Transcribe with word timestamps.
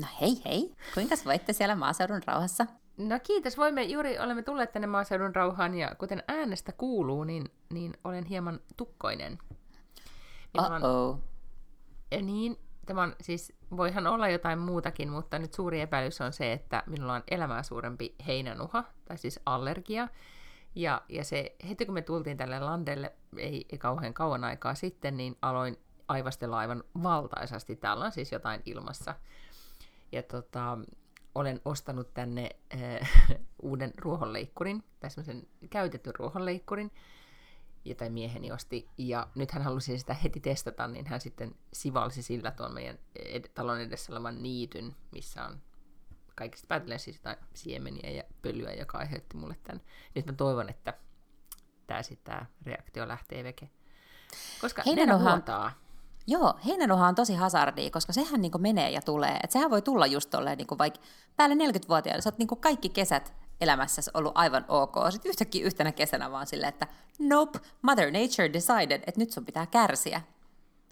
No 0.00 0.06
hei 0.20 0.42
hei, 0.44 0.74
kuinka 0.94 1.14
voitte 1.24 1.52
siellä 1.52 1.74
maaseudun 1.74 2.20
rauhassa? 2.26 2.66
No 2.96 3.20
kiitos, 3.22 3.56
voimme, 3.56 3.82
juuri 3.82 4.18
olemme 4.18 4.42
tulleet 4.42 4.72
tänne 4.72 4.86
maaseudun 4.86 5.34
rauhaan 5.34 5.74
ja 5.74 5.94
kuten 5.94 6.22
äänestä 6.28 6.72
kuuluu, 6.72 7.24
niin, 7.24 7.50
niin 7.72 7.94
olen 8.04 8.24
hieman 8.24 8.60
tukkoinen. 8.76 9.38
Minulla 10.54 10.74
on, 10.76 10.82
Uh-oh. 10.84 11.18
ja 12.10 12.22
niin, 12.22 12.58
tämä 12.86 13.02
on 13.02 13.16
siis, 13.20 13.52
voihan 13.76 14.06
olla 14.06 14.28
jotain 14.28 14.58
muutakin, 14.58 15.08
mutta 15.08 15.38
nyt 15.38 15.52
suuri 15.52 15.80
epäilys 15.80 16.20
on 16.20 16.32
se, 16.32 16.52
että 16.52 16.82
minulla 16.86 17.14
on 17.14 17.22
elämää 17.30 17.62
suurempi 17.62 18.14
heinänuha, 18.26 18.84
tai 19.04 19.18
siis 19.18 19.40
allergia. 19.46 20.08
Ja, 20.74 21.02
ja 21.08 21.24
se, 21.24 21.56
heti 21.68 21.86
kun 21.86 21.94
me 21.94 22.02
tultiin 22.02 22.36
tälle 22.36 22.60
landelle, 22.60 23.12
ei, 23.36 23.66
ei 23.72 23.78
kauhean 23.78 24.14
kauan 24.14 24.44
aikaa 24.44 24.74
sitten, 24.74 25.16
niin 25.16 25.36
aloin 25.42 25.78
aivastella 26.08 26.58
aivan 26.58 26.84
valtaisasti. 27.02 27.76
Täällä 27.76 28.04
on 28.04 28.12
siis 28.12 28.32
jotain 28.32 28.62
ilmassa. 28.66 29.14
Ja 30.14 30.22
tota, 30.22 30.78
olen 31.34 31.60
ostanut 31.64 32.14
tänne 32.14 32.50
äh, 32.74 33.10
uuden 33.62 33.92
ruohonleikkurin, 33.98 34.84
tai 35.00 35.10
semmoisen 35.10 35.46
käytetyn 35.70 36.14
ruohonleikkurin, 36.14 36.90
jota 37.84 38.10
mieheni 38.10 38.52
osti, 38.52 38.88
ja 38.98 39.26
nyt 39.34 39.50
hän 39.50 39.62
halusi 39.62 39.98
sitä 39.98 40.14
heti 40.14 40.40
testata, 40.40 40.88
niin 40.88 41.06
hän 41.06 41.20
sitten 41.20 41.54
sivalsi 41.72 42.22
sillä 42.22 42.50
tuon 42.50 42.74
meidän 42.74 42.98
ed- 43.16 43.48
talon 43.54 43.80
edessä 43.80 44.12
olevan 44.12 44.42
niityn, 44.42 44.96
missä 45.12 45.44
on 45.44 45.60
kaikista 46.34 46.66
päätellen 46.68 46.98
siis 46.98 47.16
jotain 47.16 47.36
siemeniä 47.54 48.10
ja 48.10 48.22
pölyä, 48.42 48.72
joka 48.72 48.98
aiheutti 48.98 49.36
mulle 49.36 49.56
tämän. 49.62 49.82
Nyt 50.14 50.26
mä 50.26 50.32
toivon, 50.32 50.68
että 50.68 50.94
tämä 51.86 52.02
sitten 52.02 52.34
tämä 52.34 52.46
reaktio 52.62 53.08
lähtee 53.08 53.44
veke. 53.44 53.70
Koska 54.60 54.82
nenä 54.86 54.96
Heinänuha- 54.96 55.30
vuotaa. 55.30 55.83
Joo, 56.26 56.54
heinänuha 56.66 57.08
on 57.08 57.14
tosi 57.14 57.34
hazardia, 57.34 57.90
koska 57.90 58.12
sehän 58.12 58.40
niinku 58.40 58.58
menee 58.58 58.90
ja 58.90 59.02
tulee. 59.02 59.40
Et 59.42 59.50
sehän 59.50 59.70
voi 59.70 59.82
tulla 59.82 60.06
just 60.06 60.30
tolleen 60.30 60.58
niinku 60.58 60.78
vaikka 60.78 61.00
päälle 61.36 61.54
40-vuotiaana. 61.54 62.20
Sä 62.22 62.28
oot 62.28 62.38
niinku 62.38 62.56
kaikki 62.56 62.88
kesät 62.88 63.32
elämässäsi 63.60 64.10
ollut 64.14 64.32
aivan 64.34 64.64
ok. 64.68 64.94
Sitten 65.10 65.28
yhtäkkiä 65.28 65.66
yhtenä 65.66 65.92
kesänä 65.92 66.30
vaan 66.30 66.46
silleen, 66.46 66.68
että 66.68 66.86
nope, 67.18 67.58
Mother 67.82 68.10
Nature 68.10 68.52
decided, 68.52 69.02
että 69.06 69.20
nyt 69.20 69.30
sun 69.32 69.44
pitää 69.44 69.66
kärsiä. 69.66 70.20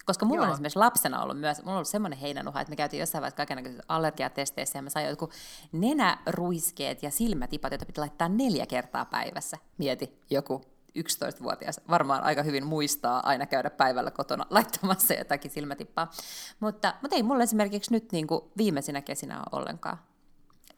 Koska 0.06 0.26
mulla 0.26 0.42
on 0.42 0.46
Joo. 0.46 0.54
esimerkiksi 0.54 0.78
lapsena 0.78 1.22
ollut 1.22 1.40
myös, 1.40 1.58
mulla 1.58 1.70
on 1.70 1.76
ollut 1.76 1.88
semmoinen 1.88 2.18
heinänuha, 2.18 2.60
että 2.60 2.70
me 2.70 2.76
käytiin 2.76 3.00
jossain 3.00 3.22
vaiheessa 3.22 3.36
kaikenlaisissa 3.36 3.84
allergiatesteissä 3.88 4.78
ja 4.78 4.82
mä 4.82 4.90
sain 4.90 5.08
jotkut 5.08 5.32
nenäruiskeet 5.72 7.02
ja 7.02 7.10
silmätipat, 7.10 7.72
joita 7.72 7.86
piti 7.86 8.00
laittaa 8.00 8.28
neljä 8.28 8.66
kertaa 8.66 9.04
päivässä. 9.04 9.56
Mieti, 9.78 10.18
joku 10.30 10.71
11-vuotias 10.98 11.80
varmaan 11.88 12.22
aika 12.22 12.42
hyvin 12.42 12.66
muistaa 12.66 13.20
aina 13.26 13.46
käydä 13.46 13.70
päivällä 13.70 14.10
kotona 14.10 14.46
laittamassa 14.50 15.14
jotakin 15.14 15.50
silmätippaa. 15.50 16.10
Mutta, 16.60 16.94
mutta 17.02 17.16
ei 17.16 17.22
mulla 17.22 17.42
esimerkiksi 17.42 17.92
nyt 17.92 18.12
niin 18.12 18.26
kuin 18.26 18.40
viimeisinä 18.56 19.02
kesinä 19.02 19.38
ole 19.38 19.60
ollenkaan. 19.60 19.98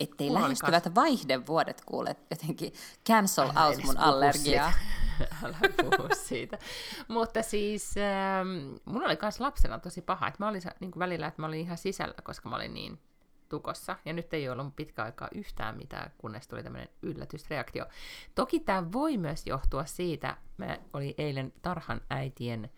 Ettei 0.00 0.26
Mulla 0.26 0.46
oli 0.46 0.54
lähestyvät 0.62 0.94
vaihdevuodet 0.94 1.82
kuule 1.86 2.16
jotenkin 2.30 2.72
cancel 3.08 3.50
Älä 3.50 3.66
out 3.66 3.84
mun 3.84 3.98
allergiaa. 3.98 4.72
Älä 5.44 5.56
puhu 5.82 6.08
siitä. 6.12 6.58
Mutta 7.08 7.42
siis 7.42 7.94
ähm, 7.96 8.74
mulla 8.84 9.06
oli 9.06 9.18
myös 9.22 9.40
lapsena 9.40 9.78
tosi 9.78 10.02
paha, 10.02 10.28
että 10.28 10.44
mä 10.44 10.48
olin 10.48 10.62
niin 10.80 10.90
kuin 10.90 11.00
välillä, 11.00 11.26
että 11.26 11.42
mä 11.42 11.46
olin 11.46 11.60
ihan 11.60 11.78
sisällä, 11.78 12.14
koska 12.22 12.48
mä 12.48 12.56
olin 12.56 12.74
niin 12.74 12.98
tukossa. 13.54 13.96
Ja 14.04 14.12
nyt 14.12 14.34
ei 14.34 14.48
ollut 14.48 14.76
pitkä 14.76 15.02
aikaa 15.02 15.28
yhtään 15.34 15.76
mitään, 15.76 16.12
kunnes 16.18 16.48
tuli 16.48 16.62
tämmöinen 16.62 16.88
yllätysreaktio. 17.02 17.86
Toki 18.34 18.60
tämä 18.60 18.92
voi 18.92 19.16
myös 19.16 19.46
johtua 19.46 19.84
siitä, 19.84 20.36
mä 20.56 20.78
oli 20.92 21.14
eilen 21.18 21.52
tarhan 21.62 22.00
äitien 22.10 22.70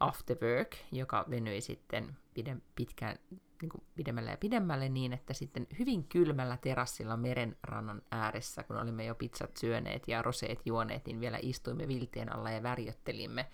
after 0.00 0.36
work, 0.42 0.76
joka 0.92 1.24
venyi 1.30 1.60
sitten 1.60 2.16
pidem, 2.34 2.60
pitkään, 2.76 3.18
niin 3.62 3.68
kuin 3.68 3.84
pidemmälle 3.94 4.30
ja 4.30 4.36
pidemmälle 4.36 4.88
niin, 4.88 5.12
että 5.12 5.34
sitten 5.34 5.66
hyvin 5.78 6.04
kylmällä 6.04 6.56
terassilla 6.56 7.16
merenrannan 7.16 8.02
ääressä, 8.10 8.62
kun 8.62 8.76
olimme 8.76 9.04
jo 9.04 9.14
pizzat 9.14 9.56
syöneet 9.56 10.08
ja 10.08 10.22
roseet 10.22 10.60
juoneet, 10.66 11.06
niin 11.06 11.20
vielä 11.20 11.38
istuimme 11.42 11.88
viltien 11.88 12.32
alla 12.36 12.50
ja 12.50 12.62
värjöttelimme 12.62 13.46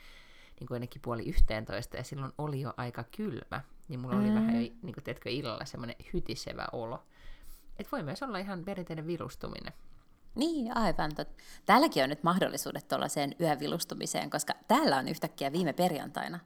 niin 0.61 0.69
kuin 0.69 0.77
ainakin 0.77 1.03
puoli 1.03 1.29
yhteentoista, 1.29 1.97
ja 1.97 2.05
silloin 2.05 2.33
oli 2.39 2.61
jo 2.61 2.75
aika 2.77 3.05
kylmä, 3.17 3.61
niin 3.89 4.01
mulla 4.01 4.17
oli 4.17 4.29
Mm. 4.29 4.35
vähän 4.35 4.55
jo, 4.55 4.71
niin 4.83 4.95
kuin, 4.95 5.05
teetkö, 5.05 5.31
illalla 5.31 5.65
semmoinen 5.65 5.97
hytisevä 6.13 6.67
olo. 6.73 7.03
Et 7.79 7.93
voi 7.93 8.03
myös 8.03 8.23
olla 8.23 8.39
ihan 8.39 8.65
perinteinen 8.65 9.07
vilustuminen. 9.07 9.73
Niin, 10.35 10.77
aivan. 10.77 11.15
Tot. 11.15 11.29
Täälläkin 11.67 12.03
on 12.03 12.09
nyt 12.09 12.23
mahdollisuudet 12.23 12.89
tuollaiseen 12.89 13.35
yövilustumiseen, 13.41 14.31
koska 14.31 14.55
täällä 14.69 14.97
on 14.97 15.09
yhtäkkiä 15.09 15.53
viime 15.53 15.73
perjantaina 15.73 16.41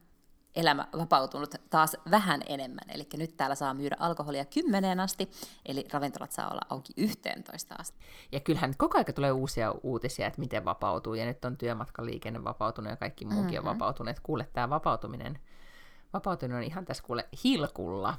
elämä 0.57 0.87
vapautunut 0.99 1.55
taas 1.71 1.97
vähän 2.11 2.41
enemmän. 2.47 2.91
Eli 2.95 3.07
nyt 3.17 3.37
täällä 3.37 3.55
saa 3.55 3.75
myydä 3.75 3.97
alkoholia 3.99 4.45
kymmeneen 4.45 5.01
asti, 5.01 5.31
eli 5.67 5.87
ravintolat 5.93 6.33
saa 6.33 6.51
olla 6.51 6.61
auki 6.69 6.93
yhteentoista 6.97 7.75
asti. 7.79 7.99
Ja 8.33 8.41
kyllähän 8.41 8.75
koko 8.77 8.99
ajan 8.99 9.15
tulee 9.15 9.33
uusia 9.33 9.75
uutisia, 9.83 10.27
että 10.27 10.41
miten 10.41 10.65
vapautuu, 10.65 11.15
ja 11.15 11.27
nyt 11.27 11.45
on 11.45 11.57
työmatkaliikenne 11.57 12.45
vapautunut 12.45 12.91
ja 12.91 12.97
kaikki 12.97 13.25
muukin 13.25 13.45
mm-hmm. 13.45 13.69
on 13.69 13.75
vapautunut. 13.75 14.21
Kuule, 14.23 14.49
tämä 14.53 14.71
vapautuminen, 14.71 15.39
vapautuminen 16.13 16.59
on 16.59 16.65
ihan 16.65 16.85
tässä 16.85 17.03
kuule 17.03 17.29
hilkulla. 17.45 18.15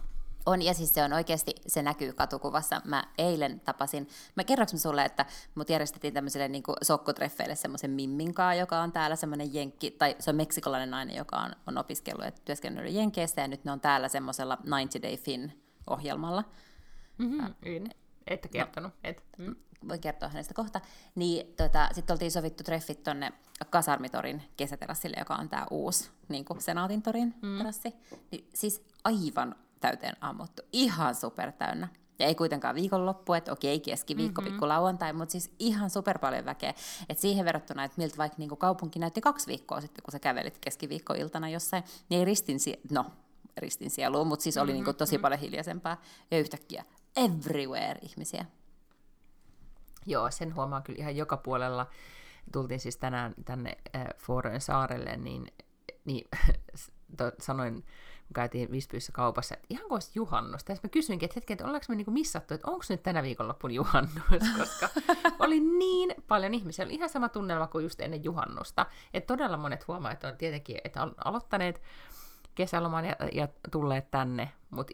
On, 0.45 0.61
ja 0.61 0.73
siis 0.73 0.93
se 0.93 1.03
on 1.03 1.13
oikeasti, 1.13 1.55
se 1.67 1.81
näkyy 1.81 2.13
katukuvassa. 2.13 2.81
Mä 2.85 3.03
eilen 3.17 3.59
tapasin, 3.59 4.07
mä 4.35 4.43
kerroinko 4.43 4.73
mä 4.73 4.79
sulle, 4.79 5.05
että 5.05 5.25
mut 5.55 5.69
järjestettiin 5.69 6.13
tämmöiselle 6.13 6.47
niin 6.47 6.63
sokkotreffeille 6.81 7.55
semmoisen 7.55 7.91
mimminkaa, 7.91 8.55
joka 8.55 8.79
on 8.79 8.91
täällä 8.91 9.15
semmoinen 9.15 9.53
jenkki, 9.53 9.91
tai 9.91 10.15
se 10.19 10.29
on 10.29 10.35
meksikolainen 10.35 10.91
nainen, 10.91 11.15
joka 11.15 11.37
on, 11.37 11.51
on 11.67 11.77
opiskellut 11.77 12.25
ja 12.25 12.31
työskennellyt 12.31 12.93
Jenkeissä, 12.93 13.41
ja 13.41 13.47
nyt 13.47 13.65
ne 13.65 13.71
on 13.71 13.81
täällä 13.81 14.07
semmoisella 14.07 14.57
90 14.63 15.07
Day 15.07 15.17
Fin-ohjelmalla. 15.17 16.43
Mm-hmm. 17.17 17.89
Ette 18.27 18.47
kertonut. 18.47 18.93
Et. 19.03 19.23
Mm. 19.37 19.55
voin 19.87 20.01
kertoa 20.01 20.29
hänestä 20.29 20.53
kohta, 20.53 20.81
niin 21.15 21.53
tota, 21.57 21.89
sitten 21.91 22.13
oltiin 22.13 22.31
sovittu 22.31 22.63
treffit 22.63 23.03
tonne 23.03 23.31
Kasarmitorin 23.69 24.43
kesäterassille, 24.57 25.17
joka 25.19 25.35
on 25.35 25.49
tämä 25.49 25.67
uusi 25.71 26.09
niin 26.29 26.45
Senaatin 26.59 27.01
torin 27.01 27.35
mm. 27.41 27.57
terassi. 27.57 27.93
Niin, 28.31 28.49
siis 28.53 28.83
aivan 29.03 29.55
täyteen 29.81 30.15
ammuttu, 30.21 30.61
ihan 30.73 31.15
super 31.15 31.51
täynnä. 31.51 31.87
Ja 32.19 32.27
ei 32.27 32.35
kuitenkaan 32.35 32.75
viikonloppu, 32.75 33.33
että 33.33 33.51
okei, 33.51 33.79
keskiviikko, 33.79 34.41
mm-hmm. 34.41 34.53
pikku 34.53 34.67
lauantai, 34.67 35.13
mutta 35.13 35.31
siis 35.31 35.53
ihan 35.59 35.89
super 35.89 36.19
paljon 36.19 36.45
väkeä. 36.45 36.73
Et 37.09 37.19
siihen 37.19 37.45
verrattuna, 37.45 37.83
että 37.83 37.97
miltä 37.97 38.17
vaikka 38.17 38.35
niinku 38.37 38.55
kaupunki 38.55 38.99
näytti 38.99 39.21
kaksi 39.21 39.47
viikkoa 39.47 39.81
sitten, 39.81 40.03
kun 40.03 40.11
sä 40.11 40.19
kävelit 40.19 40.57
keskiviikkoiltana 40.57 41.49
jossain, 41.49 41.83
niin 42.09 42.19
ei 42.19 42.25
ristin, 42.25 42.59
sie- 42.59 42.79
no, 42.91 43.05
ristin 43.57 43.89
sieluun, 43.89 44.27
mutta 44.27 44.43
siis 44.43 44.57
oli 44.57 44.73
niinku 44.73 44.93
tosi 44.93 45.17
paljon 45.17 45.39
hiljaisempaa. 45.39 46.01
Ja 46.31 46.39
yhtäkkiä 46.39 46.85
everywhere 47.15 47.99
ihmisiä. 48.01 48.45
Joo, 50.05 50.31
sen 50.31 50.55
huomaa 50.55 50.81
kyllä 50.81 50.99
ihan 50.99 51.15
joka 51.15 51.37
puolella. 51.37 51.87
Tultiin 52.51 52.79
siis 52.79 52.97
tänään 52.97 53.33
tänne 53.45 53.77
äh, 53.95 54.05
Fårön 54.17 54.61
saarelle, 54.61 55.17
niin, 55.17 55.47
niin 56.05 56.27
to, 57.17 57.31
sanoin, 57.39 57.85
kun 58.31 58.35
käytiin 58.35 58.71
Visbyssä 58.71 59.11
kaupassa, 59.11 59.55
että 59.55 59.67
ihan 59.69 59.83
kuin 59.87 59.95
olisi 59.95 60.11
juhannusta. 60.15 60.71
Ja 60.71 60.75
sitten 60.75 60.89
mä 60.89 60.91
kysyinkin, 60.91 61.25
että 61.25 61.33
hetken, 61.35 61.53
että 61.53 61.65
ollaanko 61.65 61.85
me 61.89 61.95
niinku 61.95 62.11
missattu, 62.11 62.53
että 62.53 62.67
onko 62.67 62.85
nyt 62.89 63.03
tänä 63.03 63.23
viikonloppuna 63.23 63.73
juhannus, 63.73 64.43
koska 64.57 64.89
oli 65.39 65.59
niin 65.59 66.15
paljon 66.27 66.53
ihmisiä. 66.53 66.85
Oli 66.85 66.93
ihan 66.93 67.09
sama 67.09 67.29
tunnelma 67.29 67.67
kuin 67.67 67.83
just 67.83 67.99
ennen 67.99 68.23
juhannusta. 68.23 68.85
Että 69.13 69.27
todella 69.27 69.57
monet 69.57 69.87
huomaa, 69.87 70.11
että 70.11 70.27
on 70.27 70.37
tietenkin 70.37 70.77
että 70.83 71.03
on 71.03 71.15
aloittaneet 71.25 71.81
kesäloman 72.55 73.05
ja, 73.05 73.15
ja 73.31 73.47
tulleet 73.71 74.11
tänne, 74.11 74.51
mutta 74.69 74.93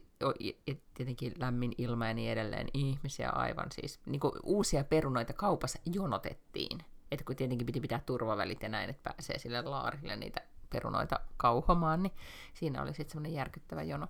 tietenkin 0.93 1.33
lämmin 1.39 1.73
ilma 1.77 2.07
ja 2.07 2.13
niin 2.13 2.31
edelleen. 2.31 2.67
Ihmisiä 2.73 3.29
aivan 3.29 3.71
siis, 3.71 3.99
niin 4.05 4.19
kuin 4.19 4.33
uusia 4.43 4.83
perunoita 4.83 5.33
kaupassa 5.33 5.79
jonotettiin. 5.85 6.79
Että 7.11 7.25
kun 7.25 7.35
tietenkin 7.35 7.65
piti 7.65 7.81
pitää 7.81 8.01
turvavälit 8.05 8.61
ja 8.61 8.69
näin, 8.69 8.89
että 8.89 9.13
pääsee 9.13 9.39
sille 9.39 9.61
laarille 9.61 10.15
niitä 10.15 10.41
perunoita 10.69 11.19
kauhomaan, 11.37 12.03
niin 12.03 12.13
siinä 12.53 12.81
oli 12.81 12.93
sitten 12.93 13.09
semmoinen 13.09 13.33
järkyttävä 13.33 13.83
jono. 13.83 14.07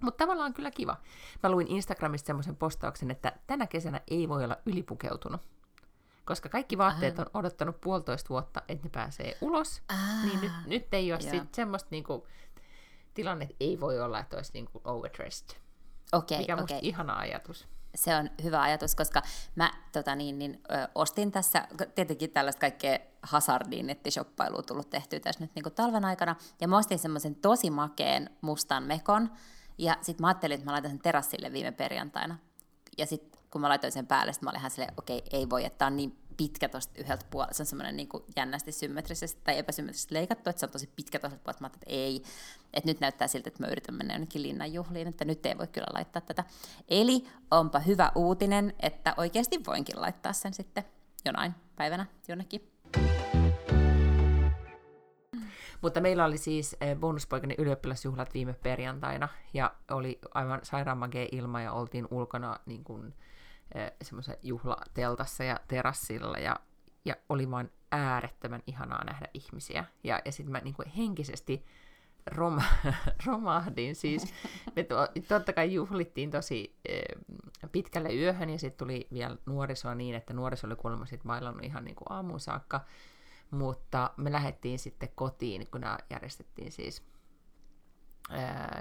Mutta 0.00 0.24
tavallaan 0.24 0.54
kyllä 0.54 0.70
kiva. 0.70 0.96
Mä 1.42 1.50
luin 1.50 1.66
Instagramista 1.68 2.26
semmoisen 2.26 2.56
postauksen, 2.56 3.10
että 3.10 3.32
tänä 3.46 3.66
kesänä 3.66 4.00
ei 4.10 4.28
voi 4.28 4.44
olla 4.44 4.56
ylipukeutunut. 4.66 5.40
Koska 6.24 6.48
kaikki 6.48 6.78
vaatteet 6.78 7.18
on 7.18 7.26
odottanut 7.34 7.80
puolitoista 7.80 8.28
vuotta, 8.28 8.62
että 8.68 8.84
ne 8.86 8.90
pääsee 8.90 9.38
ulos, 9.40 9.82
Ah, 9.88 10.24
niin 10.24 10.40
nyt, 10.40 10.52
nyt 10.66 10.94
ei 10.94 11.12
ole 11.12 11.20
sit 11.20 11.54
semmoista 11.54 11.88
niinku, 11.90 12.26
tilanne, 13.14 13.44
että 13.44 13.56
ei 13.60 13.80
voi 13.80 14.00
olla, 14.00 14.20
että 14.20 14.36
olisi 14.36 14.52
niinku 14.54 14.80
overdressed. 14.84 15.56
Okei, 16.12 16.38
Mikä 16.38 16.56
okei. 16.56 16.78
ihana 16.82 17.18
ajatus. 17.18 17.68
Se 17.94 18.16
on 18.16 18.30
hyvä 18.42 18.62
ajatus, 18.62 18.94
koska 18.94 19.22
mä 19.54 19.72
tota 19.92 20.14
niin, 20.14 20.38
niin, 20.38 20.60
ö, 20.70 20.88
ostin 20.94 21.32
tässä, 21.32 21.68
tietenkin 21.94 22.30
tällaista 22.30 22.60
kaikkea 22.60 22.98
hazardiin 23.22 23.86
nettishoppailuun 23.86 24.64
tullut 24.64 24.90
tehtyä 24.90 25.20
tässä 25.20 25.44
nyt 25.44 25.54
niin 25.54 25.62
kuin 25.62 25.74
talven 25.74 26.04
aikana, 26.04 26.36
ja 26.60 26.68
mä 26.68 26.78
ostin 26.78 26.98
semmoisen 26.98 27.34
tosi 27.34 27.70
makeen 27.70 28.30
mustan 28.40 28.82
mekon, 28.82 29.30
ja 29.78 29.96
sitten 30.00 30.24
mä 30.24 30.26
ajattelin, 30.26 30.54
että 30.54 30.64
mä 30.64 30.72
laitan 30.72 30.90
sen 30.90 31.00
terassille 31.00 31.52
viime 31.52 31.72
perjantaina. 31.72 32.38
Ja 32.98 33.06
sitten 33.06 33.40
kun 33.50 33.60
mä 33.60 33.68
laitoin 33.68 33.92
sen 33.92 34.06
päälle, 34.06 34.32
sitten 34.32 34.46
mä 34.46 34.50
olin 34.50 34.58
ihan 34.58 34.70
silleen, 34.70 34.94
okei, 34.96 35.18
okay, 35.18 35.38
ei 35.38 35.50
voi, 35.50 35.64
että 35.64 35.86
on 35.86 35.96
niin 35.96 36.18
pitkä 36.36 36.68
tuosta 36.68 36.92
yhdeltä 36.98 37.24
puolelta, 37.30 37.54
se 37.54 37.62
on 37.62 37.66
semmoinen 37.66 37.96
niin 37.96 38.08
jännästi 38.36 38.72
symmetrisesti 38.72 39.40
tai 39.44 39.58
epäsymmetrisesti 39.58 40.14
leikattu, 40.14 40.50
että 40.50 40.60
se 40.60 40.66
on 40.66 40.72
tosi 40.72 40.90
pitkä 40.96 41.18
tuosta 41.18 41.38
puolelta, 41.38 41.60
mä 41.60 41.66
että 41.66 41.86
ei, 41.86 42.22
että 42.72 42.90
nyt 42.90 43.00
näyttää 43.00 43.28
siltä, 43.28 43.48
että 43.48 43.62
mä 43.62 43.70
yritän 43.70 43.94
mennä 43.94 44.14
jonnekin 44.14 44.42
linnanjuhliin, 44.42 45.08
että 45.08 45.24
nyt 45.24 45.46
ei 45.46 45.58
voi 45.58 45.66
kyllä 45.66 45.86
laittaa 45.92 46.22
tätä. 46.22 46.44
Eli 46.88 47.28
onpa 47.50 47.78
hyvä 47.78 48.12
uutinen, 48.14 48.74
että 48.80 49.14
oikeasti 49.16 49.60
voinkin 49.66 50.00
laittaa 50.00 50.32
sen 50.32 50.54
sitten 50.54 50.84
jonain 51.24 51.54
päivänä 51.76 52.06
jonnekin. 52.28 52.71
Mutta 55.82 56.00
meillä 56.00 56.24
oli 56.24 56.38
siis 56.38 56.76
eh, 56.80 56.96
bonuspoikani 56.96 57.54
ylioppilasjuhlat 57.58 58.34
viime 58.34 58.52
perjantaina, 58.52 59.28
ja 59.54 59.74
oli 59.90 60.18
aivan 60.34 60.60
sairaan 60.62 61.10
ilma, 61.32 61.60
ja 61.60 61.72
oltiin 61.72 62.08
ulkona 62.10 62.56
niin 62.66 62.84
kuin, 62.84 63.14
Eh, 63.74 63.92
semmoisen 64.02 64.36
juhlateltassa 64.42 65.44
ja 65.44 65.60
terassilla 65.68 66.38
ja, 66.38 66.56
ja 67.04 67.16
oli 67.28 67.50
vain 67.50 67.70
äärettömän 67.92 68.62
ihanaa 68.66 69.04
nähdä 69.04 69.26
ihmisiä. 69.34 69.84
Ja, 70.04 70.20
ja 70.24 70.32
sitten 70.32 70.52
mä 70.52 70.58
niin 70.58 70.74
kuin 70.74 70.88
henkisesti 70.88 71.64
rom, 72.26 72.60
romahdin. 73.26 73.94
Siis 73.94 74.34
me 74.76 74.82
to, 74.82 74.96
totta 75.28 75.52
kai 75.52 75.74
juhlittiin 75.74 76.30
tosi 76.30 76.76
e, 76.88 77.02
pitkälle 77.72 78.14
yöhön 78.14 78.50
ja 78.50 78.58
sitten 78.58 78.78
tuli 78.86 79.08
vielä 79.12 79.36
nuorisoa 79.46 79.94
niin, 79.94 80.14
että 80.14 80.32
nuoriso 80.32 80.66
oli 80.66 80.76
kuulemma 80.76 81.06
sitten 81.06 81.26
mailannut 81.26 81.64
ihan 81.64 81.84
niin 81.84 81.96
kuin 81.96 82.06
aamuun 82.10 82.40
saakka. 82.40 82.80
Mutta 83.50 84.10
me 84.16 84.32
lähdettiin 84.32 84.78
sitten 84.78 85.08
kotiin, 85.14 85.66
kun 85.66 85.80
nämä 85.80 85.98
järjestettiin 86.10 86.72
siis 86.72 87.04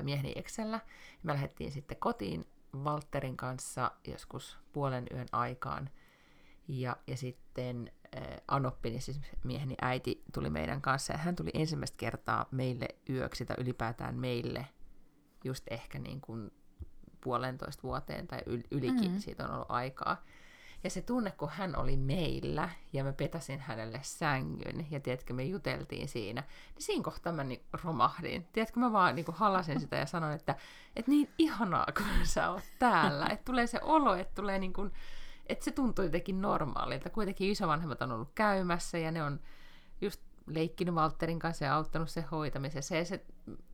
mieheni 0.02 0.34
Excellä. 0.36 0.80
Me 1.24 1.34
lähdettiin 1.34 1.72
sitten 1.72 1.98
kotiin 1.98 2.46
Walterin 2.76 3.38
kanssa 3.38 3.92
joskus 4.08 4.58
puolen 4.74 5.08
yön 5.14 5.28
aikaan. 5.32 5.90
Ja, 6.68 6.98
ja 7.08 7.18
sitten 7.18 7.92
äh, 8.18 8.24
Anoppini, 8.48 9.02
siis 9.02 9.22
mieheni 9.44 9.76
äiti, 9.82 10.24
tuli 10.34 10.50
meidän 10.50 10.82
kanssa. 10.82 11.14
Ja 11.14 11.20
hän 11.20 11.36
tuli 11.36 11.50
ensimmäistä 11.54 11.98
kertaa 11.98 12.46
meille 12.52 12.88
yöksi 13.10 13.46
tai 13.46 13.56
ylipäätään 13.60 14.16
meille 14.16 14.68
just 15.44 15.64
ehkä 15.70 16.00
niin 16.00 16.22
kuin 16.22 16.52
puolentoista 17.22 17.84
vuoteen 17.84 18.28
tai 18.28 18.40
yl- 18.40 18.68
ylikin 18.72 19.02
mm-hmm. 19.02 19.20
siitä 19.20 19.46
on 19.46 19.54
ollut 19.54 19.72
aikaa. 19.72 20.24
Ja 20.84 20.90
se 20.90 21.02
tunne, 21.02 21.32
kun 21.32 21.50
hän 21.50 21.76
oli 21.76 21.98
meillä 21.98 22.70
ja 22.94 23.04
mä 23.04 23.14
petäsin 23.14 23.60
hänelle 23.60 24.00
sängyn 24.04 24.88
ja 24.92 25.00
tiedätkö, 25.00 25.34
me 25.34 25.44
juteltiin 25.44 26.08
siinä, 26.08 26.42
niin 26.42 26.84
siinä 26.84 27.04
kohtaa 27.04 27.34
mä 27.34 27.44
niin 27.44 27.66
romahdin. 27.84 28.48
Tiedätkö, 28.54 28.80
mä 28.80 28.92
vaan 28.92 29.16
niin 29.16 29.26
halasin 29.34 29.80
sitä 29.80 29.96
ja 29.96 30.06
sanoin, 30.06 30.34
että, 30.34 30.56
että 30.96 31.12
niin 31.12 31.30
ihanaa, 31.38 31.88
kun 31.98 32.06
sä 32.24 32.50
oot 32.50 32.64
täällä. 32.80 33.26
Että 33.26 33.46
tulee 33.46 33.68
se 33.68 33.80
olo, 33.82 34.16
että 34.16 34.36
tulee 34.36 34.60
niin 34.60 34.74
kuin, 34.74 34.92
että 35.52 35.66
se 35.66 35.72
tuntuu 35.72 36.06
jotenkin 36.06 36.42
normaalilta. 36.42 37.10
Kuitenkin 37.10 37.50
isovanhemmat 37.50 38.02
on 38.02 38.12
ollut 38.12 38.32
käymässä 38.36 38.98
ja 38.98 39.12
ne 39.12 39.24
on 39.24 39.40
just 40.02 40.22
leikkinyt 40.48 40.96
Walterin 40.96 41.40
kanssa 41.40 41.66
ja 41.66 41.76
auttanut 41.76 42.10
sen 42.10 42.26
hoitamisessa. 42.32 42.96
Ja 42.96 43.06
se, 43.06 43.26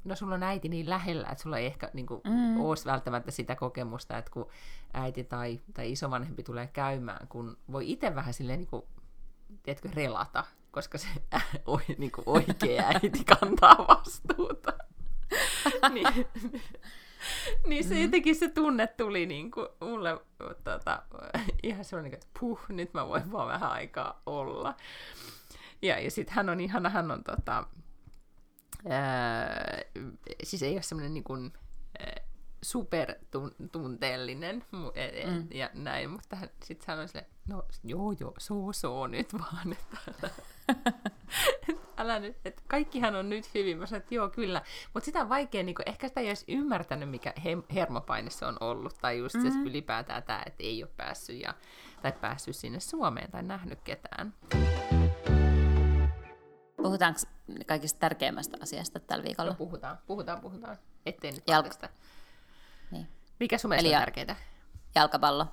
no 0.03 0.15
sulla 0.15 0.35
on 0.35 0.43
äiti 0.43 0.69
niin 0.69 0.89
lähellä, 0.89 1.27
että 1.27 1.41
sulla 1.43 1.57
ei 1.57 1.65
ehkä 1.65 1.89
niin 1.93 2.05
kuin, 2.05 2.21
mm. 2.23 2.59
olisi 2.61 2.85
välttämättä 2.85 3.31
sitä 3.31 3.55
kokemusta, 3.55 4.17
että 4.17 4.31
kun 4.31 4.47
äiti 4.93 5.23
tai, 5.23 5.59
tai 5.73 5.91
isovanhempi 5.91 6.43
tulee 6.43 6.67
käymään, 6.67 7.27
kun 7.27 7.57
voi 7.71 7.91
itse 7.91 8.15
vähän 8.15 8.33
silleen, 8.33 8.59
niin 8.59 8.69
kuin, 8.69 8.83
tiedätkö, 9.63 9.89
relata, 9.93 10.43
koska 10.71 10.97
se 10.97 11.07
ä, 11.35 11.41
o, 11.67 11.79
niin 11.97 12.11
kuin 12.11 12.23
oikea 12.25 12.83
äiti 12.87 13.23
kantaa 13.23 13.85
vastuuta. 13.87 14.73
niin, 15.93 16.07
niin 17.67 17.83
se 17.83 17.95
mm. 17.95 18.01
jotenkin 18.01 18.35
se 18.35 18.49
tunne 18.49 18.87
tuli 18.87 19.25
niin 19.25 19.51
kuin 19.51 19.67
mulle 19.81 20.19
tota, 20.63 21.03
ihan 21.63 21.85
sellainen, 21.85 22.13
että 22.13 22.27
puh, 22.39 22.59
nyt 22.69 22.93
mä 22.93 23.07
voin 23.07 23.31
vaan 23.31 23.47
vähän 23.47 23.71
aikaa 23.71 24.21
olla. 24.25 24.75
Ja, 25.81 25.99
ja 25.99 26.11
sitten 26.11 26.35
hän 26.35 26.49
on 26.49 26.59
ihana, 26.59 26.89
hän 26.89 27.11
on 27.11 27.23
tota, 27.23 27.63
ää, 28.89 29.81
siis 30.43 30.63
ei 30.63 30.73
ole 30.73 30.81
semmoinen 30.81 31.13
niin 31.13 31.23
kuin, 31.23 31.53
supertunteellinen 32.67 34.63
e, 34.93 35.05
e, 35.05 35.25
mm. 35.27 35.47
ja 35.51 35.69
näin, 35.73 36.09
mutta 36.09 36.37
sitten 36.63 36.85
hän 36.87 36.99
on 36.99 37.07
silleen, 37.07 37.31
no 37.47 37.65
joo 37.83 38.11
joo, 38.19 38.33
soo 38.37 38.73
soo 38.73 39.07
nyt 39.07 39.33
vaan, 39.33 39.73
että 39.73 39.97
älä 41.97 42.19
nyt, 42.19 42.35
että 42.45 42.61
kaikkihan 42.67 43.15
on 43.15 43.29
nyt 43.29 43.53
hyvin. 43.53 43.77
Mä 43.77 43.85
sanoin, 43.85 44.01
että 44.01 44.15
joo 44.15 44.29
kyllä, 44.29 44.61
mutta 44.93 45.05
sitä 45.05 45.21
on 45.21 45.29
vaikea, 45.29 45.63
niin 45.63 45.75
ehkä 45.85 46.07
sitä 46.07 46.21
ei 46.21 46.27
olisi 46.27 46.45
ymmärtänyt, 46.47 47.09
mikä 47.09 47.33
he, 47.43 47.57
hermopaine 47.73 48.29
se 48.29 48.45
on 48.45 48.57
ollut, 48.59 48.97
tai 49.01 49.17
just 49.17 49.35
mm-hmm. 49.35 49.51
se 49.51 49.59
ylipäätään 49.69 50.23
tämä, 50.23 50.43
että 50.45 50.63
ei 50.63 50.83
ole 50.83 50.91
päässyt, 50.97 51.41
ja, 51.41 51.53
tai 52.01 52.11
päässyt 52.11 52.55
sinne 52.55 52.79
Suomeen 52.79 53.31
tai 53.31 53.43
nähnyt 53.43 53.79
ketään. 53.81 54.33
Puhutaanko 56.77 57.19
kaikista 57.67 57.99
tärkeimmästä 57.99 58.57
asiasta 58.61 58.99
tällä 58.99 59.23
viikolla? 59.23 59.51
No 59.51 59.57
puhutaan, 59.57 59.97
puhutaan, 60.07 60.41
puhutaan. 60.41 60.77
Ettei 61.05 61.31
nyt 61.31 61.43
Jalka... 61.47 61.89
Mikä 63.39 63.57
sun 63.57 63.69
mielestä 63.69 63.87
Eli 63.87 63.95
on 63.95 64.01
tärkeää? 64.01 64.35
Jalkapallo. 64.95 65.47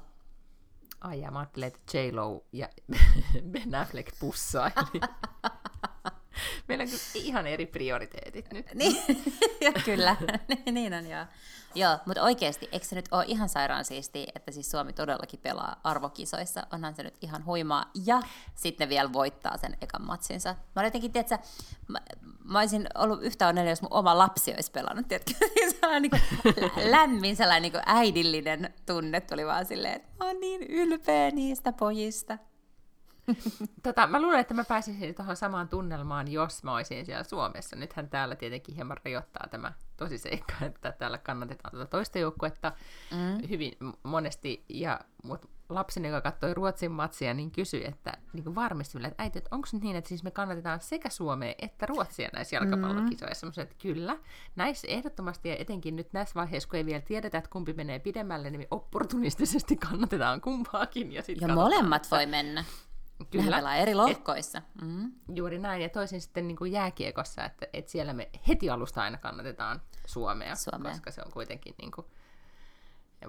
Ai 1.01 1.21
ja 1.21 1.31
mä 1.31 1.39
ajattelin, 1.39 1.67
että 1.67 1.99
J-Lo 1.99 2.45
ja 2.53 2.69
Ben 3.53 3.75
Affleck 3.75 4.19
pussaili. 4.21 5.01
Meillä 6.69 6.83
on 6.83 6.89
kyllä 6.89 7.03
ihan 7.15 7.47
eri 7.47 7.67
prioriteetit 7.67 8.53
nyt. 8.53 8.75
niin, 8.75 8.97
kyllä, 9.85 10.17
niin 10.73 10.95
on 10.95 11.11
joo. 11.11 11.25
Joo, 11.77 11.99
mutta 12.07 12.23
oikeasti, 12.23 12.69
eikö 12.73 12.87
se 12.87 12.97
nyt 12.97 13.09
ole 13.11 13.25
ihan 13.27 13.49
sairaan 13.49 13.85
siistiä, 13.85 14.33
että 14.35 14.53
siis 14.53 14.71
Suomi 14.71 14.93
todellakin 14.93 15.41
pelaa 15.41 15.81
arvokisoissa, 15.85 16.67
onhan 16.73 16.95
se 16.95 17.03
nyt 17.03 17.15
ihan 17.21 17.45
huimaa, 17.45 17.91
ja 18.05 18.21
sitten 18.55 18.89
vielä 18.89 19.13
voittaa 19.13 19.59
sen 19.59 19.77
ekan 19.81 20.07
matsinsa. 20.07 20.53
Mä 20.53 20.59
olen 20.77 20.87
jotenkin, 20.87 21.13
tiedätkö, 21.13 21.39
mä, 21.89 22.01
mä 22.45 22.59
olisin 22.59 22.87
ollut 22.95 23.23
yhtä 23.23 23.49
onnellinen, 23.49 23.73
jos 23.73 23.83
mun 23.83 23.93
oma 23.93 24.19
lapsi 24.19 24.55
olisi 24.55 24.71
pelannut, 24.71 25.09
tiedätkö, 25.09 25.33
sellainen 25.81 26.03
niin 26.03 26.11
kuin, 26.11 26.91
lämmin 26.91 27.37
sellainen 27.37 27.63
niin 27.63 27.73
kuin 27.73 27.83
äidillinen 27.87 28.75
tunne 28.87 29.21
tuli 29.21 29.47
vaan 29.47 29.67
silleen, 29.67 29.95
että 29.95 30.09
mä 30.19 30.27
oon 30.27 30.41
niin 30.41 30.63
ylpeä 30.63 31.31
niistä 31.31 31.73
pojista 31.73 32.39
tota, 33.83 34.07
mä 34.07 34.23
luulen, 34.23 34.41
että 34.41 34.55
mä 34.55 34.65
pääsisin 34.65 35.15
tuohon 35.15 35.37
samaan 35.37 35.69
tunnelmaan, 35.69 36.33
jos 36.33 36.65
mä 36.65 36.75
olisin 36.75 37.07
siellä 37.07 37.25
Suomessa. 37.25 37.77
Nythän 37.77 38.09
täällä 38.09 38.37
tietenkin 38.37 38.75
hieman 38.75 38.97
rajoittaa 39.05 39.47
tämä 39.51 39.73
tosi 39.97 40.19
seikka, 40.19 40.55
että 40.67 40.93
täällä 40.93 41.19
kannatetaan 41.19 41.71
tuota 41.71 41.87
toista 41.87 42.19
joukkuetta 42.19 42.73
mm. 43.11 43.49
hyvin 43.49 43.73
monesti. 44.03 44.65
Ja, 44.69 45.01
mut 45.23 45.55
lapseni, 45.69 46.09
joka 46.09 46.21
katsoi 46.21 46.55
Ruotsin 46.55 46.93
matsia, 46.93 47.35
niin 47.35 47.51
kysyi, 47.51 47.85
että 47.87 48.13
niin 48.33 48.55
varmisti 48.55 48.99
että 48.99 49.23
äiti, 49.23 49.39
että 49.39 49.49
onko 49.53 49.69
nyt 49.73 49.83
niin, 49.83 49.97
että 49.97 50.09
siis 50.09 50.25
me 50.25 50.31
kannatetaan 50.31 50.81
sekä 50.81 51.09
Suomea 51.09 51.55
että 51.59 51.87
Ruotsia 51.87 52.29
näissä 52.33 52.57
jalkapallokisoissa. 52.57 53.47
Mm. 53.47 53.53
Mä 53.57 53.63
että 53.63 53.75
kyllä, 53.83 54.17
näissä 54.57 54.89
ehdottomasti 54.89 55.49
ja 55.49 55.57
etenkin 55.59 55.97
nyt 55.97 56.13
näissä 56.13 56.35
vaiheissa, 56.35 56.69
kun 56.69 56.77
ei 56.77 56.87
vielä 56.87 57.01
tiedetä, 57.01 57.39
että 57.39 57.51
kumpi 57.51 57.73
menee 57.73 57.99
pidemmälle, 57.99 58.51
niin 58.51 58.61
me 58.61 58.69
opportunistisesti 58.71 59.77
kannatetaan 59.77 60.41
kumpaakin. 60.41 61.13
Ja, 61.13 61.23
sit 61.23 61.41
ja 61.41 61.49
molemmat 61.49 62.11
voi 62.11 62.27
mennä. 62.27 62.65
Kyllä. 63.31 63.45
Nehän 63.45 63.59
pelaa 63.59 63.77
eri 63.77 63.95
lohkoissa. 63.95 64.63
Mm. 64.83 65.13
Juuri 65.35 65.59
näin, 65.59 65.83
ja 65.83 65.89
toisin 65.89 66.21
sitten 66.21 66.49
niin 66.49 66.57
kuin 66.57 66.73
jääkiekossa, 66.73 67.45
että, 67.45 67.67
että 67.73 67.91
siellä 67.91 68.13
me 68.13 68.31
heti 68.49 68.71
alusta 68.71 69.03
aina 69.03 69.19
kannatetaan 69.19 69.83
Suomea, 70.07 70.55
Suomea. 70.55 70.93
koska 70.93 71.11
se 71.11 71.23
on 71.27 71.33
kuitenkin 71.33 71.75
niin 71.79 71.93
kuin, 71.93 72.07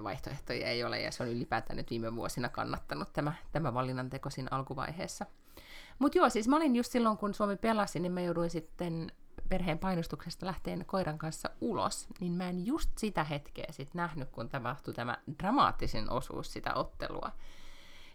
vaihtoehtoja 0.02 0.66
ei 0.66 0.84
ole, 0.84 1.00
ja 1.00 1.10
se 1.10 1.22
on 1.22 1.28
ylipäätään 1.28 1.76
nyt 1.76 1.90
viime 1.90 2.16
vuosina 2.16 2.48
kannattanut 2.48 3.12
tämä, 3.12 3.32
tämä 3.52 3.74
valinnan 3.74 4.10
teko 4.10 4.30
siinä 4.30 4.48
alkuvaiheessa. 4.50 5.26
Mutta 5.98 6.18
joo, 6.18 6.30
siis 6.30 6.48
mä 6.48 6.56
olin 6.56 6.76
just 6.76 6.92
silloin, 6.92 7.16
kun 7.16 7.34
Suomi 7.34 7.56
pelasi, 7.56 8.00
niin 8.00 8.12
mä 8.12 8.20
jouduin 8.20 8.50
sitten 8.50 9.12
perheen 9.48 9.78
painostuksesta 9.78 10.46
lähteen 10.46 10.84
koiran 10.86 11.18
kanssa 11.18 11.50
ulos, 11.60 12.06
niin 12.20 12.32
mä 12.32 12.48
en 12.48 12.66
just 12.66 12.90
sitä 12.98 13.24
hetkeä 13.24 13.66
sitten 13.70 13.98
nähnyt, 13.98 14.30
kun 14.30 14.48
tapahtui 14.48 14.94
tämä 14.94 15.18
dramaattisin 15.42 16.10
osuus 16.10 16.52
sitä 16.52 16.74
ottelua. 16.74 17.32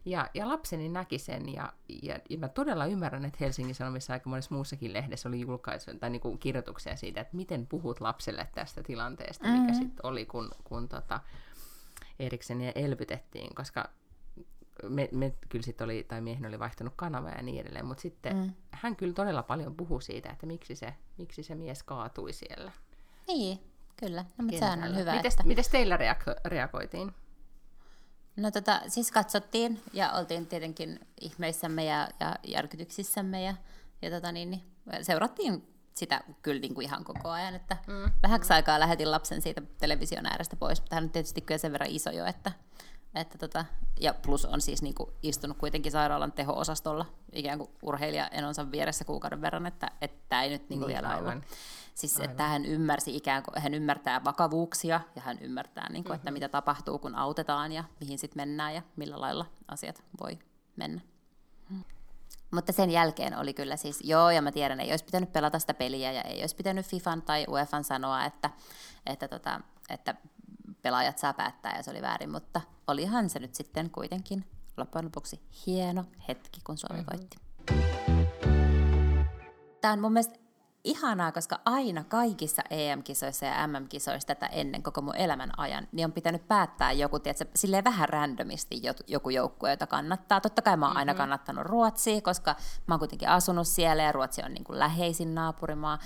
Ja, 0.06 0.30
ja 0.34 0.48
lapseni 0.48 0.90
näki 0.90 1.18
sen, 1.18 1.54
ja, 1.54 1.74
ja, 2.04 2.20
ja 2.30 2.38
mä 2.38 2.48
todella 2.48 2.86
ymmärrän, 2.86 3.26
että 3.26 3.38
Helsingin 3.40 3.76
Sanomissa 3.76 4.14
aika 4.14 4.30
monessa 4.30 4.56
muussakin 4.56 4.94
lehdessä 4.94 5.30
oli 5.30 5.40
julkaisu, 5.40 5.92
tai 6.00 6.10
niin 6.10 6.22
kuin 6.22 6.40
kirjoituksia 6.40 6.96
siitä, 6.96 7.22
että 7.22 7.36
miten 7.38 7.68
puhut 7.68 8.02
lapselle 8.02 8.48
tästä 8.56 8.84
tilanteesta, 8.84 9.48
mikä 9.48 9.58
mm-hmm. 9.58 9.74
sitten 9.74 10.06
oli, 10.06 10.26
kun, 10.26 10.52
kun 10.64 10.90
tota 10.90 11.20
Erikseniä 12.20 12.72
elvytettiin, 12.76 13.56
koska 13.56 13.90
me, 14.90 15.10
me 15.12 15.34
kyllä 15.50 15.64
sitten 15.64 15.86
oli, 15.86 16.04
tai 16.04 16.22
miehen 16.22 16.46
oli 16.46 16.60
vaihtanut 16.60 16.94
kanavaa 16.96 17.32
ja 17.32 17.42
niin 17.42 17.62
edelleen, 17.62 17.86
mutta 17.86 18.02
sitten 18.02 18.38
mm. 18.38 18.54
hän 18.72 18.96
kyllä 18.96 19.14
todella 19.14 19.44
paljon 19.44 19.76
puhui 19.76 20.02
siitä, 20.02 20.30
että 20.30 20.46
miksi 20.46 20.76
se, 20.76 20.94
miksi 21.18 21.44
se 21.44 21.56
mies 21.56 21.84
kaatui 21.84 22.34
siellä. 22.34 22.72
Niin, 23.28 23.60
kyllä. 23.98 24.26
No, 24.38 24.44
mutta 24.44 24.60
sehän 24.60 24.84
on 24.84 24.96
hyvä. 24.96 25.16
Mites, 25.16 25.34
että... 25.34 25.44
mites 25.44 25.70
teillä 25.70 25.98
reago- 25.98 26.42
reagoitiin? 26.46 27.14
No 28.36 28.52
tota, 28.52 28.82
siis 28.88 29.12
katsottiin 29.12 29.82
ja 29.94 30.12
oltiin 30.12 30.48
tietenkin 30.48 31.00
ihmeissämme 31.22 31.86
ja, 31.86 32.08
ja 32.20 32.36
järkytyksissämme 32.48 33.44
ja, 33.44 33.56
ja 34.02 34.10
tota 34.10 34.32
niin, 34.32 34.52
niin, 34.52 34.64
seurattiin 35.02 35.68
sitä 35.94 36.24
kyllä 36.42 36.62
niin 36.62 36.74
kuin 36.74 36.86
ihan 36.86 37.04
koko 37.04 37.30
ajan, 37.30 37.56
että 37.56 37.78
mm. 37.88 38.12
vähäksi 38.24 38.54
aikaa 38.54 38.80
lähetin 38.80 39.12
lapsen 39.12 39.42
siitä 39.42 39.62
television 39.78 40.26
äärestä 40.26 40.56
pois, 40.56 40.82
mutta 40.82 40.96
hän 40.96 41.04
on 41.04 41.10
tietysti 41.10 41.42
kyllä 41.42 41.58
sen 41.58 41.72
verran 41.72 41.90
iso 41.90 42.10
jo, 42.10 42.26
että, 42.26 42.52
että 43.16 43.38
tota, 43.38 43.66
ja 44.00 44.14
plus 44.14 44.46
on 44.46 44.62
siis 44.62 44.82
niin 44.82 44.96
kuin 44.96 45.10
istunut 45.24 45.58
kuitenkin 45.58 45.92
sairaalan 45.92 46.32
teho-osastolla 46.32 47.06
ikään 47.34 47.58
kuin 47.58 47.70
urheilija 47.82 48.28
enonsa 48.28 48.72
vieressä 48.72 49.06
kuukauden 49.06 49.42
verran, 49.42 49.66
että, 49.66 49.92
että 50.02 50.44
ei 50.44 50.50
nyt 50.50 50.70
niin 50.70 50.80
kuin 50.80 50.88
niin, 50.88 51.02
vielä 51.02 51.16
aivan. 51.16 51.44
Siis 51.94 52.18
aivan. 52.18 52.32
että 52.32 52.48
hän 52.48 52.66
ymmärsi 52.66 53.16
ikään 53.16 53.44
kuin, 53.44 53.62
hän 53.62 53.74
ymmärtää 53.74 54.24
vakavuuksia 54.24 55.02
ja 55.16 55.22
hän 55.22 55.40
ymmärtää, 55.40 55.90
niin 55.90 56.04
kuin, 56.04 56.12
mm-hmm. 56.12 56.16
että 56.16 56.32
mitä 56.32 56.50
tapahtuu, 56.50 57.00
kun 57.00 57.16
autetaan 57.16 57.72
ja 57.72 57.84
mihin 58.00 58.20
sitten 58.20 58.42
mennään 58.42 58.76
ja 58.76 58.82
millä 58.96 59.22
lailla 59.22 59.46
asiat 59.68 60.04
voi 60.24 60.40
mennä. 60.76 61.02
Mutta 62.52 62.72
sen 62.72 62.92
jälkeen 62.92 63.38
oli 63.38 63.54
kyllä 63.54 63.76
siis, 63.76 64.00
joo, 64.04 64.30
ja 64.30 64.42
mä 64.42 64.52
tiedän, 64.52 64.80
ei 64.80 64.92
olisi 64.92 65.06
pitänyt 65.06 65.34
pelata 65.34 65.60
sitä 65.60 65.74
peliä, 65.74 66.12
ja 66.12 66.22
ei 66.22 66.42
olisi 66.42 66.56
pitänyt 66.56 66.86
FIFAn 66.86 67.22
tai 67.22 67.46
UEFan 67.50 67.84
sanoa, 67.84 68.26
että, 68.26 68.50
että, 69.06 69.28
tota, 69.28 69.62
että 69.90 70.16
pelaajat 70.82 71.18
saa 71.18 71.34
päättää, 71.34 71.78
ja 71.78 71.84
se 71.84 71.92
oli 71.92 72.02
väärin, 72.02 72.32
mutta 72.32 72.62
olihan 72.88 73.30
se 73.30 73.40
nyt 73.40 73.56
sitten 73.56 73.90
kuitenkin 73.90 74.46
loppujen 74.78 75.06
lopuksi 75.06 75.42
hieno 75.66 76.06
hetki, 76.28 76.62
kun 76.64 76.78
Suomi 76.78 77.02
mm-hmm. 77.02 77.18
voitti. 77.18 77.38
Tämä 79.82 79.94
on 79.94 80.00
mun 80.00 80.14
mielestä 80.14 80.40
ihanaa, 80.84 81.32
koska 81.32 81.60
aina 81.66 82.04
kaikissa 82.04 82.62
EM-kisoissa 82.70 83.46
ja 83.46 83.68
MM-kisoissa 83.68 84.28
tätä 84.28 84.46
ennen 84.46 84.84
koko 84.84 85.02
mun 85.02 85.16
elämän 85.16 85.52
ajan, 85.58 85.88
niin 85.92 86.06
on 86.06 86.12
pitänyt 86.12 86.48
päättää 86.48 86.92
joku, 86.92 87.20
tiedätkö, 87.20 87.46
silleen 87.56 87.84
vähän 87.84 88.10
randomisti 88.10 88.82
joku 89.08 89.30
joukkue, 89.30 89.70
jota 89.70 89.88
kannattaa. 89.88 90.42
Totta 90.42 90.62
kai 90.62 90.78
mä 90.78 90.88
oon 90.88 90.98
aina 90.98 91.14
mm-hmm. 91.14 91.18
kannattanut 91.18 91.66
Ruotsia, 91.66 92.22
koska 92.22 92.56
mä 92.88 92.94
oon 92.94 93.00
kuitenkin 93.00 93.30
asunut 93.30 93.68
siellä 93.68 94.04
ja 94.04 94.12
Ruotsi 94.12 94.42
on 94.44 94.54
niin 94.54 94.64
kuin 94.64 94.80
läheisin 94.80 95.36
naapurimaa. 95.36 96.00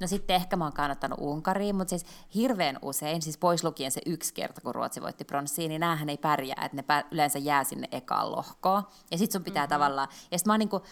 No 0.00 0.06
sitten 0.06 0.36
ehkä 0.36 0.56
mä 0.56 0.64
oon 0.64 0.72
kannattanut 0.72 1.18
Unkariin, 1.20 1.76
mutta 1.76 1.90
siis 1.90 2.06
hirveän 2.34 2.78
usein, 2.82 3.22
siis 3.22 3.38
pois 3.38 3.64
lukien 3.64 3.90
se 3.90 4.00
yksi 4.06 4.34
kerta, 4.34 4.60
kun 4.60 4.74
Ruotsi 4.74 5.02
voitti 5.02 5.24
pronssiin, 5.24 5.68
niin 5.68 5.80
näähän 5.80 6.08
ei 6.08 6.18
pärjää, 6.18 6.64
että 6.64 6.76
ne 6.76 6.84
yleensä 7.10 7.38
jää 7.38 7.64
sinne 7.64 7.88
ekaan 7.92 8.32
lohkoon. 8.32 8.82
Ja 9.10 9.18
sitten 9.18 9.32
sun 9.32 9.44
pitää 9.44 9.62
mm-hmm. 9.62 9.74
tavallaan, 9.74 10.08
ja 10.30 10.38
sitten 10.38 10.50
mä 10.50 10.52
oon 10.52 10.58
niin 10.58 10.68
kuin, 10.68 10.82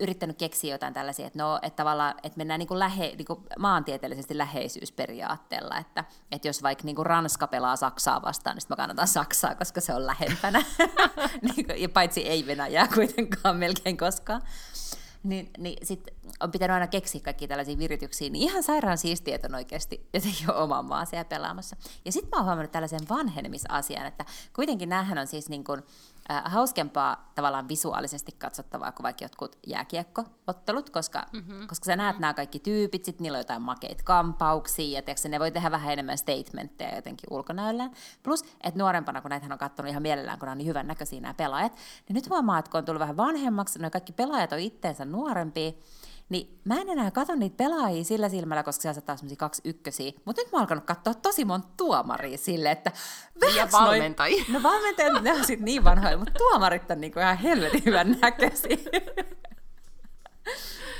yrittänyt 0.00 0.38
keksiä 0.38 0.74
jotain 0.74 0.94
tällaisia, 0.94 1.26
että, 1.26 1.38
no, 1.38 1.58
että 1.62 1.76
tavallaan, 1.76 2.14
että 2.22 2.36
mennään 2.36 2.58
niin 2.58 2.68
kuin 2.68 2.78
lähe, 2.78 3.14
niin 3.16 3.26
kuin 3.26 3.40
maantieteellisesti 3.58 4.38
läheisyysperiaatteella, 4.38 5.78
että, 5.78 6.04
että 6.32 6.48
jos 6.48 6.62
vaikka 6.62 6.84
niin 6.84 6.96
kuin 6.96 7.06
Ranska 7.06 7.46
pelaa 7.46 7.76
Saksaa 7.76 8.22
vastaan, 8.22 8.56
niin 8.56 8.60
sitten 8.60 8.74
mä 8.74 8.82
kannatan 8.82 9.08
Saksaa, 9.08 9.54
koska 9.54 9.80
se 9.80 9.94
on 9.94 10.06
lähempänä, 10.06 10.62
niin 11.54 11.66
kuin, 11.66 11.82
ja 11.82 11.88
paitsi 11.88 12.28
ei 12.28 12.46
Venäjää 12.46 12.88
kuitenkaan 12.94 13.56
melkein 13.56 13.96
koskaan 13.96 14.42
niin, 15.22 15.50
niin 15.58 15.86
sit 15.86 16.08
on 16.40 16.50
pitänyt 16.50 16.74
aina 16.74 16.86
keksiä 16.86 17.20
kaikki 17.20 17.48
tällaisia 17.48 17.78
virityksiä, 17.78 18.30
niin 18.30 18.42
ihan 18.42 18.62
sairaan 18.62 18.98
siistiä, 18.98 19.34
että 19.34 19.48
on 19.48 19.54
oikeasti 19.54 20.08
jotenkin 20.14 20.52
oma 20.52 20.82
maa 20.82 21.04
siellä 21.04 21.24
pelaamassa. 21.24 21.76
Ja 22.04 22.12
sitten 22.12 22.30
mä 22.30 22.36
oon 22.36 22.44
huomannut 22.44 22.72
tällaisen 22.72 23.08
vanhenemisasian, 23.08 24.06
että 24.06 24.24
kuitenkin 24.52 24.88
näähän 24.88 25.18
on 25.18 25.26
siis 25.26 25.48
niin 25.48 25.64
kuin, 25.64 25.82
äh, 26.30 26.42
hauskempaa 26.44 27.30
tavallaan 27.34 27.68
visuaalisesti 27.68 28.32
katsottavaa 28.32 28.92
kuin 28.92 29.04
vaikka 29.04 29.24
jotkut 29.24 29.56
jääkiekkoottelut, 29.66 30.90
koska, 30.90 31.26
mm-hmm. 31.32 31.66
koska 31.66 31.84
sä 31.84 31.96
näet 31.96 32.14
mm-hmm. 32.14 32.20
nämä 32.20 32.34
kaikki 32.34 32.58
tyypit, 32.58 33.04
sit 33.04 33.20
niillä 33.20 33.36
on 33.36 33.40
jotain 33.40 33.62
makeita 33.62 34.02
kampauksia, 34.04 34.98
ja 34.98 35.02
tiiäks, 35.02 35.24
ne 35.24 35.40
voi 35.40 35.50
tehdä 35.50 35.70
vähän 35.70 35.92
enemmän 35.92 36.18
statementteja 36.18 36.96
jotenkin 36.96 37.26
ulkonäöllään. 37.30 37.90
Plus, 38.22 38.42
että 38.42 38.78
nuorempana, 38.80 39.20
kun 39.20 39.30
näitä 39.30 39.46
on 39.52 39.58
katsonut 39.58 39.90
ihan 39.90 40.02
mielellään, 40.02 40.38
kun 40.38 40.48
on 40.48 40.58
niin 40.58 40.68
hyvän 40.68 40.86
näköisiä 40.86 41.20
nämä 41.20 41.34
pelaajat, 41.34 41.72
niin 42.08 42.14
nyt 42.14 42.30
huomaa, 42.30 42.58
että 42.58 42.70
kun 42.70 42.78
on 42.78 42.84
tullut 42.84 43.00
vähän 43.00 43.16
vanhemmaksi, 43.16 43.78
ne 43.78 43.90
kaikki 43.90 44.12
pelaajat 44.12 44.52
on 44.52 44.58
itteensä 44.58 45.04
nuorempia, 45.04 45.72
niin 46.30 46.60
mä 46.64 46.80
en 46.80 46.88
enää 46.88 47.10
katso 47.10 47.34
niitä 47.34 47.56
pelaajia 47.56 48.04
sillä 48.04 48.28
silmällä, 48.28 48.62
koska 48.62 48.82
siellä 48.82 48.94
saattaa 48.94 49.16
semmoisia 49.16 49.36
kaksi 49.36 49.62
ykkösiä. 49.64 50.12
Mutta 50.24 50.42
nyt 50.42 50.52
mä 50.52 50.56
oon 50.56 50.60
alkanut 50.60 50.84
katsoa 50.84 51.14
tosi 51.14 51.44
monta 51.44 51.68
tuomaria 51.76 52.38
sille, 52.38 52.70
että... 52.70 52.92
Ja 53.56 53.68
valmentajia. 53.72 54.44
Noin, 54.48 54.52
no 54.52 54.62
valmentajat, 54.62 55.22
ne 55.22 55.32
on 55.32 55.44
sitten 55.44 55.64
niin 55.64 55.84
vanhoja, 55.84 56.18
mutta 56.18 56.34
tuomarit 56.38 56.90
on 56.90 57.00
niinku 57.00 57.18
ihan 57.18 57.36
helvetin 57.36 57.82
hyvän 57.86 58.16
näköisiä. 58.22 58.76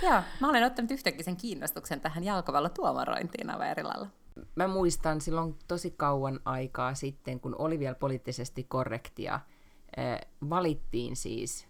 Joo, 0.02 0.22
mä 0.40 0.48
olen 0.48 0.64
ottanut 0.64 0.90
yhtäkkiä 0.90 1.24
sen 1.24 1.36
kiinnostuksen 1.36 2.00
tähän 2.00 2.24
jalkavalla 2.24 2.68
tuomarointiin 2.68 3.50
aivan 3.50 3.68
eri 3.68 3.82
lailla. 3.82 4.06
Mä 4.54 4.68
muistan 4.68 5.20
silloin 5.20 5.56
tosi 5.68 5.90
kauan 5.90 6.40
aikaa 6.44 6.94
sitten, 6.94 7.40
kun 7.40 7.56
oli 7.58 7.78
vielä 7.78 7.94
poliittisesti 7.94 8.64
korrektia, 8.64 9.40
valittiin 10.50 11.16
siis 11.16 11.69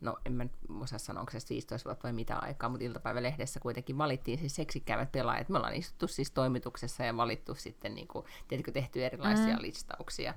no 0.00 0.16
en 0.24 0.32
mä 0.32 0.46
osaa 0.80 0.98
sanoa, 0.98 1.20
onko 1.20 1.32
se 1.32 1.38
15 1.50 1.88
vuotta 1.88 2.02
vai 2.02 2.12
mitä 2.12 2.36
aikaa, 2.36 2.68
mutta 2.68 2.84
iltapäivälehdessä 2.84 3.60
kuitenkin 3.60 3.98
valittiin 3.98 4.38
siis 4.38 4.56
seksikkäivät 4.56 5.12
pelaajat. 5.12 5.48
Me 5.48 5.56
ollaan 5.56 5.74
istuttu 5.74 6.08
siis 6.08 6.30
toimituksessa 6.30 7.04
ja 7.04 7.16
valittu 7.16 7.54
sitten, 7.54 7.94
niin 7.94 8.08
kuin, 8.08 8.24
tiedätkö, 8.48 8.72
tehty 8.72 9.04
erilaisia 9.04 9.56
mm. 9.56 9.62
listauksia. 9.62 10.34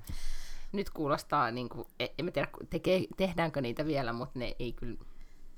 Nyt 0.72 0.90
kuulostaa, 0.90 1.52
niin 1.52 1.70
kuin, 1.70 1.88
e, 2.00 2.08
en 2.18 2.26
mä 2.26 2.32
tiedä, 2.32 2.48
teke, 2.70 3.08
tehdäänkö 3.18 3.62
niitä 3.62 3.86
vielä, 3.86 4.14
mutta 4.14 4.40
ne 4.40 4.56
ei 4.60 4.74
kyllä 4.74 4.98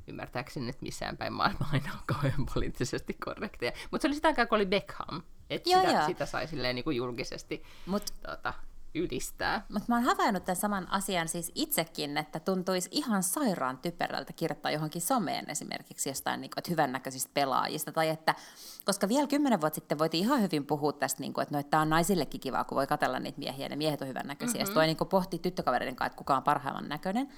ymmärtääkseni 0.08 0.66
nyt 0.66 0.82
missään 0.82 1.18
päin 1.18 1.34
maailmaa 1.34 1.70
aina 1.74 1.92
ole 1.94 2.02
kauhean 2.06 2.46
poliittisesti 2.54 3.14
korrekteja. 3.14 3.72
Mutta 3.92 4.02
se 4.02 4.08
oli 4.08 4.16
sitä 4.16 4.28
aikaa, 4.28 4.46
kun 4.46 4.56
oli 4.56 4.66
Beckham. 4.66 5.22
Että 5.50 5.70
sitä, 5.70 6.06
sitä 6.06 6.26
sai 6.26 6.48
silleen 6.48 6.76
niin 6.76 6.84
kuin 6.84 6.98
julkisesti 6.98 7.64
Mut, 7.86 8.04
tota, 8.28 8.54
ylistää. 8.96 9.66
Mutta 9.70 9.86
mä 9.88 9.96
oon 9.96 10.04
havainnut 10.04 10.46
tämän 10.46 10.56
saman 10.56 10.92
asian 10.92 11.28
siis 11.28 11.52
itsekin, 11.56 12.18
että 12.18 12.40
tuntuisi 12.40 12.90
ihan 12.92 13.24
sairaan 13.24 13.78
typerältä 13.78 14.34
kirjoittaa 14.34 14.72
johonkin 14.72 15.02
someen 15.02 15.50
esimerkiksi 15.50 16.10
jostain 16.10 16.42
niin 16.42 16.52
kuin, 16.52 16.60
että 16.60 16.72
hyvännäköisistä 16.72 17.32
pelaajista. 17.34 17.92
Tai 17.92 18.10
että, 18.10 18.36
koska 18.86 19.10
vielä 19.10 19.28
kymmenen 19.28 19.62
vuotta 19.62 19.76
sitten 19.76 20.00
voitiin 20.00 20.24
ihan 20.24 20.42
hyvin 20.42 20.66
puhua 20.66 20.94
tästä, 20.94 21.22
niin 21.22 21.34
kuin, 21.34 21.44
että, 21.44 21.56
no, 21.56 21.60
että 21.60 21.72
tämä 21.72 21.82
on 21.82 21.90
naisillekin 21.90 22.42
kiva, 22.42 22.64
kun 22.64 22.76
voi 22.76 22.88
katella 22.88 23.20
niitä 23.20 23.40
miehiä, 23.40 23.66
ja 23.66 23.70
ne 23.70 23.76
miehet 23.76 24.02
on 24.02 24.08
hyvännäköisiä. 24.08 24.62
Mm-hmm. 24.62 24.72
Ja 24.72 24.76
voi 24.76 24.86
niin 24.86 24.98
pohtia 25.10 25.40
tyttökavereiden 25.40 25.96
kanssa, 25.96 26.08
että 26.08 26.18
kuka 26.18 26.38
on 26.38 26.44
parhaimman 26.44 26.90
näköinen. 26.90 27.30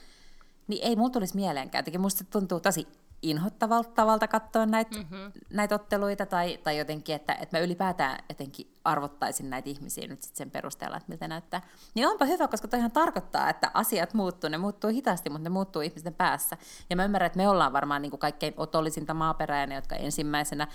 Niin 0.67 0.83
ei 0.83 0.95
mulla 0.95 1.09
tulisi 1.09 1.35
mieleenkään. 1.35 1.81
Jotenkin 1.81 2.01
musta 2.01 2.17
se 2.17 2.23
tuntuu 2.23 2.59
tosi 2.59 2.87
inhottavalta 3.21 3.89
tavalta 3.89 4.27
katsoa 4.27 4.65
näitä, 4.65 4.97
mm-hmm. 4.97 5.31
näitä 5.53 5.75
otteluita, 5.75 6.25
tai, 6.25 6.57
tai 6.63 6.77
jotenkin, 6.77 7.15
että, 7.15 7.33
että 7.33 7.57
mä 7.57 7.63
ylipäätään 7.63 8.23
jotenkin 8.29 8.73
arvottaisin 8.83 9.49
näitä 9.49 9.69
ihmisiä 9.69 10.07
nyt 10.07 10.21
sit 10.21 10.35
sen 10.35 10.51
perusteella, 10.51 10.97
että 10.97 11.09
miltä 11.09 11.27
näyttää. 11.27 11.61
Niin 11.95 12.07
onpa 12.07 12.25
hyvä, 12.25 12.47
koska 12.47 12.67
toihan 12.67 12.91
tarkoittaa, 12.91 13.49
että 13.49 13.71
asiat 13.73 14.13
muuttuu, 14.13 14.49
ne 14.49 14.57
muuttuu 14.57 14.89
hitaasti, 14.89 15.29
mutta 15.29 15.43
ne 15.43 15.49
muuttuu 15.49 15.81
ihmisten 15.81 16.13
päässä. 16.13 16.57
Ja 16.89 16.95
mä 16.95 17.05
ymmärrän, 17.05 17.27
että 17.27 17.37
me 17.37 17.49
ollaan 17.49 17.73
varmaan 17.73 18.01
niin 18.01 18.09
kuin 18.09 18.19
kaikkein 18.19 18.53
otollisinta 18.57 19.13
maaperää, 19.13 19.67
ne, 19.67 19.75
jotka 19.75 19.95
ensimmäisenä 19.95 20.67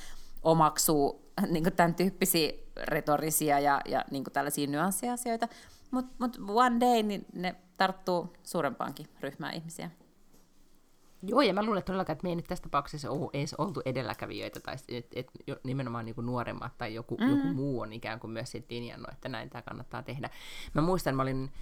omaksuu 0.43 1.33
niin 1.53 1.63
kuin 1.63 1.77
tämän 1.77 1.95
tyyppisiä 1.95 2.53
retorisia 2.77 3.61
ja, 3.61 3.81
ja 3.85 4.05
niin 4.11 4.25
kuin 4.25 4.33
tällaisia 4.33 4.67
nyanssiasioita, 4.67 5.49
mutta 5.91 6.15
mut 6.19 6.39
one 6.49 6.81
day 6.81 7.03
niin 7.03 7.27
ne 7.33 7.55
tarttuu 7.77 8.37
suurempaankin 8.43 9.07
ryhmään 9.21 9.55
ihmisiä. 9.55 9.91
Joo, 11.23 11.41
ja 11.41 11.55
mä 11.55 11.63
luulen 11.63 11.83
todellakaan, 11.83 12.15
että 12.15 12.23
me 12.23 12.29
ei 12.29 12.37
nyt 12.37 12.47
tässä 12.47 12.63
tapauksessa 12.63 13.11
ole 13.11 13.31
edes 13.33 13.55
oltu 13.55 13.83
edelläkävijöitä, 13.85 14.61
tai 14.61 14.77
että 14.89 15.21
et, 15.21 15.31
nimenomaan 15.65 16.05
niin 16.05 16.15
kuin 16.15 16.27
nuoremmat 16.27 16.79
tai 16.79 16.95
joku, 16.95 17.17
mm-hmm. 17.17 17.37
joku 17.37 17.49
muu 17.49 17.81
on 17.81 17.93
ikään 17.93 18.21
kuin 18.21 18.31
myös 18.31 18.51
sitten 18.51 18.77
linjannut, 18.77 19.13
että 19.13 19.29
näin 19.29 19.51
tämä 19.51 19.63
kannattaa 19.63 20.03
tehdä. 20.03 20.31
Mä 20.75 20.83
muistan, 20.83 21.17
mä 21.17 21.23
olin, 21.23 21.53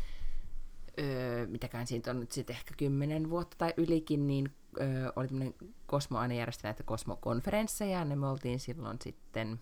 öö, 0.98 1.46
mitäkään 1.46 1.86
siitä 1.86 2.10
on 2.10 2.20
nyt 2.20 2.32
sitten 2.32 2.56
ehkä 2.56 2.74
kymmenen 2.76 3.30
vuotta 3.30 3.56
tai 3.58 3.74
ylikin, 3.76 4.26
niin 4.26 4.54
öö, 4.80 5.12
oli 5.16 5.28
tämmöinen 5.28 5.54
Kosmo 5.86 6.18
aina 6.18 6.34
järjesti 6.34 6.62
näitä 6.62 6.82
Kosmo-konferensseja, 6.82 7.98
ja 7.98 8.16
me 8.16 8.26
oltiin 8.28 8.60
silloin 8.60 8.98
sitten 9.02 9.60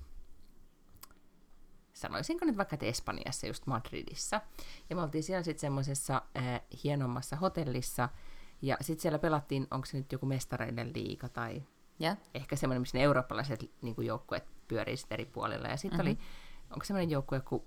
sanoisinko 1.93 2.45
nyt 2.45 2.57
vaikka, 2.57 2.75
että 2.75 2.87
Espanjassa, 2.87 3.47
just 3.47 3.67
Madridissa. 3.67 4.41
Ja 4.91 4.97
me 4.97 5.03
oltiin 5.03 5.25
siellä 5.25 5.43
sitten 5.43 5.61
semmoisessa 5.61 6.23
äh, 6.37 6.61
hienommassa 6.85 7.37
hotellissa, 7.37 8.09
ja 8.63 8.77
sitten 8.81 9.03
siellä 9.03 9.19
pelattiin, 9.19 9.67
onko 9.71 9.87
se 9.87 9.97
nyt 9.97 10.13
joku 10.13 10.27
mestareiden 10.27 10.93
liiga 10.95 11.29
tai 11.29 11.63
ja. 11.99 12.17
ehkä 12.35 12.57
semmoinen, 12.57 12.83
missä 12.83 12.99
ne 12.99 13.05
eurooppalaiset 13.05 13.71
niin 13.83 13.97
joukkueet 13.99 14.45
pyörii 14.69 14.97
eri 15.11 15.25
puolilla. 15.25 15.69
Ja 15.69 15.77
sitten 15.77 16.01
mm-hmm. 16.01 16.11
oli, 16.11 16.19
onko 16.71 16.85
semmoinen 16.85 17.11
joukkue 17.11 17.41
kuin 17.41 17.63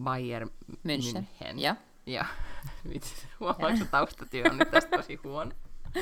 Bayern 0.00 0.50
München. 0.70 1.24
München. 1.42 1.58
Ja. 1.58 1.76
Ja 2.06 2.26
vitsi, 2.92 3.28
huomaatko 3.40 3.84
taustatyö 3.90 4.44
on 4.50 4.58
nyt 4.58 4.70
tästä 4.70 4.96
tosi 4.96 5.20
huono. 5.24 5.50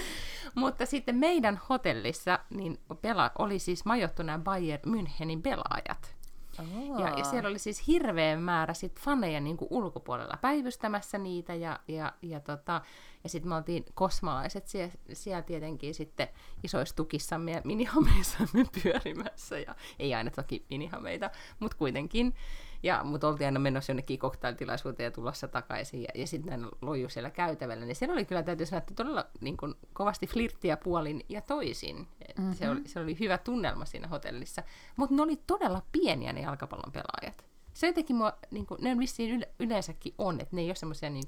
Mutta 0.54 0.86
sitten 0.86 1.16
meidän 1.16 1.60
hotellissa 1.68 2.38
niin 2.50 2.80
pela, 3.00 3.30
oli 3.38 3.58
siis 3.58 3.84
majoittu 3.84 4.22
nämä 4.22 4.38
Bayern 4.38 4.82
Münchenin 4.86 5.42
pelaajat. 5.42 6.17
Oh. 6.58 7.00
Ja, 7.00 7.18
ja 7.18 7.24
siellä 7.24 7.48
oli 7.48 7.58
siis 7.58 7.86
hirveä 7.86 8.36
määrä 8.36 8.74
sit 8.74 9.00
faneja 9.00 9.40
niin 9.40 9.56
ulkopuolella 9.70 10.38
päivystämässä 10.40 11.18
niitä, 11.18 11.54
ja, 11.54 11.80
ja, 11.88 12.12
ja, 12.22 12.40
tota, 12.40 12.80
ja 13.24 13.28
sitten 13.28 13.48
me 13.48 13.54
oltiin 13.54 13.84
kosmalaiset 13.94 14.66
siellä, 14.66 14.92
siellä 15.12 15.42
tietenkin 15.42 15.94
sitten 15.94 16.28
isoissa 16.64 16.96
tukissamme 16.96 17.50
ja 17.50 17.62
minihameissamme 17.64 18.64
pyörimässä, 18.82 19.58
ja 19.58 19.74
ei 19.98 20.14
aina 20.14 20.30
toki 20.30 20.64
minihameita, 20.70 21.30
mutta 21.60 21.76
kuitenkin. 21.76 22.34
Ja, 22.82 23.04
mutta 23.04 23.28
oltiin 23.28 23.48
aina 23.48 23.60
menossa 23.60 23.92
jonnekin 23.92 24.18
koktailtilaisuuteen 24.18 25.04
ja 25.04 25.10
tulossa 25.10 25.48
takaisin. 25.48 26.02
Ja, 26.02 26.08
ja 26.14 26.26
sitten 26.26 26.60
näin 26.60 26.70
loju 26.80 27.08
siellä 27.08 27.30
käytävällä. 27.30 27.84
Niin 27.84 27.96
siellä 27.96 28.12
oli 28.12 28.24
kyllä, 28.24 28.42
täytyy 28.42 28.66
sanoa, 28.66 28.78
että 28.78 28.94
todella 28.94 29.26
niin 29.40 29.56
kuin, 29.56 29.74
kovasti 29.92 30.26
flirttiä 30.26 30.76
puolin 30.76 31.24
ja 31.28 31.40
toisin. 31.40 31.96
Mm-hmm. 31.96 32.54
Se, 32.54 32.70
oli, 32.70 32.82
se 32.86 33.00
oli 33.00 33.16
hyvä 33.20 33.38
tunnelma 33.38 33.84
siinä 33.84 34.08
hotellissa. 34.08 34.62
Mutta 34.96 35.14
ne 35.14 35.22
oli 35.22 35.36
todella 35.46 35.82
pieniä 35.92 36.32
ne 36.32 36.40
jalkapallon 36.40 36.92
pelaajat. 36.92 37.44
Se 37.74 37.86
jotenkin 37.86 38.16
mua, 38.16 38.32
niin 38.50 38.66
kuin, 38.66 38.84
ne 38.84 38.98
vissiin 38.98 39.34
yle, 39.34 39.48
yleensäkin 39.58 40.14
on, 40.18 40.40
että 40.40 40.56
ne 40.56 40.62
ei 40.62 40.68
ole 40.68 40.74
semmoisia 40.74 41.10
niin 41.10 41.24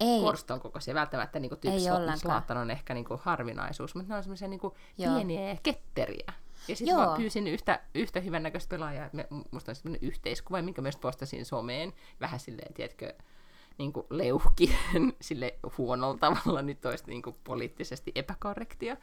Ei, 0.00 0.20
korston 0.20 0.60
kokoisia 0.60 0.94
välttämättä 0.94 1.40
niin 1.40 1.50
tyyppi. 1.50 1.80
Slaattan 2.16 2.56
on 2.56 2.70
ehkä 2.70 2.94
niin 2.94 3.04
kuin 3.04 3.20
harvinaisuus, 3.22 3.94
mutta 3.94 4.12
ne 4.12 4.16
on 4.16 4.22
semmoisia 4.22 4.48
niin 4.48 4.60
pieniä 4.96 5.48
ja 5.48 5.56
ketteriä. 5.62 6.32
Ja 6.68 6.76
sitten 6.76 6.96
mä 6.96 7.14
pyysin 7.16 7.46
yhtä, 7.46 7.80
yhtä 7.94 8.20
hyvän 8.20 8.42
näköistä 8.42 8.68
pelaajaa, 8.68 9.06
että 9.06 9.24
musta 9.50 9.72
on 9.72 9.76
semmoinen 9.76 10.08
yhteiskuva, 10.08 10.62
minkä 10.62 10.82
myös 10.82 10.96
postasin 10.96 11.44
someen, 11.44 11.92
vähän 12.20 12.40
silleen, 12.40 12.74
tiedätkö, 12.74 13.14
niin 13.78 13.92
kuin 13.92 14.06
leuhkien 14.10 15.12
sille 15.20 15.58
huonolla 15.78 16.18
tavalla, 16.18 16.62
nyt 16.62 16.86
olisi 16.86 17.04
niin 17.06 17.22
kuin 17.22 17.36
poliittisesti 17.44 18.12
epäkorrektia. 18.14 18.96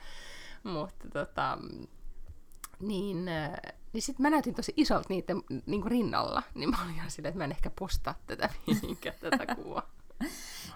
Mutta 0.64 1.08
tota, 1.14 1.58
niin, 2.80 3.28
äh, 3.28 3.52
niin 3.94 4.02
sitten 4.02 4.24
mä 4.24 4.30
näytin 4.30 4.56
tosi 4.56 4.74
isolta 4.78 5.06
niiden 5.10 5.44
niin 5.66 5.82
kuin 5.82 5.92
rinnalla, 5.92 6.44
niin 6.56 6.70
mä 6.70 6.84
olin 6.84 6.96
ihan 6.96 7.12
silleen, 7.12 7.30
että 7.30 7.38
mä 7.38 7.44
en 7.44 7.52
ehkä 7.52 7.70
postaa 7.80 8.16
tätä 8.28 8.50
mihinkään 8.68 9.16
tätä 9.20 9.56
kuvaa. 9.56 9.90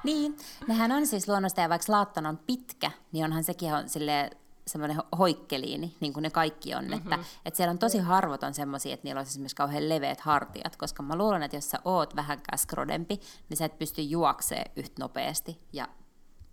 Niin, 0.03 0.37
nehän 0.67 0.91
on 0.91 1.07
siis 1.07 1.27
luonnosta, 1.27 1.61
ja 1.61 1.69
vaikka 1.69 1.85
Slaatton 1.85 2.25
on 2.25 2.37
pitkä, 2.37 2.91
niin 3.11 3.25
onhan 3.25 3.43
sekin 3.43 3.73
on 3.73 3.89
sille 3.89 4.29
semmoinen 4.67 4.97
hoikkeliini, 5.17 5.95
niin 5.99 6.13
kuin 6.13 6.23
ne 6.23 6.29
kaikki 6.29 6.75
on. 6.75 6.85
Mm-hmm. 6.85 6.97
Että, 6.97 7.19
että 7.45 7.57
siellä 7.57 7.71
on 7.71 7.79
tosi 7.79 7.99
harvoton 7.99 8.53
semmoisia, 8.53 8.93
että 8.93 9.03
niillä 9.03 9.19
olisi 9.19 9.31
esimerkiksi 9.31 9.55
kauhean 9.55 9.89
leveät 9.89 10.19
hartiat, 10.19 10.75
koska 10.75 11.03
mä 11.03 11.15
luulen, 11.15 11.43
että 11.43 11.57
jos 11.57 11.69
sä 11.69 11.79
oot 11.85 12.15
vähänkään 12.15 12.57
skrodempi, 12.57 13.19
niin 13.49 13.57
sä 13.57 13.65
et 13.65 13.79
pysty 13.79 14.01
juoksee 14.01 14.63
yhtä 14.75 15.03
nopeasti 15.03 15.59
ja 15.73 15.87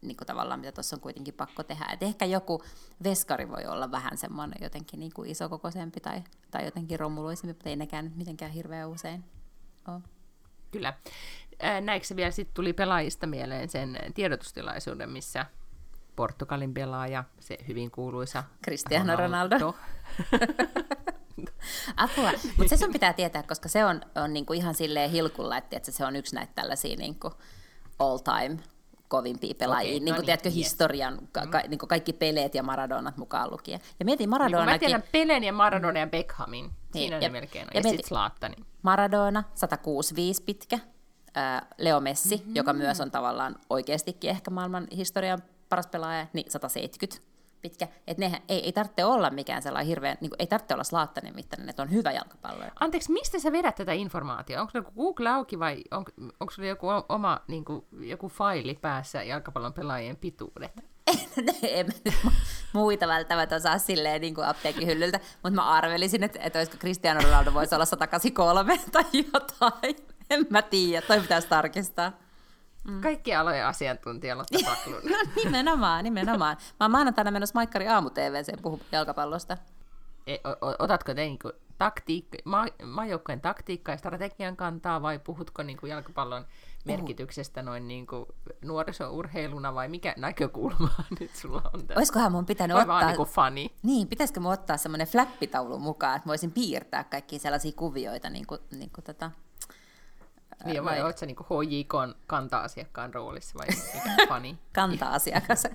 niin 0.02 0.16
kuin 0.16 0.26
tavallaan, 0.26 0.60
mitä 0.60 0.72
tuossa 0.72 0.96
on 0.96 1.00
kuitenkin 1.00 1.34
pakko 1.34 1.62
tehdä. 1.62 1.86
Et 1.92 2.02
ehkä 2.02 2.24
joku 2.24 2.62
veskari 3.02 3.48
voi 3.48 3.66
olla 3.66 3.90
vähän 3.90 4.18
semmoinen 4.18 4.58
jotenkin 4.62 5.00
niin 5.00 5.12
kuin 5.14 5.30
isokokoisempi 5.30 6.00
tai, 6.00 6.22
tai 6.50 6.64
jotenkin 6.64 7.00
romuluisempi, 7.00 7.52
mutta 7.52 7.68
ei 7.68 7.76
nekään 7.76 8.04
nyt 8.04 8.16
mitenkään 8.16 8.50
hirveän 8.50 8.88
usein 8.88 9.24
ole. 9.88 10.00
Kyllä. 10.70 10.94
Näikö 11.80 12.06
se 12.06 12.16
vielä 12.16 12.30
sitten 12.30 12.54
tuli 12.54 12.72
pelaajista 12.72 13.26
mieleen 13.26 13.68
sen 13.68 13.98
tiedotustilaisuuden, 14.14 15.10
missä 15.10 15.46
Portugalin 16.20 16.74
pelaaja, 16.74 17.24
se 17.38 17.58
hyvin 17.68 17.90
kuuluisa 17.90 18.44
Cristiano 18.64 19.16
Ronaldo. 19.16 19.74
Apua. 21.96 22.30
Mutta 22.56 22.68
se 22.68 22.76
sun 22.76 22.92
pitää 22.92 23.12
tietää, 23.12 23.42
koska 23.42 23.68
se 23.68 23.84
on, 23.84 24.00
on 24.14 24.32
niinku 24.32 24.52
ihan 24.52 24.74
silleen 24.74 25.10
hilkulla, 25.10 25.56
että 25.56 25.80
se 25.92 26.04
on 26.04 26.16
yksi 26.16 26.34
näitä 26.34 26.52
tällaisia 26.54 26.96
niinku 26.96 27.32
all 27.98 28.18
time 28.18 28.58
kovimpia 29.08 29.54
pelaajia, 29.58 29.90
okay, 29.90 30.00
no 30.00 30.04
niin 30.04 30.14
kuin, 30.14 30.18
niin, 30.18 30.26
tiedätkö, 30.26 30.48
yes. 30.48 30.54
historian, 30.56 31.18
ka- 31.32 31.46
ka- 31.46 31.62
niin 31.68 31.78
kuin 31.78 31.88
kaikki 31.88 32.12
peleet 32.12 32.54
ja 32.54 32.62
Maradonat 32.62 33.16
mukaan 33.16 33.50
lukien. 33.50 33.80
Ja 33.98 34.04
mietin 34.04 34.22
Niin 34.24 34.30
kun 34.30 34.38
mä 34.38 34.44
Maradonakin, 34.44 34.80
tiedän 34.80 35.02
Pelen 35.12 35.44
ja 35.44 35.52
Maradona 35.52 36.00
ja 36.00 36.06
Beckhamin. 36.06 36.64
Siinä 36.64 36.76
Niin, 36.92 37.10
ne 37.10 37.26
ja- 37.26 37.30
melkein 37.30 37.64
on. 37.66 37.70
ja 37.74 37.80
Ja, 37.80 37.82
sitten 37.82 38.08
Zlatanin. 38.08 38.64
Maradona, 38.82 39.44
165 39.54 40.42
pitkä, 40.42 40.78
Leo 41.78 42.00
Messi, 42.00 42.36
mm-hmm. 42.36 42.54
joka 42.56 42.72
myös 42.72 43.00
on 43.00 43.10
tavallaan 43.10 43.56
oikeastikin 43.70 44.30
ehkä 44.30 44.50
maailman 44.50 44.86
historian 44.96 45.42
paras 45.70 45.86
pelaaja, 45.86 46.26
niin 46.32 46.50
170 46.50 47.30
pitkä. 47.62 47.88
Että 48.06 48.20
nehän 48.20 48.40
ei, 48.48 48.64
ei 48.64 48.72
tarvitse 48.72 49.04
olla 49.04 49.30
mikään 49.30 49.62
sellainen 49.62 49.88
hirveän, 49.88 50.16
niin 50.20 50.30
kuin, 50.30 50.36
ei 50.38 50.46
tarvitse 50.46 50.74
olla 50.74 50.84
Slaattanin 50.84 51.34
mittainen, 51.34 51.68
että 51.68 51.82
on 51.82 51.90
hyvä 51.90 52.12
jalkapalloja. 52.12 52.72
Anteeksi, 52.80 53.12
mistä 53.12 53.38
sä 53.38 53.52
vedät 53.52 53.74
tätä 53.74 53.92
informaatiota? 53.92 54.60
Onko 54.60 54.70
se 54.70 54.78
joku 54.78 54.90
Google 54.96 55.30
auki 55.30 55.58
vai 55.58 55.82
on, 55.90 56.04
onko 56.40 56.50
sulla 56.50 56.68
joku 56.68 56.86
oma 57.08 57.40
niin 57.48 57.64
kuin, 57.64 57.86
joku 58.00 58.28
faili 58.28 58.78
päässä 58.80 59.22
jalkapallon 59.22 59.72
pelaajien 59.72 60.16
pituudet? 60.16 60.72
en 61.62 61.86
mä 61.86 61.92
nyt 62.04 62.14
mu- 62.24 62.32
muita 62.72 63.08
välttämättä 63.08 63.56
osaa 63.56 63.78
silleen 63.78 64.20
niin 64.20 64.34
kuin 64.34 64.46
apteekin 64.46 64.86
hyllyltä, 64.86 65.20
mutta 65.42 65.54
mä 65.56 65.70
arvelisin, 65.70 66.22
että, 66.22 66.38
että 66.42 66.58
olisiko 66.58 66.78
Cristiano 66.78 67.20
Ronaldo 67.20 67.54
voisi 67.54 67.74
olla 67.74 67.84
183 67.84 68.80
tai 68.92 69.04
jotain. 69.12 69.96
En 70.30 70.46
mä 70.50 70.62
tiedä, 70.62 71.06
toi 71.06 71.20
pitäisi 71.20 71.48
tarkistaa. 71.48 72.12
Mm. 72.90 73.00
Kaikki 73.00 73.34
alojen 73.34 73.66
asiantuntija 73.66 74.38
Lotta 74.38 74.58
Paklun. 74.64 75.02
No 75.10 75.16
nimenomaan, 75.44 76.04
nimenomaan. 76.04 76.56
Mä 76.80 76.84
oon 76.84 76.90
maanantaina 76.90 77.30
menossa 77.30 77.54
Maikkari 77.54 77.88
aamu 77.88 78.10
TVC 78.10 78.62
puhuu 78.62 78.80
jalkapallosta. 78.92 79.56
E, 80.26 80.34
o- 80.60 80.74
otatko 80.84 81.14
te 81.14 81.20
niinku 81.24 81.52
taktiikka, 81.78 82.38
ma- 82.44 82.66
maajoukkojen 82.84 83.40
taktiikkaa 83.40 83.92
ja 83.92 83.98
strategian 83.98 84.56
kantaa 84.56 85.02
vai 85.02 85.18
puhutko 85.18 85.62
niinku 85.62 85.86
jalkapallon 85.86 86.46
merkityksestä 86.84 87.62
noin 87.62 87.88
niinku 87.88 88.26
nuorisourheiluna 88.64 89.74
vai 89.74 89.88
mikä 89.88 90.14
näkökulma 90.16 90.88
nyt 91.20 91.34
sulla 91.36 91.62
on 91.74 91.80
tässä? 91.80 91.98
Olisikohan 91.98 92.32
mun 92.32 92.46
pitänyt 92.46 92.74
Vai 92.74 92.82
ottaa... 92.82 92.94
vaan 92.94 93.06
niinku 93.06 93.24
fani? 93.24 93.70
Niin, 93.82 94.08
pitäisikö 94.08 94.40
mun 94.40 94.52
ottaa 94.52 94.76
semmoinen 94.76 95.06
flappitaulu 95.06 95.78
mukaan, 95.78 96.16
että 96.16 96.28
voisin 96.28 96.52
piirtää 96.52 97.04
kaikkia 97.04 97.38
sellaisia 97.38 97.72
kuvioita, 97.76 98.30
niin 98.30 98.46
kuin, 98.46 98.60
niin 98.70 98.90
kuin 98.94 99.04
tota... 99.04 99.30
Niin, 100.64 100.84
vai 100.84 101.02
oletko 101.02 101.26
niinku 101.26 101.44
HJK 101.44 101.94
kanta-asiakkaan 102.26 103.14
roolissa 103.14 103.58
vai 103.58 103.66
mikä 103.94 104.26
fani? 104.28 104.58
kanta-asiakas. 104.72 105.62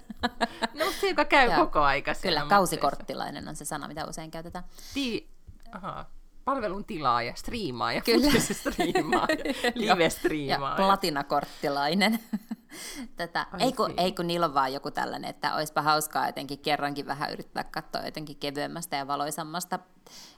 No, 0.74 0.86
se, 1.02 1.10
joka 1.10 1.26
käy 1.26 1.52
Joo. 1.52 1.66
koko 1.66 1.80
aika 1.80 2.14
siellä 2.14 2.40
Kyllä, 2.40 2.50
kausikorttilainen 2.50 3.48
on 3.48 3.56
se 3.56 3.66
sana, 3.66 3.88
mitä 3.88 4.06
usein 4.06 4.32
käytetään. 4.32 4.66
Ti- 4.94 5.30
Aha. 5.72 6.06
Palvelun 6.46 6.86
tilaaja, 6.86 7.34
striimaaja, 7.36 8.02
Kyllä. 8.02 8.40
Striimaaja, 8.40 9.38
live 9.76 10.10
Ja 10.48 10.60
platinakorttilainen. 10.76 12.20
Tätä, 13.18 13.48
Ai 13.52 13.62
ei, 13.62 13.74
kun, 13.74 13.88
niin. 13.88 14.00
ei 14.00 14.12
kun 14.12 14.28
niillä 14.28 14.46
on 14.46 14.54
vaan 14.54 14.74
joku 14.74 14.92
tällainen, 14.92 15.30
että 15.30 15.56
olisipa 15.56 15.82
hauskaa 15.82 16.26
jotenkin 16.26 16.60
kerrankin 16.60 17.06
vähän 17.06 17.32
yrittää 17.32 17.64
katsoa 17.64 18.06
jotenkin 18.06 18.38
kevyemmästä 18.38 18.96
ja 18.96 19.08
valoisammasta 19.08 19.80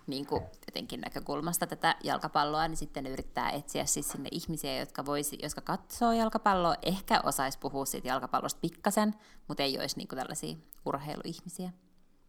niin 0.08 0.26
kuin 0.26 0.44
jotenkin 0.68 1.02
näkökulmasta 1.02 1.68
tätä 1.68 1.96
jalkapalloa, 2.04 2.68
niin 2.68 2.78
sitten 2.78 3.04
ne 3.04 3.10
yrittää 3.10 3.50
etsiä 3.50 3.86
siis 3.86 4.10
sinne 4.10 4.30
ihmisiä, 4.32 4.80
jotka, 4.80 5.06
voisi, 5.06 5.38
jotka 5.44 5.62
katsoo 5.62 6.12
jalkapalloa, 6.12 6.76
ehkä 6.82 7.22
osaisi 7.24 7.60
puhua 7.60 7.86
siitä 7.86 8.08
jalkapallosta 8.08 8.60
pikkasen, 8.62 9.16
mutta 9.48 9.64
ei 9.64 9.80
olisi 9.80 9.98
niin 9.98 10.08
kuin 10.08 10.20
tällaisia 10.20 10.58
urheiluihmisiä. 10.86 11.72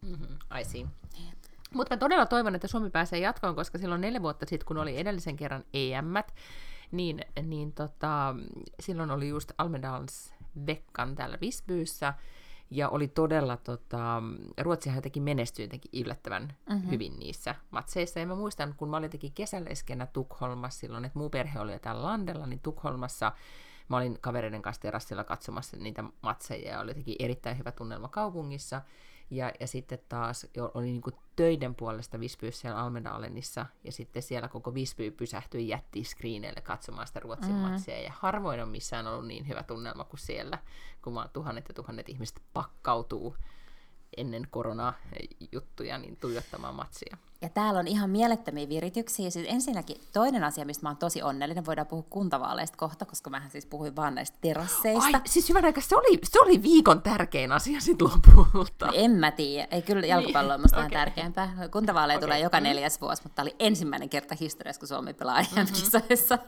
Mm-hmm, 0.02 0.58
I 0.60 0.64
see. 0.64 0.86
Mutta 1.74 1.94
mä 1.94 1.98
todella 1.98 2.26
toivon, 2.26 2.54
että 2.54 2.68
Suomi 2.68 2.90
pääsee 2.90 3.18
jatkoon, 3.18 3.54
koska 3.54 3.78
silloin 3.78 4.00
neljä 4.00 4.22
vuotta 4.22 4.46
sitten, 4.46 4.66
kun 4.66 4.78
oli 4.78 4.98
edellisen 4.98 5.36
kerran 5.36 5.64
EM, 5.74 6.14
niin, 6.92 7.20
niin 7.42 7.72
tota, 7.72 8.34
silloin 8.80 9.10
oli 9.10 9.28
just 9.28 9.52
Almedals 9.58 10.34
Vekkan 10.66 11.14
täällä 11.14 11.38
Visbyyssä, 11.40 12.14
ja 12.70 12.88
oli 12.88 13.08
todella, 13.08 13.56
tota, 13.56 14.22
Ruotsihan 14.60 14.96
jotenkin 14.96 15.22
menestyi 15.22 15.64
jotenkin 15.64 16.04
yllättävän 16.04 16.54
mm-hmm. 16.70 16.90
hyvin 16.90 17.18
niissä 17.18 17.54
matseissa. 17.70 18.20
Ja 18.20 18.26
mä 18.26 18.34
muistan, 18.34 18.74
kun 18.76 18.88
mä 18.88 18.96
olin 18.96 19.04
jotenkin 19.04 19.32
kesäleskenä 19.32 20.06
Tukholmassa 20.06 20.80
silloin, 20.80 21.04
että 21.04 21.18
muu 21.18 21.30
perhe 21.30 21.60
oli 21.60 21.72
jo 21.72 21.78
täällä 21.78 22.02
Landella, 22.02 22.46
niin 22.46 22.60
Tukholmassa 22.60 23.32
mä 23.88 23.96
olin 23.96 24.18
kavereiden 24.20 24.62
kanssa 24.62 24.82
terassilla 24.82 25.24
katsomassa 25.24 25.76
niitä 25.76 26.04
matseja 26.22 26.72
ja 26.72 26.80
oli 26.80 26.90
jotenkin 26.90 27.16
erittäin 27.18 27.58
hyvä 27.58 27.72
tunnelma 27.72 28.08
kaupungissa. 28.08 28.82
Ja, 29.30 29.52
ja 29.60 29.66
sitten 29.66 29.98
taas 30.08 30.46
jo 30.54 30.70
oli 30.74 30.86
niin 30.86 31.02
töiden 31.36 31.74
puolesta 31.74 32.20
Visbyssä 32.20 32.60
siellä 32.60 32.80
Almedalenissa, 32.80 33.66
ja 33.84 33.92
sitten 33.92 34.22
siellä 34.22 34.48
koko 34.48 34.74
Visby 34.74 35.10
pysähtyi 35.10 35.68
jätti 35.68 36.04
screeneille 36.04 36.60
katsomaan 36.60 37.06
sitä 37.06 37.20
Ruotsin 37.20 37.54
mm. 37.54 37.58
matsia, 37.58 38.02
ja 38.02 38.12
harvoin 38.18 38.62
on 38.62 38.68
missään 38.68 39.06
ollut 39.06 39.26
niin 39.26 39.48
hyvä 39.48 39.62
tunnelma 39.62 40.04
kuin 40.04 40.20
siellä, 40.20 40.58
kun 41.02 41.14
vaan 41.14 41.30
tuhannet 41.32 41.68
ja 41.68 41.74
tuhannet 41.74 42.08
ihmiset 42.08 42.42
pakkautuu 42.52 43.36
ennen 44.16 44.46
koronajuttuja 44.50 45.98
niin 45.98 46.16
tuijottamaan 46.16 46.74
matsia. 46.74 47.16
Ja 47.42 47.48
täällä 47.48 47.80
on 47.80 47.86
ihan 47.86 48.10
mielettömiä 48.10 48.68
virityksiä. 48.68 49.30
Siis 49.30 49.46
ensinnäkin 49.48 50.00
toinen 50.12 50.44
asia, 50.44 50.64
mistä 50.64 50.82
mä 50.82 50.88
oon 50.88 50.96
tosi 50.96 51.22
onnellinen, 51.22 51.66
voidaan 51.66 51.86
puhua 51.86 52.04
kuntavaaleista 52.10 52.76
kohta, 52.76 53.04
koska 53.04 53.30
mähän 53.30 53.50
siis 53.50 53.66
puhuin 53.66 53.96
vaan 53.96 54.14
näistä 54.14 54.38
terasseista. 54.40 55.04
Ai, 55.04 55.20
siis 55.26 55.48
hyvän 55.48 55.64
aikaa, 55.64 55.82
se 55.82 55.96
oli, 55.96 56.18
se 56.24 56.40
oli 56.40 56.62
viikon 56.62 57.02
tärkein 57.02 57.52
asia 57.52 57.80
sitten 57.80 58.08
lopulta. 58.08 58.86
No 58.86 58.92
en 58.94 59.10
mä 59.10 59.30
tiedä. 59.30 59.68
Ei 59.70 59.82
kyllä 59.82 60.06
jalkapallo 60.06 60.54
on 60.54 60.60
musta 60.60 60.76
vähän 60.76 60.86
okei. 60.86 60.98
tärkeämpää. 60.98 61.68
Kuntavaaleja 61.72 62.18
Okei, 62.18 62.26
tulee 62.26 62.40
joka 62.40 62.60
mm. 62.60 62.64
neljäs 62.64 63.00
vuosi, 63.00 63.22
mutta 63.22 63.36
tämä 63.36 63.44
oli 63.44 63.56
ensimmäinen 63.58 64.08
kerta 64.08 64.34
historiassa, 64.40 64.80
kun 64.80 64.88
Suomi 64.88 65.14
pelaa 65.14 65.40
EM-kisoissa. 65.40 66.38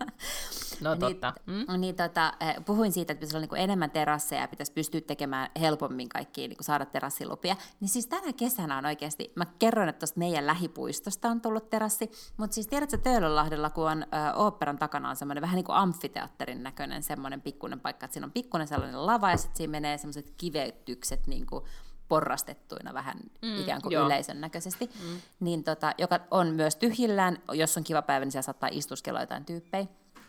No 0.80 0.96
totta. 0.96 1.32
Niin, 1.46 1.66
mm. 1.68 1.80
niin 1.80 1.96
tota, 1.96 2.32
eh, 2.40 2.64
puhuin 2.64 2.92
siitä, 2.92 3.12
että 3.12 3.20
pitäisi 3.20 3.36
olla 3.36 3.46
niin 3.52 3.64
enemmän 3.64 3.90
terasseja 3.90 4.40
ja 4.40 4.48
pitäisi 4.48 4.72
pystyä 4.72 5.00
tekemään 5.00 5.50
helpommin 5.60 6.08
kaikkia, 6.08 6.48
niin 6.48 6.56
saada 6.60 6.86
terassilupia. 6.86 7.56
Niin 7.80 7.88
siis 7.88 8.06
tänä 8.06 8.32
kesänä 8.32 8.78
on 8.78 8.86
oikeasti, 8.86 9.32
mä 9.36 9.46
kerroin, 9.58 9.88
että 9.88 9.98
tuosta 9.98 10.18
meidän 10.18 10.46
lähipuistosta 10.80 11.28
on 11.28 11.40
tullut 11.40 11.70
terassi, 11.70 12.10
mutta 12.36 12.54
siis 12.54 12.66
tiedätkö 12.66 12.98
Töölönlahdella, 12.98 13.70
kun 13.70 13.90
on 13.90 14.02
ö, 14.02 14.06
oopperan 14.34 14.78
takana 14.78 15.10
on 15.10 15.16
semmoinen 15.16 15.42
vähän 15.42 15.56
niin 15.56 15.64
kuin 15.64 15.76
amfiteatterin 15.76 16.62
näköinen 16.62 17.02
semmoinen 17.02 17.40
pikkuinen 17.40 17.80
paikka, 17.80 18.04
että 18.04 18.12
siinä 18.12 18.26
on 18.26 18.32
pikkuinen 18.32 18.68
sellainen 18.68 19.06
lava 19.06 19.30
ja 19.30 19.36
sitten 19.36 19.56
siinä 19.56 19.70
menee 19.70 19.98
semmoiset 19.98 20.32
kivetykset 20.36 21.26
niin 21.26 21.46
kuin 21.46 21.64
porrastettuina 22.08 22.94
vähän 22.94 23.16
mm, 23.42 23.60
ikään 23.60 23.82
kuin 23.82 23.92
joo. 23.92 24.06
yleisön 24.06 24.40
näköisesti, 24.40 24.86
mm. 24.86 25.20
niin 25.40 25.64
tota, 25.64 25.94
joka 25.98 26.20
on 26.30 26.54
myös 26.54 26.76
tyhjillään, 26.76 27.42
jos 27.52 27.76
on 27.76 27.84
kiva 27.84 28.02
päivä, 28.02 28.24
niin 28.24 28.32
siellä 28.32 28.46
saattaa 28.46 28.68
istuskella 28.72 29.20
jotain 29.20 29.44
tyyppejä. 29.44 29.86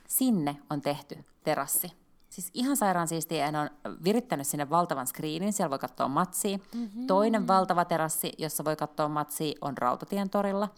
Sinne 0.07 0.57
on 0.69 0.81
tehty 0.81 1.15
terassi. 1.43 2.00
Siis 2.31 2.49
ihan 2.53 2.77
sairaan 2.77 3.07
siistiä, 3.07 3.51
ne 3.51 3.59
on 3.59 3.69
virittänyt 4.03 4.47
sinne 4.47 4.69
valtavan 4.69 5.07
screenin, 5.07 5.53
siellä 5.53 5.69
voi 5.69 5.79
katsoa 5.79 6.07
matsia. 6.07 6.57
Mm-hmm. 6.75 7.07
Toinen 7.07 7.47
valtava 7.47 7.85
terassi, 7.85 8.31
jossa 8.37 8.65
voi 8.65 8.75
katsoa 8.75 9.07
matsia, 9.07 9.53
on 9.61 9.77
Rautatien 9.77 10.29
torilla, 10.29 10.69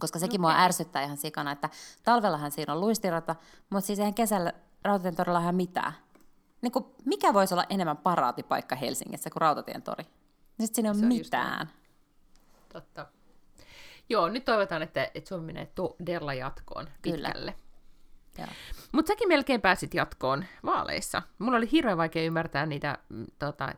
koska 0.00 0.18
sekin 0.18 0.40
okay. 0.40 0.54
mua 0.54 0.62
ärsyttää 0.62 1.02
ihan 1.02 1.16
sikana, 1.16 1.52
että 1.52 1.68
talvellahan 2.02 2.50
siinä 2.50 2.72
on 2.72 2.80
luistirata, 2.80 3.36
mutta 3.70 3.86
siis 3.86 3.98
eihän 3.98 4.14
kesällä 4.14 4.52
Rautatien 4.84 5.16
torilla 5.16 5.40
ihan 5.40 5.54
mitään. 5.54 5.92
Niin 6.62 6.72
kuin, 6.72 6.84
mikä 7.04 7.34
voisi 7.34 7.54
olla 7.54 7.66
enemmän 7.70 7.96
paraatipaikka 7.96 8.76
Helsingissä 8.76 9.30
kuin 9.30 9.40
Rautatien 9.40 9.82
tori? 9.82 10.04
Sitten 10.60 10.74
siinä 10.74 10.90
ei 10.90 10.98
ole 10.98 11.06
mitään. 11.06 11.70
Totta. 12.72 13.06
Joo, 14.08 14.28
nyt 14.28 14.44
toivotaan, 14.44 14.82
että, 14.82 15.10
että 15.14 15.28
Suomi 15.28 15.46
menee 15.46 15.66
todella 15.66 16.34
jatkoon 16.34 16.88
pitkälle. 17.02 17.54
Mutta 18.92 19.08
säkin 19.08 19.28
melkein 19.28 19.60
pääsit 19.60 19.94
jatkoon 19.94 20.44
vaaleissa. 20.64 21.22
Mulla 21.38 21.56
oli 21.56 21.70
hirveän 21.72 21.98
vaikea 21.98 22.22
ymmärtää 22.22 22.66
niitä 22.66 22.98
mm, 23.08 23.26
tota, 23.38 23.74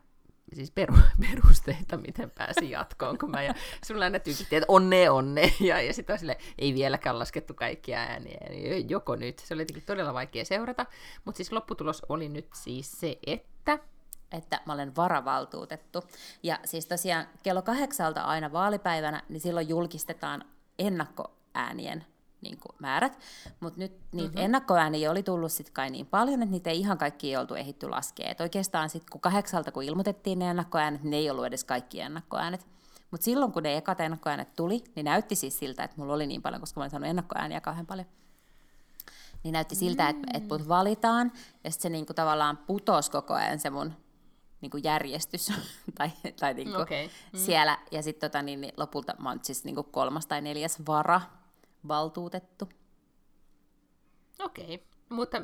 siis 0.52 0.70
peru, 0.70 0.94
perusteita, 1.30 1.96
miten 1.96 2.30
pääsi 2.30 2.70
jatkoon, 2.70 3.18
kun 3.18 3.30
mä 3.30 3.42
ja 3.42 3.54
sulla 3.84 4.04
aina 4.04 4.18
tykittiin, 4.18 4.62
että 4.62 4.72
onne, 4.72 5.10
onne, 5.10 5.52
ja, 5.60 5.80
ja 5.80 5.94
sitten 5.94 6.18
sille 6.18 6.38
ei 6.58 6.74
vieläkään 6.74 7.18
laskettu 7.18 7.54
kaikkia 7.54 7.98
ääniä, 7.98 8.46
niin 8.50 8.90
joko 8.90 9.16
nyt. 9.16 9.38
Se 9.38 9.54
oli 9.54 9.62
jotenkin 9.62 9.84
todella 9.86 10.14
vaikea 10.14 10.44
seurata, 10.44 10.86
mutta 11.24 11.36
siis 11.36 11.52
lopputulos 11.52 12.02
oli 12.08 12.28
nyt 12.28 12.48
siis 12.54 13.00
se, 13.00 13.18
että 13.26 13.78
että 14.32 14.60
mä 14.66 14.72
olen 14.72 14.96
varavaltuutettu. 14.96 16.02
Ja 16.42 16.58
siis 16.64 16.86
tosiaan 16.86 17.26
kello 17.42 17.62
kahdeksalta 17.62 18.20
aina 18.20 18.52
vaalipäivänä, 18.52 19.22
niin 19.28 19.40
silloin 19.40 19.68
julkistetaan 19.68 20.44
ennakkoäänien 20.78 22.04
niin 22.44 22.58
kuin, 22.58 22.76
määrät, 22.78 23.18
mutta 23.60 23.80
nyt 23.80 23.92
niitä 24.12 24.28
mm-hmm. 24.28 24.44
ennakkoääniä 24.44 25.10
oli 25.10 25.22
tullut 25.22 25.52
sitten 25.52 25.74
kai 25.74 25.90
niin 25.90 26.06
paljon, 26.06 26.42
että 26.42 26.52
niitä 26.52 26.70
ei 26.70 26.80
ihan 26.80 26.98
kaikki 26.98 27.36
oltu 27.36 27.54
ehitty 27.54 27.88
laskea. 27.88 28.30
Et 28.30 28.40
oikeastaan 28.40 28.90
sitten 28.90 29.10
kun 29.12 29.20
kahdeksalta, 29.20 29.72
kun 29.72 29.82
ilmoitettiin 29.82 30.38
ne 30.38 30.50
ennakkoäänet, 30.50 31.02
niin 31.02 31.10
ne 31.10 31.16
ei 31.16 31.30
ollut 31.30 31.46
edes 31.46 31.64
kaikki 31.64 32.00
ennakkoäänet. 32.00 32.66
Mutta 33.10 33.24
silloin, 33.24 33.52
kun 33.52 33.62
ne 33.62 33.76
ekat 33.76 34.00
ennakkoäänet 34.00 34.56
tuli, 34.56 34.84
niin 34.94 35.04
näytti 35.04 35.34
siis 35.34 35.58
siltä, 35.58 35.84
että 35.84 35.96
mulla 35.96 36.14
oli 36.14 36.26
niin 36.26 36.42
paljon, 36.42 36.60
koska 36.60 36.80
mä 36.80 36.82
olin 36.82 36.90
saanut 36.90 37.08
ennakkoääniä 37.08 37.60
kauhean 37.60 37.86
paljon. 37.86 38.06
Niin 39.42 39.52
näytti 39.52 39.74
siltä, 39.74 40.08
että, 40.08 40.28
että 40.34 40.54
mut 40.54 40.68
valitaan, 40.68 41.32
ja 41.64 41.70
sitten 41.70 41.82
se 41.82 41.88
niinku 41.88 42.14
tavallaan 42.14 42.56
putosi 42.56 43.10
koko 43.10 43.34
ajan 43.34 43.58
se 43.58 43.70
mun 43.70 43.92
niinku 44.60 44.76
järjestys 44.76 45.52
tai, 45.98 46.10
tai 46.40 46.54
niinku 46.54 46.80
okay. 46.80 47.06
mm. 47.06 47.38
siellä. 47.38 47.78
Ja 47.90 48.02
sitten 48.02 48.30
tota, 48.30 48.42
niin, 48.42 48.60
niin, 48.60 48.74
lopulta 48.76 49.14
mä 49.18 49.28
oon 49.28 49.40
siis 49.42 49.64
niinku 49.64 49.82
kolmas 49.82 50.26
tai 50.26 50.40
neljäs 50.40 50.78
vara 50.86 51.20
valtuutettu. 51.88 52.68
Okei, 54.38 54.74
okay. 54.74 54.86
mutta 55.08 55.42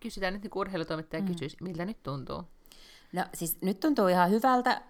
kysytään 0.00 0.32
nyt, 0.32 0.42
niin 0.42 0.50
urheilutoimittaja 0.54 1.22
mm. 1.22 1.28
kysyisi, 1.28 1.56
miltä 1.60 1.84
nyt 1.84 2.02
tuntuu? 2.02 2.44
No 3.12 3.24
siis 3.34 3.58
nyt 3.60 3.80
tuntuu 3.80 4.08
ihan 4.08 4.30
hyvältä. 4.30 4.82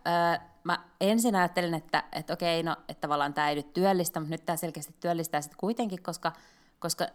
mä 0.64 0.84
ensin 1.00 1.36
ajattelin, 1.36 1.74
että, 1.74 2.04
että 2.12 2.32
okei, 2.32 2.62
no 2.62 2.76
että 2.88 3.00
tavallaan 3.00 3.34
tämä 3.34 3.48
ei 3.48 3.54
nyt 3.54 3.72
työllistä, 3.72 4.20
mutta 4.20 4.34
nyt 4.34 4.44
tämä 4.44 4.56
selkeästi 4.56 4.94
työllistää 5.00 5.40
sitten 5.40 5.58
kuitenkin, 5.58 6.02
koska, 6.02 6.32
koska 6.78 7.06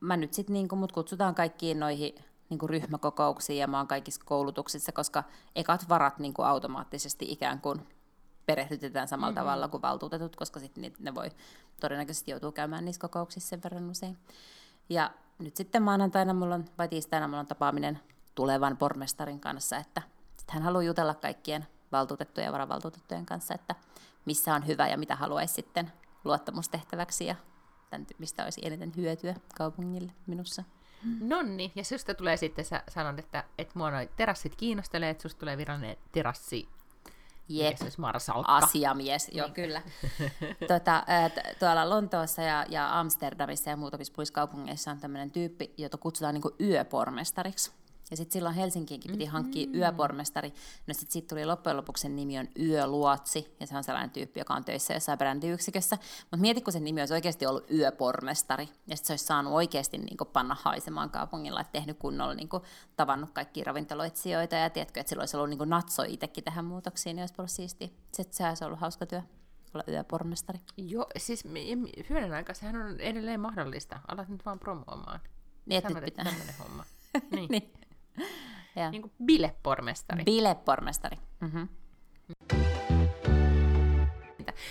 mä 0.00 0.16
nyt 0.16 0.34
sitten 0.34 0.52
niin 0.52 0.68
mut 0.76 0.92
kutsutaan 0.92 1.34
kaikkiin 1.34 1.80
noihin 1.80 2.14
niin 2.50 2.58
kuin 2.58 2.70
ryhmäkokouksiin 2.70 3.58
ja 3.58 3.66
mä 3.66 3.76
oon 3.78 3.88
kaikissa 3.88 4.22
koulutuksissa, 4.24 4.92
koska 4.92 5.24
ekat 5.56 5.88
varat 5.88 6.18
niin 6.18 6.34
kuin 6.34 6.46
automaattisesti 6.46 7.26
ikään 7.28 7.60
kuin 7.60 7.80
perehdytetään 8.48 9.08
samalla 9.08 9.30
mm-hmm. 9.30 9.40
tavalla 9.40 9.68
kuin 9.68 9.82
valtuutetut, 9.82 10.36
koska 10.36 10.60
sitten 10.60 10.92
ne 10.98 11.14
voi 11.14 11.30
todennäköisesti 11.80 12.30
joutuu 12.30 12.52
käymään 12.52 12.84
niissä 12.84 13.00
kokouksissa 13.00 13.48
sen 13.48 13.62
verran 13.64 13.90
usein. 13.90 14.18
Ja 14.88 15.10
nyt 15.38 15.56
sitten 15.56 15.82
maanantaina 15.82 16.34
mulla 16.34 16.54
on, 16.54 16.64
vai 16.78 16.88
tiistaina 16.88 17.28
mulla 17.28 17.40
on 17.40 17.46
tapaaminen 17.46 18.00
tulevan 18.34 18.76
pormestarin 18.76 19.40
kanssa, 19.40 19.76
että 19.76 20.02
hän 20.48 20.62
haluaa 20.62 20.82
jutella 20.82 21.14
kaikkien 21.14 21.66
valtuutettujen 21.92 22.46
ja 22.46 22.52
varavaltuutettujen 22.52 23.26
kanssa, 23.26 23.54
että 23.54 23.74
missä 24.24 24.54
on 24.54 24.66
hyvä 24.66 24.88
ja 24.88 24.98
mitä 24.98 25.16
haluaisi 25.16 25.54
sitten 25.54 25.92
luottamustehtäväksi 26.24 27.26
ja 27.26 27.34
tämän, 27.90 28.06
mistä 28.18 28.44
olisi 28.44 28.60
eniten 28.64 28.92
hyötyä 28.96 29.34
kaupungille 29.58 30.12
minussa. 30.26 30.64
Nonni, 31.20 31.72
ja 31.74 31.84
susta 31.84 32.14
tulee 32.14 32.36
sitten, 32.36 32.64
sä 32.64 32.82
sanot, 32.88 33.18
että, 33.18 33.44
että 33.58 33.78
mua 33.78 33.90
noi 33.90 34.10
terassit 34.16 34.56
kiinnostelee, 34.56 35.10
että 35.10 35.22
susta 35.22 35.38
tulee 35.38 35.56
virallinen 35.56 35.96
terassi 36.12 36.68
Jep. 37.48 37.76
Asiamies, 38.46 39.28
joo 39.32 39.46
niin. 39.46 39.54
kyllä. 39.54 39.82
tuota, 40.68 41.04
tuolla 41.58 41.90
Lontoossa 41.90 42.42
ja, 42.42 42.66
ja 42.68 43.00
Amsterdamissa 43.00 43.70
ja 43.70 43.76
muutamissa 43.76 44.12
muissa 44.16 44.34
kaupungeissa 44.34 44.90
on 44.90 45.00
tämmöinen 45.00 45.30
tyyppi, 45.30 45.74
jota 45.78 45.98
kutsutaan 45.98 46.34
niin 46.34 46.70
yöpormestariksi. 46.70 47.70
Ja 48.10 48.16
sitten 48.16 48.32
silloin 48.32 48.54
Helsinkiinkin 48.54 49.10
piti 49.10 49.24
hankkia 49.24 49.66
mm-hmm. 49.66 49.80
yöpormestari. 49.80 50.52
No 50.86 50.94
sitten 50.94 51.12
siitä 51.12 51.28
tuli 51.28 51.46
loppujen 51.46 51.76
lopuksi 51.76 52.02
sen 52.02 52.16
nimi 52.16 52.38
on 52.38 52.48
Yöluotsi, 52.60 53.56
ja 53.60 53.66
se 53.66 53.76
on 53.76 53.84
sellainen 53.84 54.10
tyyppi, 54.10 54.40
joka 54.40 54.54
on 54.54 54.64
töissä 54.64 54.94
jossain 54.94 55.18
brändiyksikössä. 55.18 55.98
Mutta 56.20 56.36
mieti, 56.36 56.60
kun 56.60 56.72
sen 56.72 56.84
nimi 56.84 57.00
olisi 57.00 57.14
oikeasti 57.14 57.46
ollut 57.46 57.70
Yöpormestari, 57.70 58.68
ja 58.86 58.96
sitten 58.96 59.06
se 59.06 59.12
olisi 59.12 59.24
saanut 59.24 59.52
oikeasti 59.52 59.98
niin 59.98 60.16
kuin, 60.16 60.28
panna 60.28 60.56
haisemaan 60.62 61.10
kaupungilla, 61.10 61.60
että 61.60 61.72
tehnyt 61.72 61.98
kunnolla 61.98 62.34
niin 62.34 62.48
kuin, 62.48 62.62
tavannut 62.96 63.30
kaikki 63.30 63.64
ravintoloitsijoita, 63.64 64.56
ja 64.56 64.70
tiedätkö, 64.70 65.00
että 65.00 65.08
sillä 65.08 65.22
olisi 65.22 65.36
ollut 65.36 65.50
niin 65.50 65.58
kuin, 65.58 65.70
natso 65.70 66.02
itsekin 66.02 66.44
tähän 66.44 66.64
muutoksiin, 66.64 67.16
niin 67.16 67.22
olisi 67.22 67.34
ollut 67.38 67.50
siistiä. 67.50 67.88
Sitten 68.12 68.36
se 68.36 68.48
olisi 68.48 68.64
ollut 68.64 68.80
hauska 68.80 69.06
työ 69.06 69.22
olla 69.74 69.84
yöpormestari. 69.88 70.60
Joo, 70.76 71.06
siis 71.16 71.44
hyvän 72.10 72.32
aikaa 72.32 72.54
sehän 72.54 72.76
on 72.76 73.00
edelleen 73.00 73.40
mahdollista. 73.40 74.00
Alat 74.08 74.28
nyt 74.28 74.46
vaan 74.46 74.58
promoamaan. 74.58 75.20
Niin, 75.66 75.78
että 75.78 76.00
pitää. 76.00 76.24
homma. 76.58 76.84
Niin. 77.30 77.48
niin. 77.50 77.77
Niin 78.90 79.02
kuin 79.02 79.12
bilepormestari. 79.24 80.24
Bilepormestari. 80.24 81.16
Mm-hmm. 81.40 81.68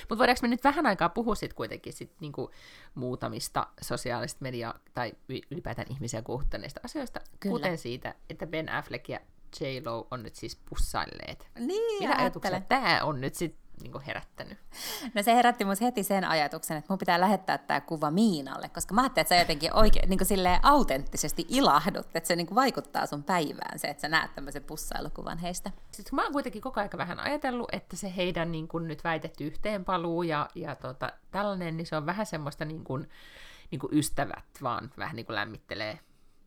Mutta 0.10 0.18
voidaanko 0.18 0.40
me 0.42 0.48
nyt 0.48 0.64
vähän 0.64 0.86
aikaa 0.86 1.10
puhua 1.10 1.36
sit 1.36 1.54
kuitenkin 1.54 1.94
sit 1.94 2.12
niinku 2.20 2.52
muutamista 2.96 3.68
sosiaalista 3.82 4.38
media- 4.42 4.74
tai 4.94 5.14
ylipäätään 5.52 5.92
ihmisiä 5.92 6.22
kuuttaneista 6.22 6.80
asioista, 6.84 7.20
Kyllä. 7.40 7.54
kuten 7.54 7.78
siitä, 7.78 8.16
että 8.30 8.48
Ben 8.48 8.70
Affleck 8.70 9.10
ja 9.10 9.20
J-Lo 9.62 10.08
on 10.12 10.24
nyt 10.24 10.36
siis 10.36 10.56
pussailleet. 10.70 11.48
Niin, 11.60 12.04
Mitä 12.10 12.22
ajatuksia 12.22 12.62
tämä 12.62 13.00
on 13.04 13.22
nyt 13.22 13.36
sitten 13.36 13.68
niin 13.82 13.92
kuin 13.92 14.04
herättänyt? 14.04 14.58
No 15.14 15.24
se 15.24 15.36
herätti 15.36 15.66
myös 15.66 15.82
heti 15.82 16.04
sen 16.04 16.26
ajatuksen, 16.26 16.78
että 16.78 16.94
mun 16.94 16.98
pitää 16.98 17.20
lähettää 17.20 17.58
tämä 17.58 17.82
kuva 17.82 18.12
Miinalle, 18.12 18.70
koska 18.70 18.94
mä 18.94 19.02
ajattelin, 19.02 19.22
että 19.22 19.36
sä 19.36 19.42
jotenkin 19.42 19.74
oikein 19.74 20.10
niin 20.10 20.20
kuin 20.20 20.60
autenttisesti 20.64 21.46
ilahdut, 21.50 22.06
että 22.14 22.28
se 22.28 22.36
niin 22.36 22.48
kuin 22.48 22.56
vaikuttaa 22.56 23.06
sun 23.06 23.24
päivään 23.24 23.80
se, 23.80 23.88
että 23.88 24.02
sä 24.02 24.10
näet 24.10 24.36
tämmöisen 24.36 24.64
pussailukuvan 24.64 25.38
heistä. 25.38 25.72
Sitten 25.92 26.16
mä 26.16 26.24
oon 26.24 26.34
kuitenkin 26.34 26.62
koko 26.62 26.80
ajan 26.80 26.90
vähän 26.98 27.20
ajatellut, 27.20 27.70
että 27.72 27.96
se 27.96 28.14
heidän 28.16 28.52
niin 28.52 28.68
kuin 28.68 28.88
nyt 28.88 29.04
väitetty 29.04 29.44
yhteenpaluu 29.44 30.24
ja, 30.24 30.50
ja 30.56 30.76
tota, 30.76 31.14
tällainen, 31.32 31.78
niin 31.78 31.86
se 31.86 31.96
on 31.96 32.06
vähän 32.06 32.26
semmoista 32.26 32.66
niin 32.66 32.84
kuin, 32.84 33.10
niin 33.72 33.80
kuin 33.80 33.98
ystävät 33.98 34.46
vaan 34.62 34.92
vähän 34.98 35.16
niin 35.16 35.26
kuin 35.26 35.36
lämmittelee 35.36 36.00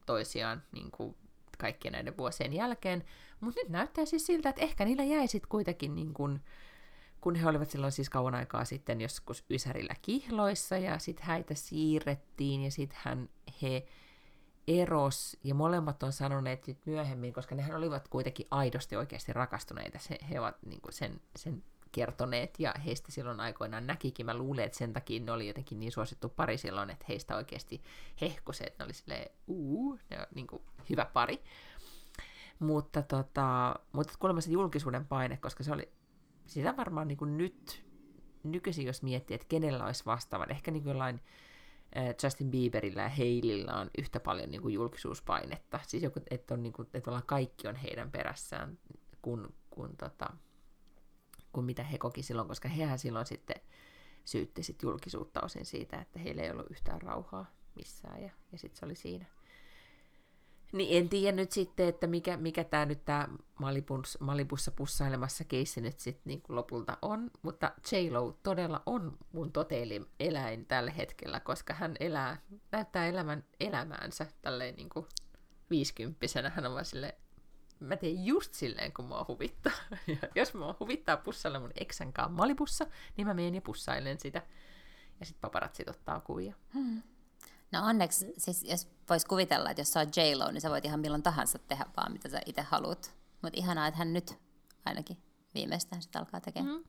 toisiaan 0.07 0.62
niin 0.73 0.90
kuin 0.90 1.16
kaikkien 1.61 1.92
näiden 1.92 2.16
vuosien 2.16 2.53
jälkeen. 2.53 3.05
Mutta 3.40 3.61
nyt 3.61 3.68
näyttää 3.68 4.05
siis 4.05 4.27
siltä, 4.27 4.49
että 4.49 4.62
ehkä 4.62 4.85
niillä 4.85 5.05
jäi 5.05 5.27
sitten 5.27 5.49
kuitenkin 5.49 5.94
niin 5.94 6.14
kuin, 6.14 6.40
kun 7.20 7.35
he 7.35 7.49
olivat 7.49 7.70
silloin 7.70 7.92
siis 7.92 8.11
kauan 8.11 8.35
aikaa 8.35 8.64
sitten 8.64 9.01
joskus 9.01 9.44
Ysärillä 9.51 9.94
kihloissa, 10.03 10.79
ja 10.79 10.99
sitten 10.99 11.27
häitä 11.27 11.55
siirrettiin, 11.55 12.62
ja 12.62 12.70
sitten 12.70 13.31
he 13.62 13.87
eros, 14.68 15.37
ja 15.44 15.55
molemmat 15.55 16.03
on 16.03 16.12
sanoneet 16.12 16.66
nyt 16.66 16.87
myöhemmin, 16.87 17.33
koska 17.33 17.55
nehän 17.55 17.77
olivat 17.77 18.09
kuitenkin 18.09 18.46
aidosti 18.51 18.96
oikeasti 18.96 19.33
rakastuneita, 19.33 19.99
se, 19.99 20.18
he 20.31 20.40
ovat 20.40 20.57
niin 20.66 20.81
sen, 20.90 21.20
sen 21.37 21.62
kertoneet, 21.92 22.61
ja 22.61 22.74
heistä 22.85 23.12
silloin 23.12 23.40
aikoinaan 23.40 23.87
näkikin, 23.87 24.26
mä 24.26 24.35
luulen, 24.35 24.64
että 24.64 24.79
sen 24.79 24.92
takia 24.92 25.20
ne 25.20 25.33
oli 25.33 25.46
jotenkin 25.46 25.81
niin 25.81 25.92
suosittu 25.92 26.29
pari 26.29 26.59
silloin, 26.59 26.90
että 26.90 27.05
heistä 27.09 27.37
oikeasti 27.37 27.83
hehkusi, 28.20 28.64
että 28.66 28.85
ne 28.85 28.85
oli 28.85 28.94
silleen, 28.94 29.31
uu, 29.46 29.98
ne 30.11 30.18
on 30.18 30.26
niin 30.35 30.46
kuin 30.46 30.62
hyvä 30.90 31.05
pari. 31.12 31.42
Mutta, 32.59 33.03
tota, 33.03 33.74
mutta 33.92 34.14
kuulemma 34.18 34.40
se 34.40 34.50
julkisuuden 34.50 35.07
paine, 35.07 35.37
koska 35.37 35.64
se 35.64 35.72
oli 35.72 35.92
sitä 36.46 36.76
varmaan 36.76 37.09
niin 37.09 37.18
kuin 37.18 37.38
nyt, 37.38 37.85
nykyisin 38.42 38.87
jos 38.87 39.03
miettii, 39.03 39.35
että 39.35 39.46
kenellä 39.48 39.85
olisi 39.85 40.07
vastaavan, 40.07 40.50
ehkä 40.50 40.70
niin 40.70 40.83
kuin 40.83 40.90
jollain 40.90 41.20
Justin 42.22 42.50
Bieberillä 42.50 43.03
ja 43.03 43.09
Heilillä 43.09 43.74
on 43.74 43.90
yhtä 43.98 44.20
paljon 44.20 44.50
niin 44.50 44.62
kuin 44.62 44.74
julkisuuspainetta. 44.74 45.81
Siis 45.87 46.03
joku, 46.03 46.20
että, 46.31 46.55
on, 46.55 46.62
niin 46.62 46.72
kuin, 46.72 46.88
että 46.94 47.11
kaikki 47.26 47.68
on 47.68 47.76
heidän 47.76 48.11
perässään, 48.11 48.79
kun, 49.22 49.55
kun, 49.70 49.96
tota, 49.96 50.31
kun 51.52 51.64
mitä 51.64 51.82
he 51.82 51.98
koki 51.98 52.22
silloin, 52.22 52.48
koska 52.48 52.68
hehän 52.68 52.98
silloin 52.98 53.26
sitten 53.26 53.60
syytti 54.24 54.62
sit 54.62 54.82
julkisuutta 54.82 55.40
osin 55.40 55.66
siitä, 55.66 56.00
että 56.00 56.18
heillä 56.18 56.42
ei 56.42 56.50
ollut 56.50 56.70
yhtään 56.70 57.02
rauhaa 57.02 57.46
missään, 57.74 58.22
ja, 58.22 58.30
ja 58.52 58.58
sitten 58.58 58.80
se 58.80 58.86
oli 58.86 58.94
siinä. 58.94 59.26
Niin 60.72 60.98
en 60.98 61.08
tiedä 61.08 61.36
nyt 61.36 61.52
sitten, 61.52 61.88
että 61.88 62.06
mikä, 62.06 62.36
mikä 62.36 62.64
tämä 62.64 62.86
nyt 62.86 63.04
tämä 63.04 63.28
Malibus, 63.58 64.18
Malibussa 64.20 64.70
pussailemassa 64.70 65.44
keissi 65.44 65.80
nyt 65.80 66.00
sitten 66.00 66.22
niin 66.24 66.42
lopulta 66.48 66.98
on, 67.02 67.30
mutta 67.42 67.72
J-Lo 67.92 68.38
todella 68.42 68.82
on 68.86 69.18
mun 69.32 69.52
eläin 70.20 70.66
tällä 70.66 70.90
hetkellä, 70.90 71.40
koska 71.40 71.74
hän 71.74 71.96
elää, 72.00 72.42
näyttää 72.72 73.06
elämän 73.06 73.44
elämäänsä 73.60 74.26
tälleen 74.42 74.74
niin 74.76 74.88
kuin 74.88 75.06
viisikymppisenä. 75.70 76.50
Hän 76.50 76.66
on 76.66 76.72
vaan 76.72 76.84
silleen, 76.84 77.14
mä 77.80 77.96
teen 77.96 78.24
just 78.24 78.54
silleen, 78.54 78.92
kun 78.92 79.04
mua 79.04 79.24
huvittaa. 79.28 79.72
Ja 80.06 80.16
jos 80.34 80.54
mua 80.54 80.76
huvittaa 80.80 81.16
pussailla 81.16 81.60
mun 81.60 81.72
eksän 81.74 82.12
kanssa 82.12 82.36
Malibussa, 82.36 82.86
niin 83.16 83.26
mä 83.26 83.34
menen 83.34 83.54
ja 83.54 83.60
pussailen 83.60 84.20
sitä. 84.20 84.42
Ja 85.20 85.26
sitten 85.26 85.40
paparatsit 85.40 85.88
ottaa 85.88 86.20
kuvia. 86.20 86.54
Hmm. 86.74 87.02
No 87.72 87.86
onneksi, 87.86 88.32
siis 88.38 88.64
jos 88.64 88.88
vois 89.08 89.24
kuvitella, 89.24 89.70
että 89.70 89.80
jos 89.80 89.92
sä 89.92 90.00
oot 90.00 90.16
J-Lo, 90.16 90.50
niin 90.50 90.60
sä 90.60 90.70
voit 90.70 90.84
ihan 90.84 91.00
milloin 91.00 91.22
tahansa 91.22 91.58
tehdä 91.58 91.86
vaan, 91.96 92.12
mitä 92.12 92.28
sä 92.28 92.40
itse 92.46 92.62
haluat. 92.62 93.14
Mutta 93.42 93.58
ihanaa, 93.58 93.86
että 93.86 93.98
hän 93.98 94.12
nyt 94.12 94.38
ainakin 94.84 95.16
viimeistään 95.54 96.02
sitä 96.02 96.18
alkaa 96.18 96.40
tekemään. 96.40 96.76
Mm. 96.76 96.84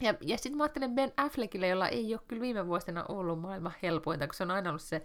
Ja, 0.00 0.14
ja 0.20 0.38
sitten 0.38 0.56
mä 0.56 0.64
ajattelen 0.64 0.94
Ben 0.94 1.12
Affleckille, 1.16 1.68
jolla 1.68 1.88
ei 1.88 2.14
ole 2.14 2.22
kyllä 2.28 2.42
viime 2.42 2.66
vuosina 2.66 3.04
ollut 3.08 3.40
maailman 3.40 3.74
helpointa, 3.82 4.26
kun 4.26 4.34
se 4.34 4.42
on 4.42 4.50
aina 4.50 4.70
ollut 4.70 4.82
se 4.82 5.02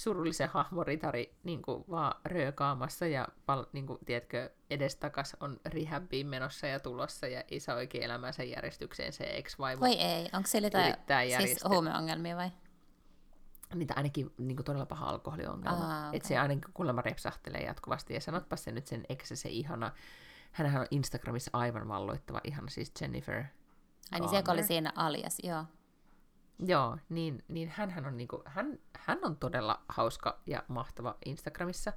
surullisen 0.00 0.48
hahmoritari 0.48 1.34
niin 1.44 1.62
kuin 1.62 1.84
vaan 1.90 2.20
röökaamassa 2.24 3.06
ja 3.06 3.28
pal, 3.46 3.64
niin 3.72 3.86
kuin, 3.86 3.98
tiedätkö, 4.04 4.50
edestakas 4.70 5.36
on 5.40 5.60
rehabiin 5.64 6.26
menossa 6.26 6.66
ja 6.66 6.80
tulossa 6.80 7.26
ja 7.26 7.42
isä 7.50 7.74
oikein 7.74 8.04
elämänsä 8.04 8.42
järjestykseen 8.42 9.12
se 9.12 9.24
ex-vaimo 9.24 9.80
Vai 9.80 9.94
ei, 9.94 10.28
onko 10.32 10.46
se 10.46 10.58
jotain 10.58 10.94
siis 11.38 11.64
huumeongelmia 11.68 12.36
vai? 12.36 12.50
niitä 13.74 13.94
ainakin 13.96 14.32
niin 14.38 14.56
kuin 14.56 14.64
todella 14.64 14.86
paha 14.86 15.06
alkoholiongelma. 15.06 15.78
Aa, 15.78 16.08
okay. 16.08 16.16
Että 16.16 16.28
se 16.28 16.38
ainakin 16.38 16.74
kuulemma 16.74 17.02
repsahtelee 17.02 17.62
jatkuvasti. 17.62 18.14
Ja 18.14 18.20
sanotpa 18.20 18.56
se 18.56 18.72
nyt 18.72 18.86
sen 18.86 19.04
ex 19.08 19.32
se 19.34 19.48
ihana, 19.48 19.92
hänhän 20.52 20.80
on 20.80 20.86
Instagramissa 20.90 21.50
aivan 21.52 21.88
valloittava 21.88 22.40
ihana, 22.44 22.68
siis 22.68 22.92
Jennifer. 23.00 23.44
Ai 24.12 24.20
niin 24.20 24.30
se 24.30 24.42
oli 24.48 24.62
siinä 24.62 24.92
alias, 24.96 25.38
joo. 25.42 25.64
Joo, 26.66 26.98
niin, 27.08 27.44
niin 27.48 27.68
hänhän 27.68 28.06
on, 28.06 28.16
niinku, 28.16 28.42
hän, 28.44 28.78
hän 28.98 29.18
on 29.22 29.36
todella 29.36 29.82
hauska 29.88 30.40
ja 30.46 30.62
mahtava 30.68 31.16
Instagramissa. 31.24 31.92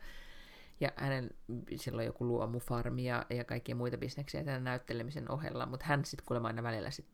Ja 0.79 0.91
hänen, 0.95 1.29
sillä 1.75 1.99
on 1.99 2.05
joku 2.05 2.27
luomufarmi 2.27 3.05
ja, 3.05 3.25
ja 3.29 3.43
kaikkia 3.43 3.75
muita 3.75 3.97
bisneksiä 3.97 4.43
tämän 4.43 4.63
näyttelemisen 4.63 5.31
ohella, 5.31 5.65
mutta 5.65 5.85
hän 5.85 6.05
sitten 6.05 6.25
kuulemma 6.25 6.47
aina 6.47 6.63
välillä 6.63 6.91
sit 6.91 7.05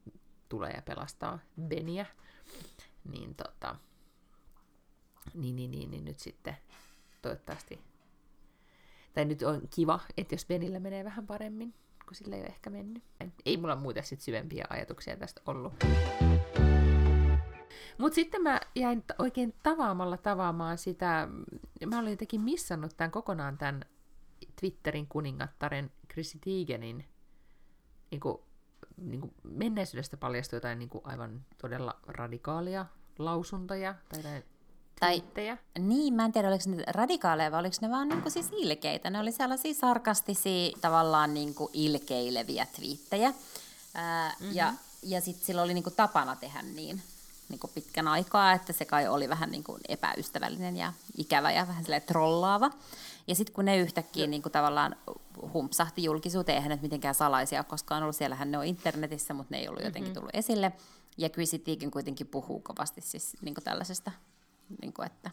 tulee 0.49 0.71
ja 0.71 0.81
pelastaa 0.81 1.39
Beniä. 1.61 2.05
Niin 3.11 3.35
tota, 3.35 3.75
niin, 5.33 5.55
niin, 5.55 5.71
niin, 5.71 5.91
niin 5.91 6.05
nyt 6.05 6.19
sitten 6.19 6.57
toivottavasti. 7.21 7.79
Tai 9.13 9.25
nyt 9.25 9.41
on 9.41 9.61
kiva, 9.75 9.99
että 10.17 10.35
jos 10.35 10.45
Benillä 10.45 10.79
menee 10.79 11.03
vähän 11.03 11.27
paremmin, 11.27 11.73
kun 12.05 12.15
sillä 12.15 12.35
ei 12.35 12.41
ole 12.41 12.49
ehkä 12.49 12.69
mennyt. 12.69 13.03
Ei 13.45 13.57
mulla 13.57 13.75
muuten 13.75 14.03
sitten 14.03 14.25
syvempiä 14.25 14.65
ajatuksia 14.69 15.17
tästä 15.17 15.41
ollut. 15.45 15.73
Mutta 17.97 18.15
sitten 18.15 18.41
mä 18.41 18.61
jäin 18.75 19.03
oikein 19.19 19.53
tavaamalla 19.63 20.17
tavaamaan 20.17 20.77
sitä, 20.77 21.27
mä 21.85 21.99
olin 21.99 22.11
jotenkin 22.11 22.41
missannut 22.41 22.97
tämän 22.97 23.11
kokonaan 23.11 23.57
tämän 23.57 23.85
Twitterin 24.59 25.07
kuningattaren 25.07 25.91
Chrissy 26.11 26.39
Teigenin 26.45 27.05
niin 28.11 28.21
kuin, 28.21 28.37
niin 28.97 29.21
kuin 29.21 29.33
menneisyydestä 29.43 30.17
paljastui 30.17 30.57
jotain 30.57 30.79
niin 30.79 30.89
kuin 30.89 31.05
aivan 31.05 31.45
todella 31.61 31.99
radikaalia 32.07 32.85
lausuntoja 33.19 33.95
tai 34.09 34.43
tai, 34.99 35.23
niin, 35.79 36.13
mä 36.13 36.25
en 36.25 36.31
tiedä, 36.31 36.47
oliko 36.47 36.63
ne 36.67 36.83
radikaaleja 36.87 37.51
vai 37.51 37.59
oliko 37.59 37.75
ne 37.81 37.89
vaan 37.89 38.09
niin 38.09 38.21
kuin 38.21 38.31
siis 38.31 38.49
ilkeitä. 38.51 39.09
Ne 39.09 39.19
oli 39.19 39.31
sellaisia 39.31 39.73
sarkastisia, 39.73 40.77
tavallaan 40.81 41.33
niin 41.33 41.55
kuin 41.55 41.69
ilkeileviä 41.73 42.67
twiittejä. 42.75 43.33
Ää, 43.93 44.29
mm-hmm. 44.39 44.55
Ja, 44.55 44.73
ja 45.03 45.21
sitten 45.21 45.45
sillä 45.45 45.61
oli 45.61 45.73
niin 45.73 45.83
kuin 45.83 45.95
tapana 45.95 46.35
tehdä 46.35 46.61
niin, 46.61 47.01
niin 47.49 47.59
kuin 47.59 47.71
pitkän 47.75 48.07
aikaa, 48.07 48.53
että 48.53 48.73
se 48.73 48.85
kai 48.85 49.07
oli 49.07 49.29
vähän 49.29 49.51
niin 49.51 49.63
kuin 49.63 49.81
epäystävällinen 49.87 50.77
ja 50.77 50.93
ikävä 51.17 51.51
ja 51.51 51.67
vähän 51.67 51.83
trollaava. 52.05 52.69
Ja 53.27 53.35
sitten 53.35 53.55
kun 53.55 53.65
ne 53.65 53.77
yhtäkkiä 53.77 54.27
niin 54.27 54.41
kuin 54.41 54.51
tavallaan 54.51 54.95
humpsahti 55.53 56.03
julkisuuteen, 56.03 56.55
eihän 56.55 56.69
ne 56.69 56.79
mitenkään 56.81 57.15
salaisia 57.15 57.63
koskaan 57.63 58.03
ollut, 58.03 58.15
siellähän 58.15 58.51
ne 58.51 58.57
on 58.57 58.65
internetissä, 58.65 59.33
mutta 59.33 59.55
ne 59.55 59.59
ei 59.59 59.67
ollut 59.67 59.83
jotenkin 59.83 60.03
mm-hmm. 60.03 60.13
tullut 60.13 60.35
esille. 60.35 60.71
Ja 61.17 61.29
Chrissy 61.29 61.59
Teigen 61.59 61.91
kuitenkin 61.91 62.27
puhuu 62.27 62.59
kovasti 62.59 63.01
siis 63.01 63.37
niin 63.41 63.53
kuin 63.53 63.63
tällaisesta 63.63 64.11
niin 64.81 64.93
kuin, 64.93 65.05
että 65.05 65.31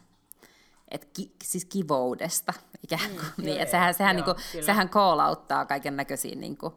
et 0.88 1.04
ki, 1.04 1.32
siis 1.42 1.64
kivoudesta 1.64 2.52
ikään 2.82 3.10
kuin. 3.10 3.26
Mm, 3.36 3.44
niin, 3.44 3.56
joo, 3.56 3.66
sehän, 3.70 3.94
sehän, 3.94 4.18
joo, 4.18 4.26
niin 4.26 4.36
kuin, 4.52 4.64
sehän 4.64 4.88
call 4.88 5.18
auttaa 5.18 5.66
kaiken 5.66 5.96
näköisiä 5.96 6.36
niin 6.36 6.56
kuin, 6.56 6.74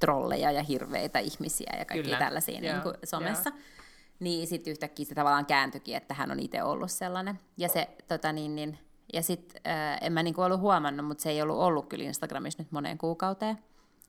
trolleja 0.00 0.50
ja 0.50 0.62
hirveitä 0.62 1.18
ihmisiä 1.18 1.72
ja 1.78 1.84
kaikkia 1.84 2.02
kyllä. 2.02 2.18
tällaisia 2.18 2.54
joo, 2.54 2.72
niin 2.72 2.82
kuin, 2.82 2.94
somessa. 3.04 3.50
Joo. 3.50 3.79
Niin 4.20 4.46
sitten 4.46 4.70
yhtäkkiä 4.70 5.06
se 5.06 5.14
tavallaan 5.14 5.46
kääntyikin, 5.46 5.96
että 5.96 6.14
hän 6.14 6.30
on 6.30 6.40
itse 6.40 6.62
ollut 6.62 6.90
sellainen. 6.90 7.40
Ja 7.56 7.68
se, 7.68 7.88
tota 8.08 8.32
niin, 8.32 8.56
niin, 8.56 8.78
ja 9.12 9.22
sitten 9.22 9.60
äh, 9.72 9.98
en 10.00 10.12
mä 10.12 10.22
niinku 10.22 10.42
ollut 10.42 10.60
huomannut, 10.60 11.06
mutta 11.06 11.22
se 11.22 11.30
ei 11.30 11.42
ollut 11.42 11.58
ollut 11.58 11.86
kyllä 11.86 12.04
Instagramissa 12.04 12.62
nyt 12.62 12.72
moneen 12.72 12.98
kuukauteen. 12.98 13.58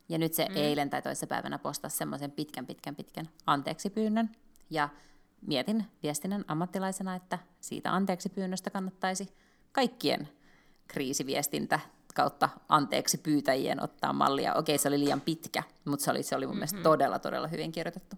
Ja 0.09 0.17
nyt 0.17 0.33
se 0.33 0.47
mm. 0.49 0.55
eilen 0.55 0.89
tai 0.89 1.01
päivänä 1.29 1.57
postasi 1.59 1.97
semmoisen 1.97 2.31
pitkän, 2.31 2.65
pitkän, 2.65 2.95
pitkän 2.95 3.29
anteeksi 3.45 3.89
pyynnön. 3.89 4.29
Ja 4.69 4.89
mietin 5.47 5.85
viestinnän 6.03 6.45
ammattilaisena, 6.47 7.15
että 7.15 7.39
siitä 7.59 7.93
anteeksi 7.93 8.29
pyynnöstä 8.29 8.69
kannattaisi 8.69 9.27
kaikkien 9.71 10.29
kriisiviestintä 10.87 11.79
kautta 12.15 12.49
anteeksi 12.69 13.17
pyytäjien 13.17 13.83
ottaa 13.83 14.13
mallia. 14.13 14.53
Okei, 14.53 14.77
se 14.77 14.87
oli 14.87 14.99
liian 14.99 15.21
pitkä, 15.21 15.63
mutta 15.85 16.05
se 16.05 16.11
oli, 16.11 16.23
se 16.23 16.35
oli 16.35 16.45
mun 16.45 16.51
mm-hmm. 16.51 16.59
mielestä 16.59 16.81
todella, 16.83 17.19
todella 17.19 17.47
hyvin 17.47 17.71
kirjoitettu. 17.71 18.15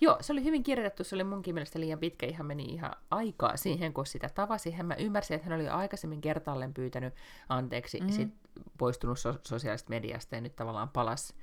Joo, 0.00 0.16
se 0.20 0.32
oli 0.32 0.44
hyvin 0.44 0.62
kirjoitettu, 0.62 1.04
se 1.04 1.14
oli 1.14 1.24
munkin 1.24 1.54
mielestä 1.54 1.80
liian 1.80 1.98
pitkä, 1.98 2.26
ihan 2.26 2.46
meni 2.46 2.64
ihan 2.64 2.92
aikaa 3.10 3.56
siihen, 3.56 3.92
kun 3.92 4.06
sitä 4.06 4.28
tavasi. 4.28 4.70
Hän 4.70 4.86
mä 4.86 4.94
ymmärsin, 4.94 5.34
että 5.34 5.48
hän 5.48 5.60
oli 5.60 5.68
aikaisemmin 5.68 6.20
kertaalleen 6.20 6.74
pyytänyt 6.74 7.14
anteeksi, 7.48 8.00
mm-hmm. 8.00 8.12
sit 8.12 8.34
poistunut 8.78 9.18
so- 9.18 9.38
sosiaalisesta 9.42 9.90
mediasta 9.90 10.34
ja 10.34 10.40
nyt 10.40 10.56
tavallaan 10.56 10.88
palas 10.88 11.34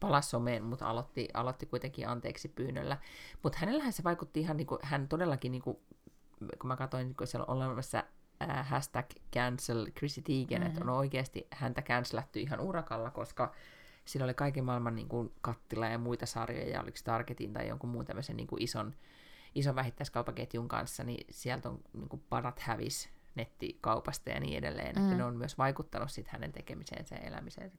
palasi 0.00 0.28
someen, 0.28 0.64
mutta 0.64 0.86
aloitti, 0.86 1.28
aloitti 1.34 1.66
kuitenkin 1.66 2.08
anteeksi 2.08 2.48
pyynnöllä. 2.48 2.96
Mutta 3.42 3.58
hänellähän 3.58 3.92
se 3.92 4.04
vaikutti 4.04 4.40
ihan 4.40 4.56
niin 4.56 4.66
kuin, 4.66 4.78
hän 4.82 5.08
todellakin, 5.08 5.52
niin 5.52 5.62
kuin, 5.62 5.78
kun 6.58 6.68
mä 6.68 6.76
katsoin, 6.76 7.14
kun 7.14 7.26
siellä 7.26 7.44
on 7.48 7.56
olemassa 7.56 8.04
äh, 8.42 8.68
hashtag 8.68 9.06
cancel 9.34 9.86
Chrissy 9.98 10.22
Teigen, 10.22 10.60
mm-hmm. 10.60 10.70
että 10.70 10.84
on 10.84 10.98
oikeasti 10.98 11.46
häntä 11.50 11.82
cancelattu 11.82 12.38
ihan 12.38 12.60
urakalla, 12.60 13.10
koska 13.10 13.52
sillä 14.06 14.24
oli 14.24 14.34
kaiken 14.34 14.64
maailman 14.64 14.94
niin 14.94 15.08
kuin, 15.08 15.32
kattila 15.40 15.86
ja 15.86 15.98
muita 15.98 16.26
sarjoja, 16.26 16.68
ja 16.68 16.82
oliko 16.82 16.98
Targetin 17.04 17.52
tai 17.52 17.68
jonkun 17.68 17.90
muun 17.90 18.04
tämmöisen 18.04 18.36
niin 18.36 18.46
kuin 18.46 18.62
ison, 18.62 18.94
ison 19.54 19.74
vähittäiskaupaketjun 19.74 20.68
kanssa, 20.68 21.04
niin 21.04 21.26
sieltä 21.30 21.68
on 21.68 21.80
niin 21.92 22.08
kuin, 22.08 22.22
parat 22.28 22.60
hävis 22.60 23.08
nettikaupasta 23.34 24.30
ja 24.30 24.40
niin 24.40 24.58
edelleen, 24.58 24.96
mm. 24.96 25.02
että 25.02 25.16
ne 25.16 25.24
on 25.24 25.36
myös 25.36 25.58
vaikuttanut 25.58 26.10
sit 26.10 26.28
hänen 26.28 26.52
tekemiseensä 26.52 27.14
ja 27.14 27.20
elämiseensä. 27.20 27.76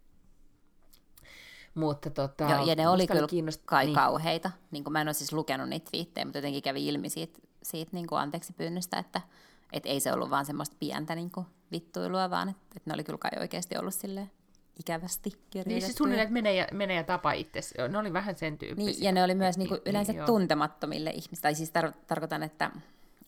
Mutta 1.75 2.09
tota, 2.09 2.43
ja, 2.43 2.63
ja 2.63 2.75
ne 2.75 2.87
oli 2.87 3.07
kyllä 3.07 3.27
kiinnost... 3.27 3.61
kai 3.65 3.85
niin. 3.85 3.95
kauheita. 3.95 4.51
Niin 4.71 4.83
kuin 4.83 4.91
mä 4.91 5.01
en 5.01 5.07
ole 5.07 5.13
siis 5.13 5.33
lukenut 5.33 5.69
niitä 5.69 5.89
twiittejä, 5.91 6.25
mutta 6.25 6.37
jotenkin 6.37 6.61
kävi 6.61 6.87
ilmi 6.87 7.09
siitä, 7.09 7.39
siitä 7.63 7.91
niin 7.93 8.07
kuin 8.07 8.19
anteeksi 8.19 8.53
pyynnöstä, 8.53 8.97
että 8.99 9.21
et 9.73 9.85
ei 9.85 9.99
se 9.99 10.13
ollut 10.13 10.29
vaan 10.29 10.45
semmoista 10.45 10.75
pientä 10.79 11.15
niin 11.15 11.31
kuin 11.31 11.45
vittuilua, 11.71 12.29
vaan 12.29 12.49
että, 12.49 12.63
että 12.75 12.89
ne 12.89 12.93
oli 12.93 13.03
kyllä 13.03 13.17
kai 13.17 13.31
oikeasti 13.39 13.77
ollut 13.77 13.93
silleen 13.93 14.31
ikävästi 14.79 15.29
kirjoitettu. 15.29 15.69
Niin 15.69 15.81
siis 15.81 15.97
suunnilleen, 15.97 16.23
että 16.23 16.33
mene 16.33 16.55
ja, 16.55 16.67
mene 16.73 16.93
ja 16.93 17.03
tapa 17.03 17.31
itse. 17.31 17.61
Ne 17.89 17.97
oli 17.97 18.13
vähän 18.13 18.37
sen 18.37 18.57
tyyppisiä. 18.57 18.91
Niin, 18.91 19.03
ja 19.03 19.11
ne 19.11 19.23
oli 19.23 19.35
myös 19.35 19.57
niin 19.57 19.69
kuin 19.69 19.81
yleensä 19.85 20.13
niin, 20.13 20.25
tuntemattomille 20.25 21.09
ihmisille. 21.09 21.41
Tai 21.41 21.55
siis 21.55 21.71
tar- 21.77 21.93
tarkoitan, 22.07 22.43
että 22.43 22.71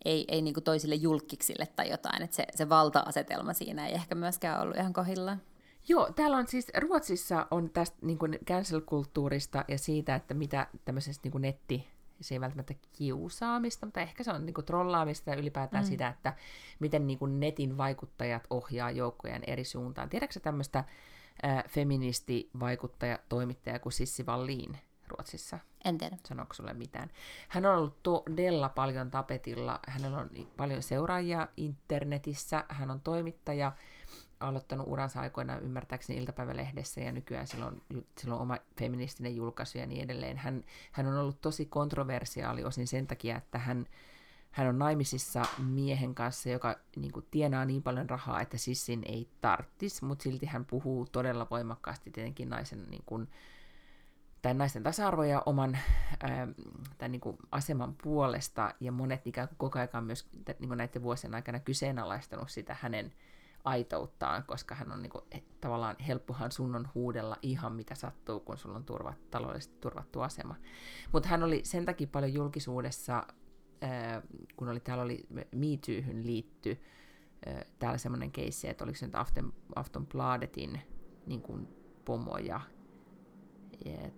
ei, 0.06 0.26
ei 0.28 0.42
niin 0.42 0.54
kuin 0.54 0.64
toisille 0.64 0.96
julkiksille 0.96 1.66
tai 1.66 1.90
jotain. 1.90 2.22
Että 2.22 2.36
se, 2.36 2.46
se 2.56 2.70
valta-asetelma 2.70 3.54
siinä 3.54 3.88
ei 3.88 3.94
ehkä 3.94 4.16
myöskään 4.16 4.62
ollut 4.62 4.78
ihan 4.78 4.94
kohillaan. 4.94 5.42
Joo, 5.88 6.12
täällä 6.16 6.38
on 6.38 6.48
siis, 6.48 6.72
Ruotsissa 6.78 7.48
on 7.52 7.70
tästä 7.70 7.98
niin 8.02 8.18
kuin 8.18 8.40
cancel-kulttuurista 8.46 9.66
ja 9.68 9.78
siitä, 9.78 10.16
että 10.16 10.34
mitä 10.34 10.68
tämmöisestä 10.86 11.22
niin 11.24 11.32
kuin 11.32 11.42
netti, 11.42 11.88
se 12.22 12.36
ei 12.36 12.42
välttämättä 12.42 12.74
kiusaamista, 12.98 13.86
mutta 13.86 14.02
ehkä 14.02 14.24
se 14.24 14.32
on 14.32 14.46
niin 14.46 14.54
kuin 14.54 14.66
trollaamista 14.66 15.30
ja 15.30 15.36
ylipäätään 15.36 15.84
mm. 15.84 15.88
sitä, 15.88 16.08
että 16.08 16.34
miten 16.80 17.08
niin 17.08 17.20
kuin 17.20 17.40
netin 17.40 17.78
vaikuttajat 17.78 18.48
ohjaa 18.50 18.92
joukkojen 18.92 19.44
eri 19.48 19.64
suuntaan. 19.64 20.10
Tiedätkö 20.10 20.40
tämmöistä 20.40 20.84
äh, 21.46 21.64
feministi-vaikuttaja, 21.68 23.20
toimittaja 23.30 23.80
kuin 23.80 23.94
Sissi 23.94 24.26
Valliin 24.26 24.78
Ruotsissa? 25.08 25.60
En 25.86 25.98
tiedä. 25.98 26.18
Sanoiko 26.28 26.54
sulle 26.54 26.74
mitään? 26.74 27.10
Hän 27.48 27.66
on 27.66 27.76
ollut 27.76 28.04
todella 28.04 28.70
paljon 28.70 29.12
tapetilla. 29.12 29.80
Hänellä 29.88 30.18
on 30.18 30.30
paljon 30.58 30.84
seuraajia 30.84 31.48
internetissä. 31.58 32.66
Hän 32.70 32.92
on 32.92 33.02
toimittaja 33.02 33.72
aloittanut 34.40 34.88
uransa 34.88 35.22
aikoinaan 35.22 35.64
ymmärtääkseni 35.64 36.20
iltapäivälehdessä 36.20 37.02
ja 37.02 37.12
nykyään 37.12 37.48
sillä 37.48 37.66
on, 37.66 37.82
sillä 38.18 38.36
on 38.36 38.42
oma 38.42 38.58
feministinen 38.80 39.36
julkaisu 39.36 39.78
ja 39.78 39.86
niin 39.86 40.04
edelleen. 40.04 40.38
Hän, 40.38 40.64
hän 40.92 41.08
on 41.08 41.18
ollut 41.18 41.42
tosi 41.42 41.66
kontroversiaali 41.66 42.64
osin 42.64 42.88
sen 42.88 43.08
takia, 43.08 43.38
että 43.38 43.60
hän, 43.60 43.86
hän 44.52 44.68
on 44.68 44.80
naimisissa 44.80 45.42
miehen 45.58 46.16
kanssa, 46.16 46.50
joka 46.50 46.76
niin 46.96 47.12
kuin, 47.12 47.26
tienaa 47.32 47.66
niin 47.66 47.84
paljon 47.84 48.10
rahaa, 48.10 48.42
että 48.42 48.58
sissin 48.58 49.02
ei 49.06 49.30
tarttis, 49.42 50.02
mutta 50.02 50.24
silti 50.24 50.46
hän 50.46 50.66
puhuu 50.66 51.08
todella 51.12 51.48
voimakkaasti 51.52 52.12
tietenkin 52.12 52.50
naisen 52.50 52.84
niin 52.90 53.04
kuin, 53.06 53.30
tai 54.42 54.54
naisten 54.54 54.84
tasa-arvo 54.84 55.24
ja 55.24 55.44
oman 55.46 55.78
ää, 56.24 56.48
tämän, 56.98 57.12
niin 57.12 57.22
kuin, 57.22 57.38
aseman 57.52 57.96
puolesta, 58.04 58.74
ja 58.80 58.92
monet 58.92 59.28
ikään 59.28 59.48
kuin 59.48 59.58
koko 59.58 59.80
ajan 59.80 60.04
myös 60.04 60.30
niin 60.60 60.68
kuin 60.68 60.78
näiden 60.78 61.04
vuosien 61.04 61.36
aikana 61.36 61.60
kyseenalaistanut 61.60 62.50
sitä 62.50 62.76
hänen 62.82 63.14
aitouttaan, 63.64 64.44
koska 64.44 64.76
hän 64.76 64.92
on 64.92 65.02
niin 65.02 65.10
kuin, 65.10 65.24
tavallaan 65.62 65.96
helppohan 66.08 66.52
sun 66.52 66.76
on 66.76 66.90
huudella 66.96 67.38
ihan 67.42 67.74
mitä 67.74 67.96
sattuu, 67.96 68.40
kun 68.40 68.58
sulla 68.58 68.76
on 68.76 68.86
turvat, 68.86 69.32
taloudellisesti 69.32 69.78
turvattu 69.82 70.22
asema. 70.22 70.56
Mutta 71.12 71.30
hän 71.30 71.44
oli 71.44 71.62
sen 71.64 71.86
takia 71.86 72.08
paljon 72.12 72.34
julkisuudessa, 72.34 73.24
kun 74.56 74.70
oli, 74.70 74.80
täällä 74.80 75.04
oli 75.04 75.28
MeToohyn 75.56 76.26
liitty 76.26 76.78
ää, 77.46 77.66
täällä 77.80 77.98
semmoinen 77.98 78.32
keissi, 78.32 78.68
että 78.70 78.84
oliko 78.84 78.98
se 78.98 79.06
nyt 79.06 79.16
Afton, 79.16 79.54
Aftonbladetin 79.76 80.82
niin 81.26 81.42
kuin 81.42 81.68
pomoja 82.06 82.62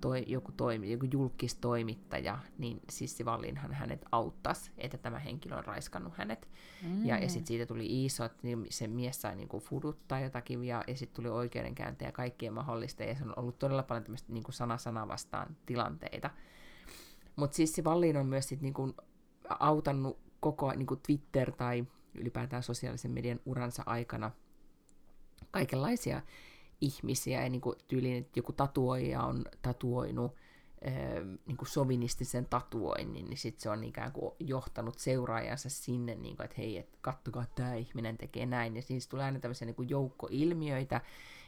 toi, 0.02 0.24
joku, 0.28 0.52
toimi, 0.52 0.92
joku 0.92 1.08
julkistoimittaja, 1.12 2.40
niin 2.58 2.80
Sissi 2.90 3.26
Vallinhan 3.26 3.74
hänet 3.74 4.06
auttaisi, 4.12 4.72
että 4.78 4.98
tämä 4.98 5.20
henkilö 5.20 5.58
on 5.58 5.66
raiskannut 5.66 6.18
hänet. 6.18 6.50
Mm. 6.84 7.06
Ja, 7.06 7.18
ja 7.18 7.30
sitten 7.30 7.48
siitä 7.48 7.66
tuli 7.66 8.06
iso, 8.06 8.26
että 8.26 8.40
niin 8.44 8.66
se 8.70 8.88
mies 8.88 9.22
sai 9.22 9.36
niinku 9.36 9.60
fuduttaa 9.60 10.20
jotakin, 10.20 10.64
ja, 10.64 10.84
ja 10.88 10.96
sitten 10.96 11.24
tuli 11.24 11.34
oikeudenkäyntiä 11.34 12.08
ja 12.08 12.12
kaikkea 12.12 12.52
mahdollista, 12.52 13.04
ja 13.04 13.16
se 13.16 13.24
on 13.24 13.34
ollut 13.36 13.60
todella 13.60 13.84
paljon 13.84 14.04
tämmöistä 14.04 14.34
niinku 14.34 14.52
sana-sana 14.52 15.08
vastaan 15.08 15.58
tilanteita. 15.66 16.30
Mutta 17.36 17.56
Sissi 17.56 17.84
Vallin 17.84 18.18
on 18.18 18.26
myös 18.26 18.48
sit 18.50 18.62
niinku 18.62 18.96
autannut 19.60 20.20
koko 20.40 20.72
niinku 20.72 20.96
Twitter 20.96 21.52
tai 21.52 21.86
ylipäätään 22.16 22.64
sosiaalisen 22.64 23.12
median 23.12 23.40
uransa 23.46 23.84
aikana 23.86 24.32
kaikenlaisia 25.52 26.22
ihmisiä, 26.82 27.44
ja 27.44 27.50
niin 27.50 27.62
kuin 27.62 27.76
tyyliin, 27.88 28.18
että 28.18 28.40
joku 28.40 28.54
tatuoija 28.54 29.24
on 29.24 29.46
tatuoinut 29.62 30.36
niin 31.46 31.58
kuin 31.58 31.70
sovinistisen 31.70 32.46
tatuoinnin, 32.46 33.26
niin 33.26 33.38
sitten 33.38 33.62
se 33.62 33.70
on 33.70 33.84
ikään 33.84 34.12
kuin 34.12 34.36
johtanut 34.40 35.00
seuraajansa 35.00 35.70
sinne, 35.70 36.16
niin 36.16 36.36
kuin, 36.36 36.46
että 36.46 36.56
hei, 36.58 36.78
et 36.78 36.98
kattokaa, 37.02 37.46
tämä 37.56 37.74
ihminen 37.74 38.18
tekee 38.18 38.46
näin. 38.46 38.76
Ja 38.76 38.82
siis 38.82 39.08
tulee 39.08 39.26
aina 39.26 39.40
tämmöisiä 39.40 39.66
niin 39.66 39.76
kuin 39.76 39.90
joukkoilmiöitä, 39.90 41.02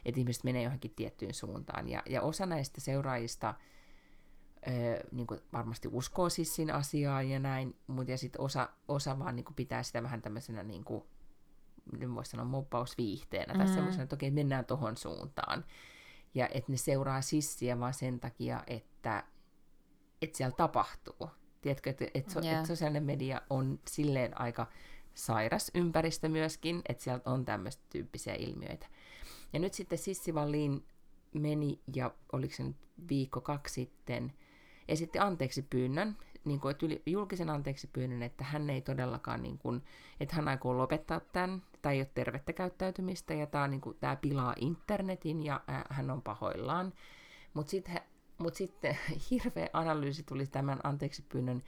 että 0.04 0.20
ihmiset 0.20 0.44
menee 0.44 0.62
johonkin 0.62 0.92
tiettyyn 0.96 1.34
suuntaan. 1.34 1.88
Ja, 1.88 2.02
ja 2.08 2.22
osa 2.22 2.46
näistä 2.46 2.80
seuraajista 2.80 3.54
niin 5.12 5.26
kuin 5.26 5.40
varmasti 5.52 5.88
uskoo 5.92 6.28
siis 6.28 6.54
siinä 6.54 6.74
asiaa 6.74 7.22
ja 7.22 7.38
näin, 7.38 7.76
mutta 7.86 8.10
ja 8.10 8.18
sitten 8.18 8.40
osa, 8.40 8.68
osa 8.88 9.18
vaan 9.18 9.36
niin 9.36 9.44
kuin 9.44 9.54
pitää 9.54 9.82
sitä 9.82 10.02
vähän 10.02 10.22
tämmöisenä 10.22 10.62
niin 10.62 10.84
kuin 10.84 11.04
nyt 11.92 12.14
voisi 12.14 12.30
sanoa 12.30 12.46
moppausviihteenä, 12.46 13.54
tai 13.54 13.66
mm. 13.66 13.74
semmoisena, 13.74 14.02
että 14.02 14.16
okei, 14.16 14.30
mennään 14.30 14.64
tohon 14.64 14.96
suuntaan. 14.96 15.64
Ja 16.34 16.48
että 16.48 16.72
ne 16.72 16.76
seuraa 16.76 17.20
sissiä 17.20 17.80
vaan 17.80 17.94
sen 17.94 18.20
takia, 18.20 18.62
että, 18.66 19.24
että 20.22 20.36
siellä 20.36 20.56
tapahtuu. 20.56 21.30
Tiedätkö, 21.60 21.90
että, 21.90 22.06
että, 22.14 22.32
so, 22.32 22.40
yeah. 22.40 22.54
että 22.54 22.66
sosiaalinen 22.66 23.04
media 23.04 23.42
on 23.50 23.80
silleen 23.88 24.40
aika 24.40 24.66
sairas 25.14 25.70
ympäristö 25.74 26.28
myöskin, 26.28 26.82
että 26.88 27.02
sieltä 27.02 27.30
on 27.30 27.44
tämmöistä 27.44 27.82
tyyppisiä 27.90 28.34
ilmiöitä. 28.34 28.86
Ja 29.52 29.58
nyt 29.58 29.74
sitten 29.74 29.98
Sissi 29.98 30.32
Wallin 30.32 30.86
meni, 31.34 31.80
ja 31.96 32.14
oliko 32.32 32.54
se 32.54 32.62
nyt 32.62 32.76
viikko 33.08 33.40
kaksi 33.40 33.74
sitten, 33.74 34.32
esitti 34.88 35.18
anteeksi 35.18 35.62
pyynnön 35.62 36.16
niin 36.44 36.60
kuin, 36.60 36.70
että 36.70 36.86
julkisen 37.06 37.50
anteeksi 37.50 37.86
pyynnön, 37.86 38.22
että 38.22 38.44
hän 38.44 38.70
ei 38.70 38.80
todellakaan, 38.80 39.42
niin 39.42 39.58
kuin, 39.58 39.82
että 40.20 40.36
hän 40.36 40.48
aikoo 40.48 40.78
lopettaa 40.78 41.20
tämän, 41.20 41.62
tai 41.82 41.94
ei 41.94 42.00
ole 42.00 42.10
tervettä 42.14 42.52
käyttäytymistä, 42.52 43.34
ja 43.34 43.46
tämä, 43.46 43.68
niin 43.68 43.80
kuin, 43.80 43.96
tämä 44.00 44.16
pilaa 44.16 44.54
internetin, 44.60 45.42
ja 45.42 45.60
äh, 45.70 45.84
hän 45.90 46.10
on 46.10 46.22
pahoillaan. 46.22 46.92
Mutta 47.54 47.70
sitten 47.70 48.00
mut 48.38 48.54
sitten 48.54 48.98
hirveä 49.30 49.68
analyysi 49.72 50.22
tuli 50.22 50.46
tämän 50.46 50.80
anteeksi 50.82 51.24
pyynnön 51.28 51.62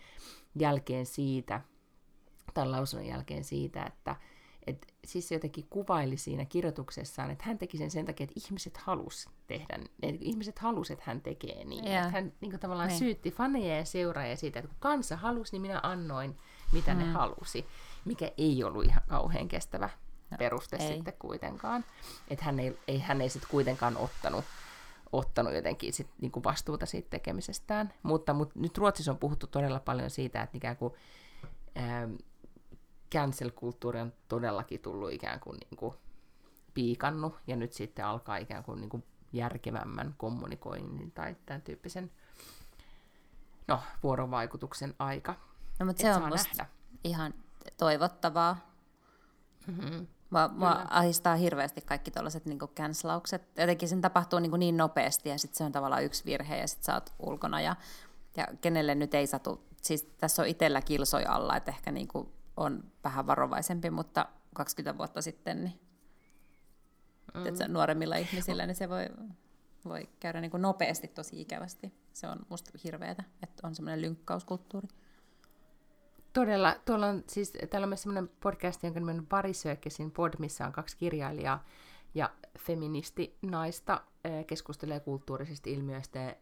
jälkeen 0.59 1.07
siitä, 1.07 1.61
tämän 2.55 2.73
lausunnon 2.73 3.09
jälkeen 3.09 3.45
siitä, 3.45 3.85
että 3.85 4.17
et 4.67 4.95
siis 5.05 5.29
se 5.29 5.35
jotenkin 5.35 5.67
kuvaili 5.71 6.17
siinä 6.17 6.45
kirjoituksessaan, 6.45 7.31
että 7.31 7.45
hän 7.45 7.59
teki 7.59 7.79
sen 7.79 7.91
sen 7.91 8.07
takia, 8.07 8.25
että 8.25 8.41
ihmiset 8.47 8.77
halus 8.77 9.29
tehdä, 9.47 9.79
että 10.03 10.25
ihmiset 10.25 10.59
halus, 10.59 10.91
että 10.91 11.05
hän 11.07 11.21
tekee 11.21 11.65
niin. 11.65 11.87
Yeah. 11.87 12.07
Että 12.07 12.11
hän 12.11 12.33
niin 12.41 12.51
kuin, 12.51 12.61
tavallaan 12.61 12.89
niin. 12.89 12.99
syytti 12.99 13.31
faneja 13.31 13.77
ja 13.77 13.85
seuraajia 13.85 14.37
siitä, 14.37 14.59
että 14.59 14.69
kun 14.69 14.81
kansa 14.81 15.17
halusi, 15.17 15.53
niin 15.53 15.63
minä 15.63 15.81
annoin, 15.83 16.37
mitä 16.73 16.95
mm. 16.95 16.99
ne 16.99 17.05
halusi, 17.05 17.67
mikä 18.05 18.31
ei 18.39 18.65
ollut 18.65 18.85
ihan 18.85 19.03
kauhean 19.09 19.49
kestävä 19.49 19.89
no, 20.31 20.37
peruste 20.39 20.77
ei. 20.77 20.95
sitten 20.95 21.15
kuitenkaan. 21.19 21.85
Että 22.29 22.45
hän 22.45 22.61
ei, 22.61 22.79
ei, 22.89 22.99
hän 22.99 23.21
ei 23.21 23.29
sitten 23.29 23.51
kuitenkaan 23.51 23.97
ottanut 23.97 24.45
ottanut 25.13 25.55
jotenkin 25.55 25.93
sit, 25.93 26.11
niin 26.21 26.33
kuin 26.33 26.45
vastuuta 26.45 26.87
siitä 26.87 27.11
tekemisestään. 27.11 27.93
Mutta, 28.03 28.35
mutta 28.35 28.61
nyt 28.61 28.79
Ruotsissa 28.79 29.13
on 29.13 29.19
puhuttu 29.19 29.47
todella 29.47 29.81
paljon 29.81 30.11
siitä, 30.11 30.43
että 30.43 30.57
ikään 30.57 30.77
kuin, 30.77 30.95
ää, 31.75 32.09
cancel-kulttuuri 33.15 34.01
on 34.01 34.13
todellakin 34.29 34.81
tullut 34.81 35.13
ikään 35.13 35.41
kuin, 35.41 35.59
niin 35.71 35.77
kuin 35.77 35.95
piikannut, 36.75 37.35
ja 37.47 37.57
nyt 37.57 37.73
sitten 37.73 38.05
alkaa 38.05 38.37
ikään 38.37 38.65
kuin, 38.65 38.81
niin 38.81 38.91
kuin 38.91 39.05
järkevämmän 39.33 40.15
kommunikoinnin 40.17 41.12
tai 41.12 41.37
tämän 41.47 41.62
tyyppisen 41.62 42.11
no, 43.69 43.81
vuorovaikutuksen 44.03 44.95
aika. 44.99 45.35
No, 45.79 45.87
mutta 45.87 46.03
se 46.03 46.15
on 46.15 46.31
nähdä. 46.31 46.67
ihan 47.05 47.35
toivottavaa. 47.77 48.71
Mm-hmm. 49.67 50.07
Mua, 50.31 50.49
mua 50.49 50.87
ahistaa 50.91 51.37
hirveästi 51.37 51.81
kaikki 51.81 52.11
tuollaiset 52.11 52.47
niin 52.47 52.59
cancelaukset. 52.59 53.43
Jotenkin 53.59 53.89
sen 53.89 54.01
tapahtuu 54.01 54.39
niin, 54.39 54.53
niin 54.59 54.77
nopeasti 54.77 55.29
ja 55.29 55.39
sitten 55.39 55.59
se 55.59 55.65
on 55.65 55.73
tavallaan 55.73 56.05
yksi 56.05 56.25
virhe 56.25 56.57
ja 56.57 56.69
sitten 56.69 56.85
sä 56.85 56.95
oot 56.95 57.15
ulkona. 57.19 57.61
Ja, 57.61 57.77
ja 58.37 58.47
kenelle 58.61 58.95
nyt 58.95 59.15
ei 59.15 59.27
satu. 59.27 59.67
Siis 59.83 60.03
tässä 60.03 60.43
on 60.43 60.49
itsellä 60.49 60.83
kilsoi 60.83 61.25
alla, 61.25 61.57
että 61.57 61.71
ehkä 61.71 61.93
niin 61.93 62.09
kuin 62.09 62.29
on 62.57 62.85
vähän 63.05 63.27
varovaisempi, 63.27 63.91
mutta 63.91 64.27
20 64.55 64.99
vuotta 64.99 65.23
sitten 65.23 65.65
niin, 65.65 65.81
mm. 67.37 67.42
tiedätkö, 67.42 67.68
nuoremmilla 67.68 68.16
ihmisillä 68.16 68.66
niin 68.66 68.75
se 68.75 68.88
voi, 68.88 69.07
voi 69.85 70.09
käydä 70.20 70.40
niin 70.40 70.51
kuin 70.51 70.62
nopeasti 70.62 71.09
tosi 71.09 71.40
ikävästi. 71.40 71.94
Se 72.12 72.29
on 72.29 72.38
musta 72.49 72.70
hirveätä, 72.85 73.25
että 73.42 73.66
on 73.66 73.75
semmoinen 73.75 74.03
lynkkauskulttuuri. 74.03 74.88
Todella. 76.33 76.77
Tuolla 76.85 77.07
on, 77.07 77.25
siis, 77.27 77.53
täällä 77.70 77.85
on 77.85 77.88
myös 77.88 78.03
semmoinen 78.03 78.31
podcast, 78.40 78.83
jonka 78.83 79.01
nimen 79.01 79.18
on 79.18 79.27
Parisökesin 79.27 80.11
pod, 80.11 80.33
missä 80.38 80.66
on 80.66 80.72
kaksi 80.72 80.96
kirjailijaa 80.96 81.64
ja 82.14 82.31
feministi 82.59 83.38
naista 83.42 84.01
keskustelee 84.46 85.01
kulttuurisista 85.01 85.70
ilmiöistä. 85.70 86.18
Ja 86.18 86.35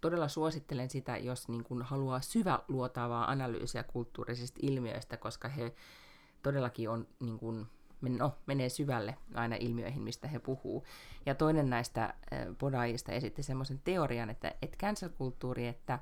todella 0.00 0.28
suosittelen 0.28 0.90
sitä, 0.90 1.16
jos 1.16 1.48
niin 1.48 1.64
kuin 1.64 1.82
haluaa 1.82 2.20
syväluotaavaa 2.20 3.30
analyysiä 3.30 3.82
kulttuurisista 3.82 4.60
ilmiöistä, 4.62 5.16
koska 5.16 5.48
he 5.48 5.74
todellakin 6.42 6.90
on, 6.90 7.08
niin 7.20 7.38
kuin, 7.38 7.66
no, 8.08 8.34
menee 8.46 8.68
syvälle 8.68 9.16
aina 9.34 9.56
ilmiöihin, 9.56 10.02
mistä 10.02 10.28
he 10.28 10.38
puhuu. 10.38 10.84
Ja 11.26 11.34
toinen 11.34 11.70
näistä 11.70 12.14
podaajista 12.58 13.12
esitti 13.12 13.42
semmoisen 13.42 13.80
teorian, 13.84 14.30
että, 14.30 14.54
että 14.62 14.86
cancel-kulttuuri, 14.86 15.66
että, 15.66 15.98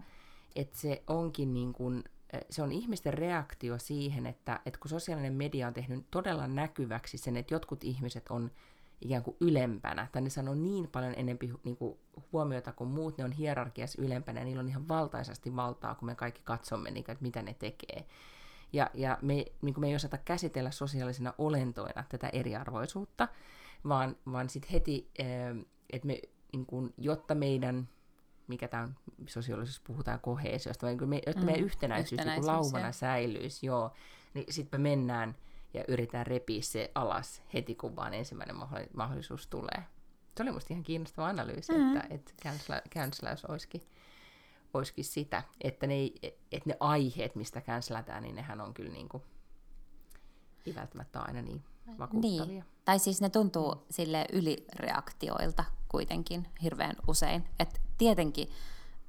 että 0.56 0.78
se 0.78 1.02
onkin 1.06 1.54
niin 1.54 1.72
kuin, 1.72 2.04
se 2.50 2.62
on 2.62 2.72
ihmisten 2.72 3.14
reaktio 3.14 3.78
siihen, 3.78 4.26
että, 4.26 4.60
että 4.66 4.80
kun 4.80 4.88
sosiaalinen 4.88 5.34
media 5.34 5.66
on 5.66 5.74
tehnyt 5.74 6.06
todella 6.10 6.46
näkyväksi 6.46 7.18
sen, 7.18 7.36
että 7.36 7.54
jotkut 7.54 7.84
ihmiset 7.84 8.28
on 8.28 8.50
ikään 9.00 9.22
kuin 9.22 9.36
ylempänä, 9.40 10.06
tai 10.12 10.22
ne 10.22 10.30
sanoo 10.30 10.54
niin 10.54 10.88
paljon 10.88 11.14
enempi 11.16 11.52
niin 11.64 11.76
kuin 11.76 11.98
huomiota 12.32 12.72
kuin 12.72 12.90
muut, 12.90 13.18
ne 13.18 13.24
on 13.24 13.32
hierarkiassa 13.32 14.02
ylempänä, 14.02 14.40
ja 14.40 14.44
niillä 14.44 14.60
on 14.60 14.68
ihan 14.68 14.88
valtaisasti 14.88 15.56
valtaa, 15.56 15.94
kun 15.94 16.06
me 16.06 16.14
kaikki 16.14 16.42
katsomme, 16.44 16.90
niin 16.90 17.04
kuin, 17.04 17.12
että 17.12 17.22
mitä 17.22 17.42
ne 17.42 17.54
tekee. 17.54 18.06
Ja, 18.72 18.90
ja 18.94 19.18
me, 19.22 19.34
niin 19.34 19.74
kuin 19.74 19.80
me 19.80 19.88
ei 19.88 19.94
osata 19.94 20.18
käsitellä 20.18 20.70
sosiaalisina 20.70 21.34
olentoina 21.38 22.04
tätä 22.08 22.28
eriarvoisuutta, 22.28 23.28
vaan, 23.88 24.16
vaan 24.32 24.48
sitten 24.48 24.70
heti, 24.72 25.10
että 25.92 26.06
me, 26.06 26.20
niin 26.52 26.66
kuin, 26.66 26.94
jotta 26.98 27.34
meidän 27.34 27.88
mikä 28.48 28.68
tämä 28.68 28.82
on, 28.82 28.94
sosiologisessa 29.26 29.82
puhutaan 29.86 30.20
koheesiosta, 30.20 30.86
vai 30.86 30.96
niin 30.96 31.08
me, 31.08 31.22
jotta 31.26 31.40
mm, 31.40 31.46
meidän 31.46 31.64
yhtenäisyys, 31.64 32.10
niin 32.10 32.20
yhtenäisyys 32.20 32.46
niin 32.46 32.56
laumana 32.56 32.92
säilyisi, 32.92 33.66
joo, 33.66 33.92
niin 34.34 34.52
sitten 34.52 34.80
me 34.80 34.88
mennään 34.88 35.36
ja 35.74 35.84
yritetään 35.88 36.26
repiä 36.26 36.62
se 36.62 36.90
alas 36.94 37.42
heti, 37.54 37.74
kun 37.74 37.96
vaan 37.96 38.14
ensimmäinen 38.14 38.56
mahdollisuus 38.94 39.46
tulee. 39.46 39.82
Se 40.36 40.42
oli 40.42 40.52
musta 40.52 40.74
ihan 40.74 40.84
kiinnostava 40.84 41.28
analyysi, 41.28 41.72
mm-hmm. 41.72 41.96
että, 41.96 42.14
että 42.14 42.32
cancelaus 42.94 43.44
olisikin, 43.44 43.82
olisikin 44.74 45.04
sitä, 45.04 45.42
että 45.60 45.86
ne, 45.86 45.94
että 46.52 46.70
ne 46.70 46.76
aiheet, 46.80 47.34
mistä 47.34 47.60
cancelatään, 47.60 48.22
niin 48.22 48.34
nehän 48.34 48.60
on 48.60 48.74
kyllä 48.74 48.92
niin 48.92 49.08
kuin, 49.08 49.22
ei 50.66 50.74
välttämättä 50.74 51.20
aina 51.20 51.42
niin 51.42 51.64
vakuuttavia. 51.98 52.44
Niin. 52.44 52.64
Tai 52.84 52.98
siis 52.98 53.20
ne 53.20 53.30
tuntuu 53.30 53.74
mm. 53.74 53.80
sille 53.90 54.26
ylireaktioilta 54.32 55.64
kuitenkin 55.88 56.48
hirveän 56.62 56.96
usein. 57.06 57.44
Et 57.58 57.80
tietenkin 57.98 58.48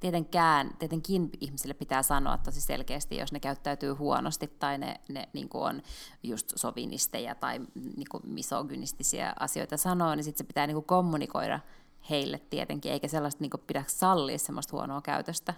tietenkään, 0.00 0.76
tietenkin 0.78 1.30
ihmisille 1.40 1.74
pitää 1.74 2.02
sanoa 2.02 2.38
tosi 2.38 2.60
selkeästi, 2.60 3.16
jos 3.16 3.32
ne 3.32 3.40
käyttäytyy 3.40 3.92
huonosti 3.92 4.46
tai 4.46 4.78
ne, 4.78 5.00
ne 5.08 5.28
niin 5.32 5.48
kuin 5.48 5.64
on 5.64 5.82
just 6.22 6.52
sovinisteja 6.56 7.34
tai 7.34 7.58
niin 7.74 8.08
kuin 8.10 8.22
misogynistisiä 8.26 9.32
asioita 9.40 9.76
sanoo, 9.76 10.14
niin 10.14 10.24
sitten 10.24 10.38
se 10.38 10.48
pitää 10.48 10.66
niin 10.66 10.74
kuin 10.74 10.84
kommunikoida 10.84 11.60
heille 12.10 12.38
tietenkin, 12.38 12.92
eikä 12.92 13.08
sellaista 13.08 13.40
niin 13.40 13.50
pidä 13.66 13.84
sallia 13.86 14.38
semmoista 14.38 14.76
huonoa 14.76 15.02
käytöstä. 15.02 15.54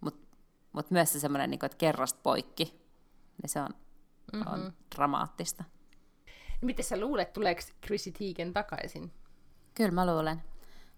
Mutta 0.00 0.36
mut 0.72 0.90
myös 0.90 1.12
se 1.12 1.20
semmoinen, 1.20 1.50
niin 1.50 1.58
kuin, 1.58 1.66
että 1.66 1.78
kerrasta 1.78 2.20
poikki, 2.22 2.64
niin 3.42 3.50
se 3.50 3.60
on, 3.60 3.68
mm-hmm. 4.32 4.52
on 4.52 4.72
dramaattista. 4.96 5.64
Miten 6.62 6.84
sä 6.84 7.00
luulet, 7.00 7.32
tuleeko 7.32 7.60
Chrissy 7.84 8.10
Teigen 8.10 8.52
takaisin? 8.52 9.12
Kyllä 9.74 9.90
mä 9.90 10.06
luulen 10.06 10.42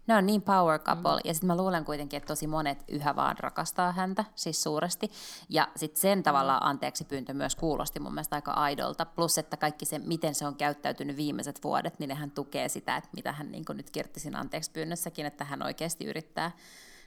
ne 0.09 0.15
on 0.15 0.25
niin 0.25 0.41
power 0.41 0.79
couple, 0.79 1.15
mm. 1.15 1.21
ja 1.23 1.33
sitten 1.33 1.47
mä 1.47 1.57
luulen 1.57 1.85
kuitenkin, 1.85 2.17
että 2.17 2.27
tosi 2.27 2.47
monet 2.47 2.83
yhä 2.87 3.15
vaan 3.15 3.35
rakastaa 3.39 3.91
häntä, 3.91 4.25
siis 4.35 4.63
suuresti, 4.63 5.11
ja 5.49 5.67
sitten 5.75 6.01
sen 6.01 6.23
tavalla 6.23 6.57
anteeksi 6.57 7.03
pyyntö 7.03 7.33
myös 7.33 7.55
kuulosti 7.55 7.99
mun 7.99 8.13
mielestä 8.13 8.35
aika 8.35 8.51
aidolta, 8.51 9.05
plus 9.05 9.37
että 9.37 9.57
kaikki 9.57 9.85
se, 9.85 9.99
miten 9.99 10.35
se 10.35 10.47
on 10.47 10.55
käyttäytynyt 10.55 11.17
viimeiset 11.17 11.63
vuodet, 11.63 11.99
niin 11.99 12.15
hän 12.15 12.31
tukee 12.31 12.69
sitä, 12.69 12.97
että 12.97 13.09
mitä 13.15 13.31
hän 13.31 13.51
niin 13.51 13.65
nyt 13.73 13.89
kirtti 13.89 14.19
anteeksi 14.35 14.71
pyynnössäkin, 14.71 15.25
että 15.25 15.45
hän 15.45 15.63
oikeasti 15.63 16.05
yrittää 16.05 16.51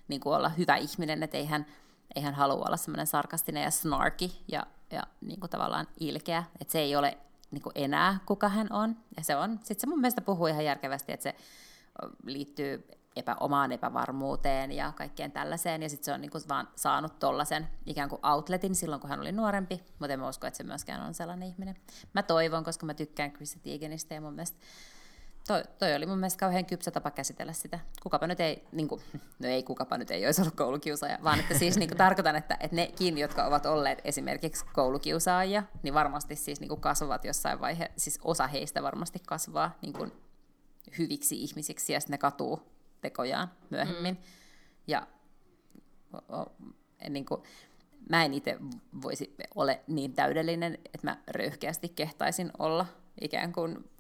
niin 0.09 0.21
olla 0.25 0.49
hyvä 0.49 0.77
ihminen, 0.77 1.23
että 1.23 1.37
ei 1.37 1.47
hän, 1.47 1.67
ei 2.15 2.23
hän 2.23 2.35
halua 2.35 2.65
olla 2.67 2.77
semmoinen 2.77 3.07
sarkastinen 3.07 3.63
ja 3.63 3.71
snarky 3.71 4.31
ja, 4.49 4.67
ja 4.91 5.03
niin 5.21 5.41
tavallaan 5.41 5.87
ilkeä, 6.01 6.45
että 6.61 6.73
se 6.73 6.79
ei 6.79 6.97
ole 6.97 7.19
niin 7.51 7.63
enää 7.75 8.19
kuka 8.27 8.49
hän 8.49 8.73
on, 8.73 8.97
ja 9.17 9.25
se 9.25 9.37
on, 9.37 9.59
sitten 9.63 9.81
se 9.81 9.87
mun 9.87 10.01
mielestä 10.01 10.21
puhuu 10.21 10.47
ihan 10.47 10.65
järkevästi, 10.65 11.13
että 11.13 11.23
se 11.23 11.35
liittyy 12.27 12.89
epä, 13.17 13.37
omaan 13.41 13.73
epävarmuuteen 13.73 14.73
ja 14.73 14.93
kaikkeen 14.97 15.33
tällaiseen, 15.33 15.83
ja 15.83 15.89
sitten 15.89 16.05
se 16.05 16.13
on 16.13 16.21
niinku 16.21 16.39
vaan 16.49 16.69
saanut 16.77 17.19
tollaisen 17.19 17.69
ikään 17.87 18.09
kuin 18.09 18.27
outletin 18.27 18.75
silloin, 18.75 19.01
kun 19.01 19.11
hän 19.11 19.21
oli 19.21 19.33
nuorempi, 19.33 19.83
mutta 19.99 20.13
en 20.13 20.21
mä 20.21 20.29
usko, 20.29 20.47
että 20.47 20.59
se 20.59 20.65
myöskään 20.65 21.07
on 21.07 21.15
sellainen 21.15 21.49
ihminen. 21.49 21.77
Mä 22.15 22.23
toivon, 22.23 22.65
koska 22.65 22.87
mä 22.87 22.95
tykkään 22.95 23.33
Chrissy 23.33 23.59
Teigenistä, 23.59 24.15
ja 24.15 24.21
mun 24.21 24.35
mielestä 24.35 24.59
toi, 25.47 25.63
toi 25.79 25.95
oli 25.95 26.07
mun 26.07 26.19
mielestä 26.19 26.41
kauhean 26.41 26.67
kypsä 26.67 26.91
tapa 26.91 27.11
käsitellä 27.11 27.53
sitä. 27.53 27.79
Kukapa 28.03 28.27
nyt 28.27 28.41
ei, 28.41 28.65
niin 28.73 28.89
kuin, 28.89 29.01
no 29.43 29.49
ei 29.49 29.63
kukapa 29.63 29.99
nyt 29.99 30.11
ei 30.11 30.27
olisi 30.27 30.41
ollut 30.41 30.55
koulukiusaaja, 30.55 31.19
vaan 31.25 31.41
että 31.41 31.59
siis 31.59 31.79
niin 31.79 31.89
kuin, 31.89 31.99
tarkoitan, 31.99 32.37
että, 32.37 32.57
että 32.61 32.77
nekin, 32.77 33.19
jotka 33.19 33.47
ovat 33.47 33.67
olleet 33.67 34.01
esimerkiksi 34.05 34.65
koulukiusaajia, 34.73 35.63
niin 35.83 35.95
varmasti 35.95 36.37
siis 36.37 36.61
niin 36.61 36.69
kuin 36.69 36.81
kasvavat 36.81 37.25
jossain 37.25 37.61
vaiheessa, 37.61 37.95
siis 37.97 38.21
osa 38.25 38.47
heistä 38.47 38.83
varmasti 38.83 39.19
kasvaa 39.27 39.77
niin 39.83 39.93
kuin 39.93 40.13
hyviksi 40.99 41.43
ihmisiksi 41.43 41.93
ja 41.93 42.01
sitten 42.01 42.15
ne 42.15 42.19
katuu 42.19 42.63
tekojaan 43.01 43.51
myöhemmin. 43.71 44.15
Mm. 44.15 44.21
Ja 44.87 45.07
o, 46.13 46.41
o, 46.41 46.53
niin 47.09 47.25
kuin, 47.25 47.43
mä 48.11 48.25
en 48.25 48.35
itse 48.35 48.59
voisi 49.03 49.37
ole 49.55 49.83
niin 49.87 50.15
täydellinen, 50.15 50.75
että 50.75 51.07
mä 51.07 51.23
röyhkeästi 51.29 51.89
kehtaisin 51.89 52.51
olla 52.59 52.87
ikään 53.21 53.53
kuin 53.53 53.91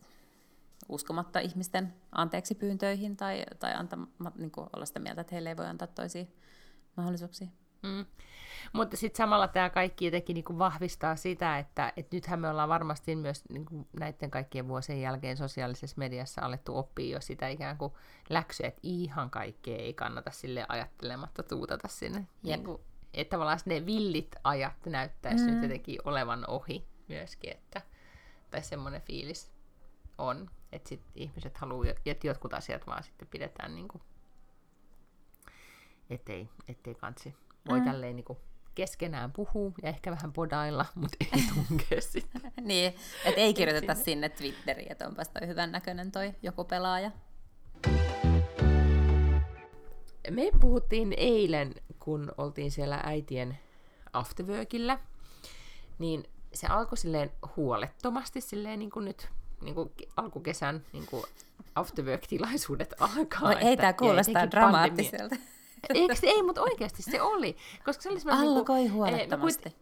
uskomatta 0.88 1.40
ihmisten 1.40 1.94
anteeksi 2.12 2.54
pyyntöihin 2.54 3.16
tai, 3.16 3.44
tai 3.58 3.74
antama, 3.74 4.06
niin 4.38 4.50
kuin 4.50 4.68
olla 4.76 4.86
sitä 4.86 5.00
mieltä, 5.00 5.20
että 5.20 5.34
heille 5.34 5.48
ei 5.48 5.56
voi 5.56 5.66
antaa 5.66 5.88
toisia 5.88 6.24
mahdollisuuksia. 6.96 7.48
Mm. 7.82 8.06
Mutta 8.72 8.96
sitten 8.96 9.16
samalla 9.16 9.48
tämä 9.48 9.70
kaikki 9.70 10.04
jotenkin 10.04 10.34
niinku 10.34 10.58
vahvistaa 10.58 11.16
sitä, 11.16 11.58
että 11.58 11.92
et 11.96 12.12
nythän 12.12 12.40
me 12.40 12.48
ollaan 12.48 12.68
varmasti 12.68 13.16
myös 13.16 13.44
niinku 13.48 13.86
näiden 14.00 14.30
kaikkien 14.30 14.68
vuosien 14.68 15.00
jälkeen 15.00 15.36
sosiaalisessa 15.36 15.98
mediassa 15.98 16.42
alettu 16.42 16.76
oppia 16.78 17.12
jo 17.16 17.20
sitä 17.20 17.48
ikään 17.48 17.78
kuin 17.78 17.92
läksyä, 18.30 18.66
että 18.66 18.80
ihan 18.82 19.30
kaikkea 19.30 19.76
ei 19.76 19.94
kannata 19.94 20.30
sille 20.30 20.66
ajattelematta 20.68 21.42
tuutata 21.42 21.88
sinne. 21.88 22.26
Niinku, 22.42 22.80
että 23.14 23.30
tavallaan 23.30 23.58
ne 23.64 23.86
villit 23.86 24.36
ajat 24.44 24.86
näyttäisi 24.86 25.44
mm. 25.44 25.50
nyt 25.50 25.62
jotenkin 25.62 25.98
olevan 26.04 26.50
ohi 26.50 26.86
myöskin, 27.08 27.52
että, 27.52 27.82
tai 28.50 28.62
semmoinen 28.62 29.02
fiilis 29.02 29.52
on, 30.18 30.50
että 30.72 30.88
sit 30.88 31.02
ihmiset 31.14 31.56
haluaa, 31.56 31.86
että 32.06 32.26
jotkut 32.26 32.54
asiat 32.54 32.86
vaan 32.86 33.02
sitten 33.02 33.28
pidetään 33.28 33.74
niin 33.74 33.88
kuin, 33.88 34.02
ettei, 36.10 36.48
ettei 36.68 36.94
kansi 36.94 37.34
voi 37.68 37.80
mm. 37.80 37.84
tälleen 37.84 38.16
niin 38.16 38.24
kuin 38.24 38.38
keskenään 38.74 39.32
puhuu 39.32 39.74
ja 39.82 39.88
ehkä 39.88 40.10
vähän 40.10 40.32
podailla, 40.32 40.86
mutta 41.00 41.16
ei 41.20 41.42
tunkea 41.54 42.00
sitä. 42.00 42.40
niin, 42.60 42.94
että 43.24 43.40
ei 43.40 43.54
kirjoiteta 43.54 43.94
sinne 43.94 44.28
Twitteriin, 44.28 44.92
että 44.92 45.08
onpas 45.08 45.28
toi 45.28 45.48
hyvän 45.48 45.72
näköinen 45.72 46.12
toi 46.12 46.34
joku 46.42 46.64
pelaaja. 46.64 47.10
Me 50.30 50.50
puhuttiin 50.60 51.14
eilen, 51.16 51.74
kun 51.98 52.32
oltiin 52.38 52.70
siellä 52.70 53.00
äitien 53.04 53.58
afterworkilla, 54.12 54.98
niin 55.98 56.24
se 56.52 56.66
alkoi 56.66 56.98
silleen 56.98 57.30
huolettomasti, 57.56 58.40
silleen 58.40 58.78
niin 58.78 58.90
kuin 58.90 59.04
nyt 59.04 59.28
niin 59.60 59.74
kuin 59.74 59.90
alkukesän 60.16 60.84
niin 60.92 61.06
kuin 61.06 61.24
afterwork-tilaisuudet 61.74 62.94
alkaa. 63.00 63.52
No, 63.52 63.58
ei 63.58 63.76
tämä 63.76 63.92
kuulostaa 63.92 64.50
dramaattiselta. 64.50 65.36
Eikö, 65.94 66.14
ei, 66.22 66.42
mutta 66.42 66.62
oikeasti 66.62 67.02
se 67.02 67.22
oli. 67.22 67.56
Koska 67.84 68.02
se 68.02 68.08
oli 68.08 68.18
Alkoi 68.30 68.78
niin 68.78 68.92
huolettomasti. 68.92 69.68
Eh, 69.68 69.74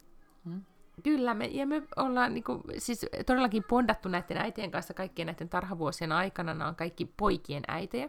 hmm. 0.45 0.63
Kyllä, 1.03 1.35
me, 1.35 1.47
ja 1.47 1.67
me 1.67 1.83
ollaan 1.97 2.35
niin 2.35 2.45
kuin, 2.45 2.63
siis 2.79 3.07
todellakin 3.27 3.65
pondattu 3.65 4.09
näiden 4.09 4.37
äitien 4.37 4.71
kanssa 4.71 4.95
kaikkien 4.95 5.27
näiden 5.27 5.49
tarhavuosien 5.49 6.13
aikana. 6.13 6.55
Nämä 6.55 6.69
on 6.69 6.77
kaikki 6.77 7.05
poikien 7.17 7.63
äitejä. 7.69 8.09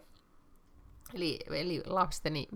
Eli, 1.13 1.39
eli 1.49 1.83
lasteni 1.85 2.47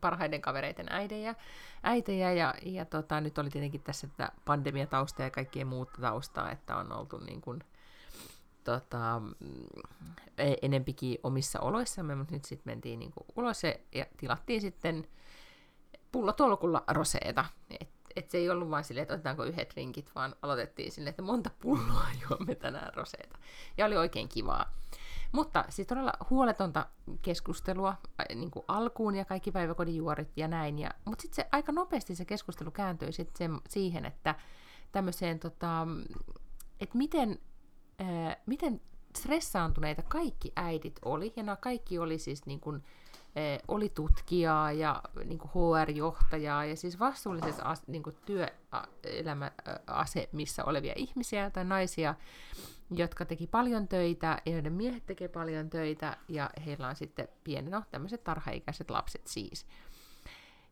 parhaiden 0.00 0.40
kavereiden 0.40 0.86
äidejä, 0.90 1.34
äitejä 1.82 2.32
ja, 2.32 2.54
ja 2.62 2.84
tota, 2.84 3.20
nyt 3.20 3.38
oli 3.38 3.50
tietenkin 3.50 3.82
tässä 3.82 4.06
tätä 4.06 4.32
pandemiatausta 4.44 5.22
ja 5.22 5.30
kaikkien 5.30 5.66
muuta 5.66 5.92
taustaa, 6.00 6.50
että 6.50 6.76
on 6.76 6.92
oltu 6.92 7.18
niin 7.18 7.40
kuin, 7.40 7.64
tota, 8.64 9.22
e, 10.38 10.54
enempikin 10.62 11.18
omissa 11.22 11.60
oloissamme, 11.60 12.14
mutta 12.14 12.34
nyt 12.34 12.44
sitten 12.44 12.70
mentiin 12.70 12.98
niinku 12.98 13.26
ulos 13.36 13.62
ja 13.94 14.06
tilattiin 14.16 14.60
sitten 14.60 15.08
pullotolkulla 16.12 16.84
roseeta. 16.88 17.44
Et, 17.80 17.88
et 18.16 18.30
se 18.30 18.38
ei 18.38 18.50
ollut 18.50 18.70
vain 18.70 18.84
silleen, 18.84 19.02
että 19.02 19.14
otetaanko 19.14 19.44
yhdet 19.44 19.74
rinkit, 19.74 20.10
vaan 20.14 20.36
aloitettiin 20.42 20.92
silleen, 20.92 21.10
että 21.10 21.22
monta 21.22 21.50
pulloa 21.60 22.06
juomme 22.30 22.54
tänään 22.54 22.94
roseeta. 22.94 23.38
Ja 23.78 23.86
oli 23.86 23.96
oikein 23.96 24.28
kivaa. 24.28 24.72
Mutta 25.32 25.64
siis 25.68 25.88
todella 25.88 26.12
huoletonta 26.30 26.86
keskustelua 27.22 27.94
niin 28.34 28.50
kuin 28.50 28.64
alkuun 28.68 29.14
ja 29.14 29.24
kaikki 29.24 29.52
päiväkodin 29.52 29.96
juorit 29.96 30.32
ja 30.36 30.48
näin. 30.48 30.78
Ja, 30.78 30.90
mutta 31.04 31.22
sitten 31.22 31.36
se 31.36 31.48
aika 31.52 31.72
nopeasti 31.72 32.14
se 32.14 32.24
keskustelu 32.24 32.70
kääntyi 32.70 33.12
sit 33.12 33.36
sen, 33.36 33.60
siihen, 33.68 34.04
että 34.04 34.34
tämmöiseen, 34.92 35.38
tota, 35.38 35.86
että 36.80 36.98
miten 36.98 37.38
ää, 37.98 38.36
miten 38.46 38.80
stressaantuneita 39.16 40.02
kaikki 40.02 40.52
äidit 40.56 41.00
oli, 41.04 41.32
ja 41.36 41.42
nämä 41.42 41.56
kaikki 41.56 41.98
oli 41.98 42.18
siis 42.18 42.46
niin 42.46 42.60
kuin, 42.60 42.84
ää, 43.36 43.58
oli 43.68 43.88
tutkijaa 43.88 44.72
ja 44.72 45.02
niin 45.24 45.38
kuin 45.38 45.50
HR-johtajaa 45.50 46.64
ja 46.64 46.76
siis 46.76 46.98
vastuullisessa 46.98 47.64
as, 47.64 47.82
niin 47.86 48.02
kuin 48.02 48.16
työelämäasemissa 48.26 50.64
olevia 50.64 50.92
ihmisiä 50.96 51.50
tai 51.50 51.64
naisia, 51.64 52.14
jotka 52.90 53.24
teki 53.24 53.46
paljon 53.46 53.88
töitä, 53.88 54.42
ja 54.46 54.52
joiden 54.52 54.72
miehet 54.72 55.06
tekee 55.06 55.28
paljon 55.28 55.70
töitä, 55.70 56.16
ja 56.28 56.50
heillä 56.66 56.88
on 56.88 56.96
sitten 56.96 57.28
pieni, 57.44 57.70
no 57.70 57.82
tämmöiset 57.90 58.24
tarhaikäiset 58.24 58.90
lapset 58.90 59.26
siis. 59.26 59.66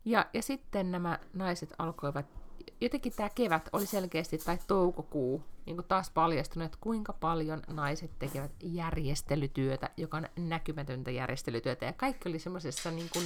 Ja, 0.05 0.27
ja 0.33 0.43
sitten 0.43 0.91
nämä 0.91 1.19
naiset 1.33 1.75
alkoivat 1.79 2.42
jotenkin 2.81 3.13
tämä 3.17 3.29
kevät 3.35 3.69
oli 3.73 3.87
selkeästi, 3.87 4.39
tai 4.39 4.59
toukokuu, 4.67 5.43
niin 5.67 5.77
kuin 5.77 5.87
taas 5.89 6.11
paljastunut, 6.11 6.67
että 6.67 6.79
kuinka 6.81 7.13
paljon 7.13 7.63
naiset 7.69 8.11
tekevät 8.19 8.51
järjestelytyötä, 8.63 9.91
joka 9.97 10.17
on 10.17 10.29
näkymätöntä 10.37 11.11
järjestelytyötä. 11.11 11.85
Ja 11.85 11.93
kaikki 11.93 12.29
oli 12.29 12.39
semmoisessa 12.39 12.91
niin 12.91 13.09
kuin, 13.13 13.25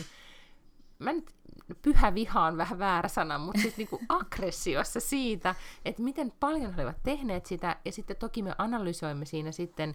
mä 0.98 1.12
nyt 1.12 1.34
pyhä 1.82 2.14
viha 2.14 2.44
on 2.44 2.56
vähän 2.56 2.78
väärä 2.78 3.08
sana, 3.08 3.38
mutta 3.38 3.60
siis 3.60 3.76
niin 3.76 3.88
kuin 3.88 4.06
aggressiossa 4.20 5.00
siitä, 5.00 5.54
että 5.84 6.02
miten 6.02 6.32
paljon 6.40 6.74
he 6.74 6.82
olivat 6.82 7.02
tehneet 7.02 7.46
sitä, 7.46 7.76
ja 7.84 7.92
sitten 7.92 8.16
toki 8.16 8.42
me 8.42 8.54
analysoimme 8.58 9.24
siinä 9.24 9.52
sitten 9.52 9.94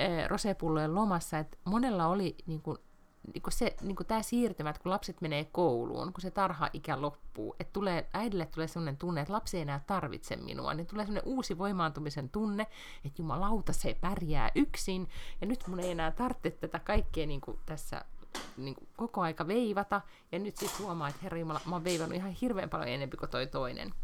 äh, 0.00 0.28
rosepullojen 0.28 0.94
lomassa, 0.94 1.38
että 1.38 1.58
monella 1.64 2.06
oli 2.06 2.36
niin 2.46 2.62
kuin 2.62 2.78
niin 3.34 3.42
kuin 3.42 3.52
se, 3.52 3.76
niin 3.80 3.96
kuin 3.96 4.06
tämä 4.06 4.22
siirtymä, 4.22 4.70
että 4.70 4.82
kun 4.82 4.90
lapset 4.90 5.20
menee 5.20 5.44
kouluun, 5.44 6.12
kun 6.12 6.20
se 6.20 6.30
tarha-ikä 6.30 7.00
loppuu, 7.00 7.56
että 7.60 7.72
tulee, 7.72 8.08
äidille 8.12 8.46
tulee 8.46 8.68
sellainen 8.68 8.96
tunne, 8.96 9.20
että 9.20 9.32
lapsi 9.32 9.56
ei 9.56 9.62
enää 9.62 9.80
tarvitse 9.86 10.36
minua, 10.36 10.74
niin 10.74 10.86
tulee 10.86 11.06
sellainen 11.06 11.32
uusi 11.32 11.58
voimaantumisen 11.58 12.28
tunne, 12.28 12.66
että 13.04 13.22
jumalauta, 13.22 13.72
se 13.72 13.96
pärjää 14.00 14.50
yksin, 14.54 15.08
ja 15.40 15.46
nyt 15.46 15.66
mun 15.66 15.80
ei 15.80 15.90
enää 15.90 16.10
tarvitse 16.10 16.50
tätä 16.50 16.78
kaikkea 16.78 17.26
niin 17.26 17.40
tässä 17.66 18.04
niin 18.56 18.74
kuin 18.74 18.88
koko 18.96 19.20
aika 19.20 19.46
veivata, 19.46 20.00
ja 20.32 20.38
nyt 20.38 20.56
sitten 20.56 20.86
huomaa, 20.86 21.08
että 21.08 21.20
herra 21.22 21.38
Jumala, 21.38 21.60
mä 21.66 21.74
oon 21.74 21.84
veivannut 21.84 22.16
ihan 22.16 22.30
hirveän 22.30 22.70
paljon 22.70 22.88
enemmän 22.88 23.18
kuin 23.18 23.30
toi 23.30 23.46
toinen. 23.46 23.94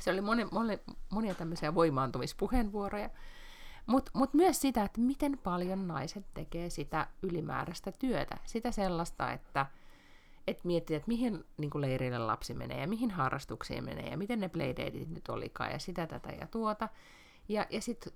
Se 0.00 0.10
oli 0.10 0.20
moni, 0.20 0.44
moni, 0.52 0.78
monia 1.10 1.34
tämmöisiä 1.34 1.74
voimaantumispuheenvuoroja, 1.74 3.10
mutta 3.90 4.10
mut 4.14 4.34
myös 4.34 4.60
sitä, 4.60 4.84
että 4.84 5.00
miten 5.00 5.38
paljon 5.38 5.88
naiset 5.88 6.24
tekee 6.34 6.70
sitä 6.70 7.06
ylimääräistä 7.22 7.92
työtä. 7.92 8.36
Sitä 8.44 8.70
sellaista, 8.70 9.32
että 9.32 9.66
että 10.46 10.66
miettii, 10.66 10.96
että 10.96 11.08
mihin 11.08 11.44
niin 11.56 11.70
kuin 11.70 11.82
leirille 11.82 12.18
lapsi 12.18 12.54
menee 12.54 12.80
ja 12.80 12.88
mihin 12.88 13.10
harrastuksiin 13.10 13.84
menee 13.84 14.10
ja 14.10 14.16
miten 14.16 14.40
ne 14.40 14.48
playdateit 14.48 15.10
nyt 15.10 15.28
olikaan 15.28 15.70
ja 15.70 15.78
sitä, 15.78 16.06
tätä 16.06 16.30
ja 16.30 16.46
tuota. 16.46 16.88
Ja, 17.48 17.66
ja 17.70 17.80
sitten 17.80 18.12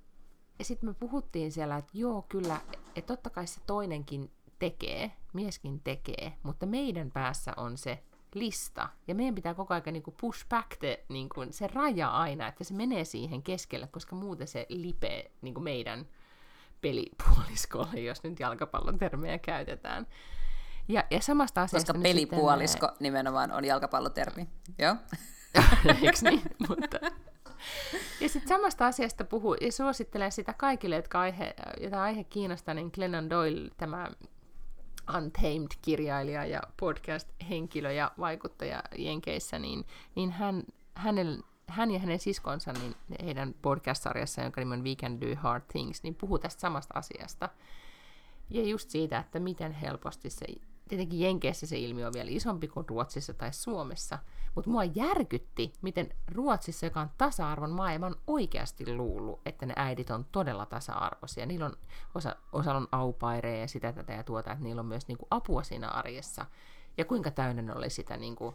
ja 0.58 0.64
sit 0.64 0.82
me 0.82 0.94
puhuttiin 0.94 1.52
siellä, 1.52 1.76
että 1.76 1.92
joo, 1.94 2.22
kyllä, 2.28 2.60
että 2.96 3.16
totta 3.16 3.30
kai 3.30 3.46
se 3.46 3.60
toinenkin 3.66 4.30
tekee, 4.58 5.12
mieskin 5.32 5.80
tekee, 5.80 6.32
mutta 6.42 6.66
meidän 6.66 7.10
päässä 7.10 7.52
on 7.56 7.78
se 7.78 8.02
lista. 8.34 8.88
Ja 9.08 9.14
meidän 9.14 9.34
pitää 9.34 9.54
koko 9.54 9.74
ajan 9.74 9.82
niin 9.92 10.02
kuin 10.02 10.14
push 10.20 10.48
back 10.48 10.76
the, 10.78 11.04
niin 11.08 11.28
kuin 11.28 11.52
se 11.52 11.66
raja 11.66 12.08
aina, 12.08 12.48
että 12.48 12.64
se 12.64 12.74
menee 12.74 13.04
siihen 13.04 13.42
keskelle, 13.42 13.86
koska 13.86 14.16
muuten 14.16 14.46
se 14.46 14.66
lipee 14.68 15.30
niin 15.42 15.54
kuin 15.54 15.64
meidän 15.64 16.06
pelipuoliskolle, 16.80 18.00
jos 18.00 18.22
nyt 18.22 18.40
jalkapallon 18.40 18.98
termejä 18.98 19.38
käytetään. 19.38 20.06
Ja, 20.88 21.04
ja 21.10 21.20
samasta 21.20 21.62
asiasta 21.62 21.92
Koska 21.92 22.02
pelipuolisko 22.02 22.86
sitten, 22.86 23.02
nimenomaan 23.02 23.52
on 23.52 23.64
jalkapallotermi. 23.64 24.48
Joo. 24.78 24.96
Eikö 26.02 26.18
niin? 26.22 26.42
Mutta... 26.68 26.98
Ja 28.20 28.28
sitten 28.28 28.48
samasta 28.48 28.86
asiasta 28.86 29.24
puhuu 29.24 29.54
ja 29.54 29.72
suosittelen 29.72 30.32
sitä 30.32 30.52
kaikille, 30.52 30.96
jotka 30.96 31.20
aihe, 31.20 31.54
jota 31.80 32.02
aihe 32.02 32.24
kiinnostaa, 32.24 32.74
niin 32.74 32.90
Glennon 32.94 33.30
Doyle, 33.30 33.70
tämä 33.76 34.10
Untamed-kirjailija 35.16 36.46
ja 36.46 36.62
podcast-henkilö 36.80 37.92
ja 37.92 38.12
vaikuttaja 38.18 38.82
Jenkeissä, 38.98 39.58
niin, 39.58 39.86
niin 40.14 40.30
hän, 40.30 40.62
hänel, 40.94 41.42
hän 41.66 41.90
ja 41.90 41.98
hänen 41.98 42.18
siskonsa 42.18 42.72
niin 42.72 42.94
heidän 43.24 43.54
podcast-sarjassa, 43.62 44.42
jonka 44.42 44.60
nimi 44.60 44.74
on 44.74 44.84
We 44.84 44.94
Can 44.94 45.20
Do 45.20 45.26
Hard 45.36 45.64
Things, 45.72 46.02
niin 46.02 46.14
puhuu 46.14 46.38
tästä 46.38 46.60
samasta 46.60 46.98
asiasta. 46.98 47.48
Ja 48.50 48.62
just 48.62 48.90
siitä, 48.90 49.18
että 49.18 49.40
miten 49.40 49.72
helposti 49.72 50.30
se 50.30 50.46
tietenkin 50.88 51.20
Jenkeissä 51.20 51.66
se 51.66 51.78
ilmiö 51.78 52.06
on 52.06 52.12
vielä 52.12 52.30
isompi 52.30 52.68
kuin 52.68 52.88
Ruotsissa 52.88 53.34
tai 53.34 53.52
Suomessa, 53.52 54.18
mutta 54.54 54.70
mua 54.70 54.84
järkytti, 54.84 55.72
miten 55.82 56.08
Ruotsissa, 56.32 56.86
joka 56.86 57.00
on 57.00 57.10
tasa-arvon 57.18 57.70
maa, 57.70 57.92
ja 57.92 57.98
mä 57.98 58.06
oon 58.06 58.20
oikeasti 58.26 58.96
luullut, 58.96 59.40
että 59.46 59.66
ne 59.66 59.72
äidit 59.76 60.10
on 60.10 60.26
todella 60.32 60.66
tasa-arvoisia. 60.66 61.46
Niillä 61.46 61.66
on, 61.66 61.76
osa, 62.14 62.36
osa 62.52 62.74
on 62.74 62.88
aupaireja 62.92 63.60
ja 63.60 63.68
sitä 63.68 63.92
tätä 63.92 64.12
ja 64.12 64.22
tuota, 64.22 64.52
että 64.52 64.64
niillä 64.64 64.80
on 64.80 64.86
myös 64.86 65.08
niinku 65.08 65.26
apua 65.30 65.62
siinä 65.62 65.88
arjessa. 65.88 66.46
Ja 66.96 67.04
kuinka 67.04 67.30
täynnä 67.30 67.62
ne 67.62 67.74
oli 67.74 67.90
sitä 67.90 68.16
niinku, 68.16 68.54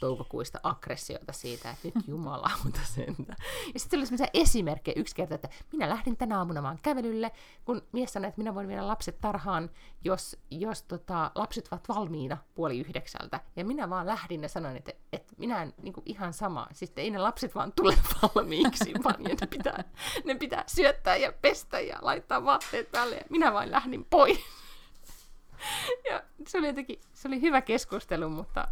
toukokuista 0.00 0.60
aggressiota 0.62 1.32
siitä, 1.32 1.70
että 1.70 1.88
nyt 1.94 2.08
jumalauta 2.08 2.80
sentä. 2.94 3.36
Ja 3.74 3.80
sitten 3.80 3.98
oli 3.98 4.06
sellaisia 4.06 4.30
esimerkkejä 4.34 4.94
yksi 4.96 5.14
kerta, 5.14 5.34
että 5.34 5.48
minä 5.72 5.88
lähdin 5.88 6.16
tänä 6.16 6.38
aamuna 6.38 6.62
vaan 6.62 6.78
kävelylle, 6.82 7.30
kun 7.64 7.82
mies 7.92 8.12
sanoi, 8.12 8.28
että 8.28 8.40
minä 8.40 8.54
voin 8.54 8.68
viedä 8.68 8.86
lapset 8.86 9.20
tarhaan, 9.20 9.70
jos, 10.04 10.36
jos 10.50 10.82
tota, 10.82 11.30
lapset 11.34 11.68
ovat 11.72 11.88
valmiina 11.88 12.38
puoli 12.54 12.80
yhdeksältä. 12.80 13.40
Ja 13.56 13.64
minä 13.64 13.90
vaan 13.90 14.06
lähdin 14.06 14.42
ja 14.42 14.48
sanoin, 14.48 14.76
että, 14.76 14.92
että 15.12 15.34
minä 15.36 15.62
en 15.62 15.74
niin 15.82 15.92
kuin 15.92 16.04
ihan 16.06 16.32
sama. 16.32 16.66
Siis 16.72 16.92
ei 16.96 17.10
ne 17.10 17.18
lapset 17.18 17.54
vaan 17.54 17.72
tule 17.76 17.94
valmiiksi, 18.22 18.92
vaan 19.04 19.22
ne 19.22 19.46
pitää, 19.50 19.84
ne 20.24 20.34
pitää 20.34 20.64
syöttää 20.66 21.16
ja 21.16 21.32
pestä 21.32 21.80
ja 21.80 21.98
laittaa 22.02 22.44
vaatteet 22.44 22.90
päälle. 22.90 23.16
Ja 23.16 23.24
minä 23.30 23.52
vain 23.52 23.70
lähdin 23.70 24.04
pois. 24.04 24.38
Ja 26.10 26.22
se 26.46 26.58
oli 26.58 26.66
jotenkin, 26.66 27.00
se 27.14 27.28
oli 27.28 27.40
hyvä 27.40 27.62
keskustelu, 27.62 28.28
mutta, 28.28 28.68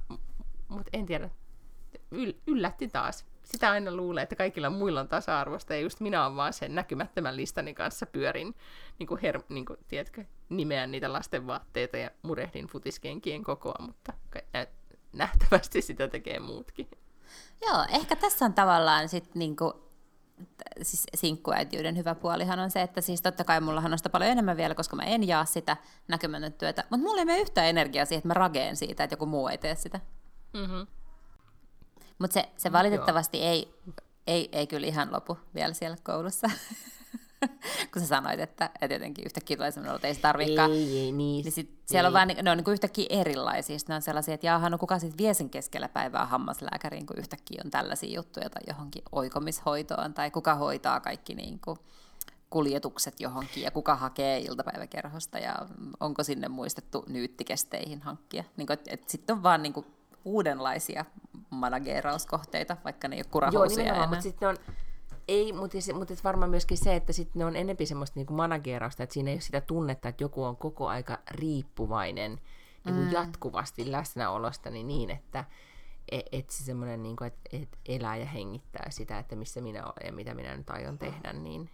mutta 0.69 0.91
en 0.93 1.07
tiedä, 1.07 1.31
Yl- 2.15 2.41
yllätti 2.47 2.89
taas. 2.89 3.27
Sitä 3.45 3.71
aina 3.71 3.91
luulee, 3.91 4.23
että 4.23 4.37
kaikilla 4.37 4.71
muilla 4.71 5.01
on 5.01 5.09
tasa-arvosta, 5.09 5.75
ja 5.75 5.81
just 5.81 6.01
minä 6.01 6.25
olen 6.25 6.37
vaan 6.37 6.53
sen 6.53 6.75
näkymättömän 6.75 7.37
listani 7.37 7.75
kanssa 7.75 8.07
pyörin, 8.07 8.55
niin 8.99 9.07
kuin, 9.07 9.21
her- 9.21 9.45
niin 9.49 9.67
kuin 9.67 9.79
tiedätkö, 9.89 10.25
nimeän 10.49 10.91
niitä 10.91 11.13
lasten 11.13 11.47
vaatteita 11.47 11.97
ja 11.97 12.11
murehdin 12.23 12.67
futiskenkien 12.67 13.45
kokoa, 13.45 13.75
mutta 13.81 14.13
nähtävästi 15.13 15.83
sitä 15.83 16.09
tekee 16.09 16.41
muutkin. 16.41 16.89
Joo, 17.67 17.85
ehkä 17.93 18.17
tässä 18.17 18.45
on 18.45 18.55
tavallaan 18.55 19.09
sitten 19.09 19.39
niinku, 19.39 19.75
siis 20.83 21.07
sinkkuäitiyden 21.15 21.97
hyvä 21.97 22.15
puolihan 22.15 22.59
on 22.59 22.71
se, 22.71 22.83
että 22.83 23.01
siis 23.01 23.23
totta 23.23 23.45
kai 23.45 23.61
mullahan 23.61 23.93
on 23.93 23.99
sitä 23.99 24.11
paljon 24.11 24.31
enemmän 24.31 24.57
vielä, 24.57 24.75
koska 24.75 24.97
mä 24.97 25.03
en 25.03 25.29
jaa 25.29 25.45
sitä 25.45 25.77
näkymätön 26.09 26.53
työtä, 26.53 26.85
mutta 26.91 27.07
mulla 27.07 27.21
ei 27.21 27.25
mene 27.25 27.41
yhtään 27.41 27.67
energiaa 27.67 28.05
siihen, 28.05 28.19
että 28.19 28.29
mä 28.29 28.35
rageen 28.35 28.77
siitä, 28.77 29.05
että 29.05 29.15
joku 29.15 29.27
muu 29.27 29.49
ei 29.49 29.59
tee 29.59 29.75
sitä. 29.75 30.01
Mm-hmm. 30.53 30.87
Mutta 32.19 32.35
se, 32.35 32.49
se 32.57 32.73
valitettavasti 32.73 33.39
ei, 33.39 33.75
ei, 34.27 34.49
ei 34.53 34.67
kyllä 34.67 34.87
ihan 34.87 35.13
lopu 35.13 35.39
vielä 35.55 35.75
siellä 35.75 35.97
koulussa. 36.03 36.51
kun 37.93 38.03
sä 38.03 38.09
sanoit, 38.09 38.41
että, 38.41 38.71
että 38.81 38.95
jotenkin 38.95 39.25
yhtäkkiä 39.25 39.57
tulee 39.57 39.71
sellainen 39.71 39.97
että 39.97 40.09
ei 40.09 40.15
se 40.15 40.21
tarvikaan. 40.21 40.71
Ei, 40.71 40.99
ei, 40.99 41.13
niin. 41.13 41.17
niin 41.17 41.53
sit 41.53 41.81
siellä 41.87 42.07
ei. 42.07 42.09
on 42.09 42.13
vaan, 42.13 42.29
ne 42.29 42.51
on 42.51 42.57
niin 42.57 42.73
yhtäkkiä 42.73 43.07
erilaisia. 43.11 43.79
Sitten 43.79 43.95
ne 43.95 43.97
on 43.97 44.03
sellaisia, 44.03 44.35
että 44.35 44.47
jaahan, 44.47 44.73
no 44.73 44.79
kuka 44.79 44.99
sitten 44.99 45.19
vie 45.19 45.35
sen 45.35 45.51
keskellä 45.51 45.89
päivää 45.89 46.27
hammaslääkäriin, 46.27 47.07
kun 47.07 47.19
yhtäkkiä 47.19 47.63
on 47.65 47.71
tällaisia 47.71 48.15
juttuja 48.15 48.51
tai 48.51 48.63
johonkin 48.67 49.03
oikomishoitoon, 49.13 50.15
tai 50.15 50.31
kuka 50.31 50.55
hoitaa 50.55 51.01
kaikki 51.01 51.35
niin 51.35 51.61
kuin 51.65 51.79
kuljetukset 52.51 53.21
johonkin, 53.21 53.63
ja 53.63 53.71
kuka 53.71 53.97
hakee 53.97 54.39
iltapäiväkerhosta, 54.39 55.39
ja 55.39 55.57
onko 56.01 56.25
sinne 56.25 56.49
muistettu 56.49 57.05
nyyttikesteihin 57.09 58.03
hankkia. 58.03 58.45
Niin 58.57 58.67
kuin, 58.67 58.79
sitten 59.07 59.37
on 59.37 59.43
vaan 59.43 59.63
niin 59.63 59.73
kuin 59.73 59.87
uudenlaisia 60.25 61.05
managerauskohteita, 61.51 62.77
vaikka 62.85 63.09
ne 63.09 63.17
ei 63.17 63.21
ole 63.21 63.31
kurahousuja 63.31 63.87
Joo, 63.87 63.95
enää. 63.95 64.07
mutta 64.07 64.23
sitten 64.23 64.49
on, 64.49 64.57
ei, 65.29 65.53
mutta, 65.53 65.79
mutta 65.95 66.15
varmaan 66.25 66.51
myöskin 66.51 66.79
se, 66.79 66.97
että 66.97 67.13
sitten 67.13 67.41
ne 67.41 67.45
on 67.45 67.57
enempi 67.57 67.87
semmoista 67.87 68.21
niin 68.21 68.33
managerausta, 68.33 69.03
että 69.03 69.15
siinä 69.15 69.31
ei 69.31 69.35
ole 69.35 69.41
sitä 69.41 69.61
tunnetta, 69.61 70.09
että 70.09 70.25
joku 70.25 70.45
on 70.45 70.57
koko 70.57 70.89
aika 70.89 71.19
riippuvainen 71.31 72.41
niin 72.85 72.95
kuin 72.95 73.07
mm. 73.07 73.13
jatkuvasti 73.13 73.93
läsnäolosta 73.93 74.71
niin, 74.71 74.89
niin 74.89 75.11
että 75.11 75.45
et, 76.13 76.27
et 76.33 76.51
se 76.51 76.65
semmoinen, 76.65 77.03
niin 77.03 77.17
kuin, 77.17 77.27
että 77.27 77.41
et 77.53 77.79
elää 77.89 78.17
ja 78.17 78.27
hengittää 78.27 78.91
sitä, 78.91 79.19
että 79.19 79.37
missä 79.37 79.61
minä 79.61 79.85
olen 79.85 80.07
ja 80.07 80.13
mitä 80.13 80.35
minä 80.35 80.57
nyt 80.57 80.71
aion 80.71 80.99
tehdä, 80.99 81.33
niin, 81.33 81.71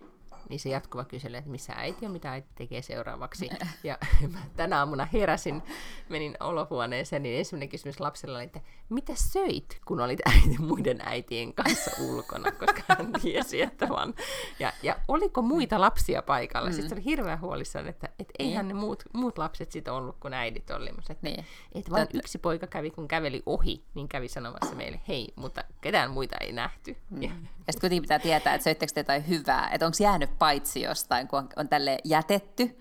niin 0.48 0.60
se 0.60 0.68
jatkuva 0.68 1.04
kyselee, 1.04 1.38
että 1.38 1.50
missä 1.50 1.72
äiti 1.76 2.06
on, 2.06 2.12
mitä 2.12 2.30
äiti 2.30 2.48
tekee 2.54 2.82
seuraavaksi. 2.82 3.50
Ja 3.84 3.98
mä 4.32 4.38
tänä 4.56 4.78
aamuna 4.78 5.08
heräsin, 5.12 5.62
menin 6.08 6.36
olohuoneeseen, 6.40 7.22
niin 7.22 7.38
ensimmäinen 7.38 7.68
kysymys 7.68 8.00
lapsella 8.00 8.38
oli, 8.38 8.44
että 8.44 8.60
mitä 8.88 9.12
söit, 9.14 9.80
kun 9.84 10.00
olit 10.00 10.20
äiti, 10.32 10.58
muiden 10.58 11.00
äitien 11.04 11.54
kanssa 11.54 11.90
ulkona, 12.02 12.52
koska 12.52 12.82
hän 12.88 13.12
tiesi, 13.22 13.62
että 13.62 13.88
vaan... 13.88 14.14
Ja, 14.58 14.72
ja 14.82 14.96
oliko 15.08 15.42
muita 15.42 15.80
lapsia 15.80 16.22
paikalla? 16.22 16.68
Mm. 16.68 16.74
Sitten 16.74 16.88
se 16.88 16.94
oli 16.94 17.04
hirveän 17.04 17.40
huolissaan, 17.40 17.88
että, 17.88 18.08
että 18.18 18.34
eihän 18.38 18.68
niin. 18.68 18.76
ne 18.76 18.80
muut, 18.80 19.02
muut 19.12 19.38
lapset 19.38 19.72
sitten 19.72 19.94
ollut, 19.94 20.16
kun 20.20 20.34
äidit 20.34 20.70
oli. 20.70 20.90
Että, 21.10 21.16
niin. 21.22 21.44
että 21.74 21.90
vain 21.90 22.08
yksi 22.14 22.38
poika 22.38 22.66
kävi, 22.66 22.90
kun 22.90 23.08
käveli 23.08 23.42
ohi, 23.46 23.84
niin 23.94 24.08
kävi 24.08 24.28
sanomassa 24.28 24.74
meille, 24.74 25.00
hei, 25.08 25.32
mutta 25.36 25.64
ketään 25.80 26.10
muita 26.10 26.36
ei 26.40 26.52
nähty. 26.52 26.96
Mm. 27.10 27.46
Ja, 27.66 27.72
sitten 27.72 27.80
kuitenkin 27.80 28.02
pitää 28.02 28.18
tietää, 28.18 28.54
että 28.54 28.64
söittekö 28.64 28.92
te 28.92 29.00
jotain 29.00 29.28
hyvää, 29.28 29.70
että 29.72 29.86
onko 29.86 29.96
jäänyt 30.00 30.38
paitsi 30.38 30.82
jostain, 30.82 31.28
kun 31.28 31.38
on, 31.38 31.48
on 31.56 31.68
tälle 31.68 31.98
jätetty. 32.04 32.78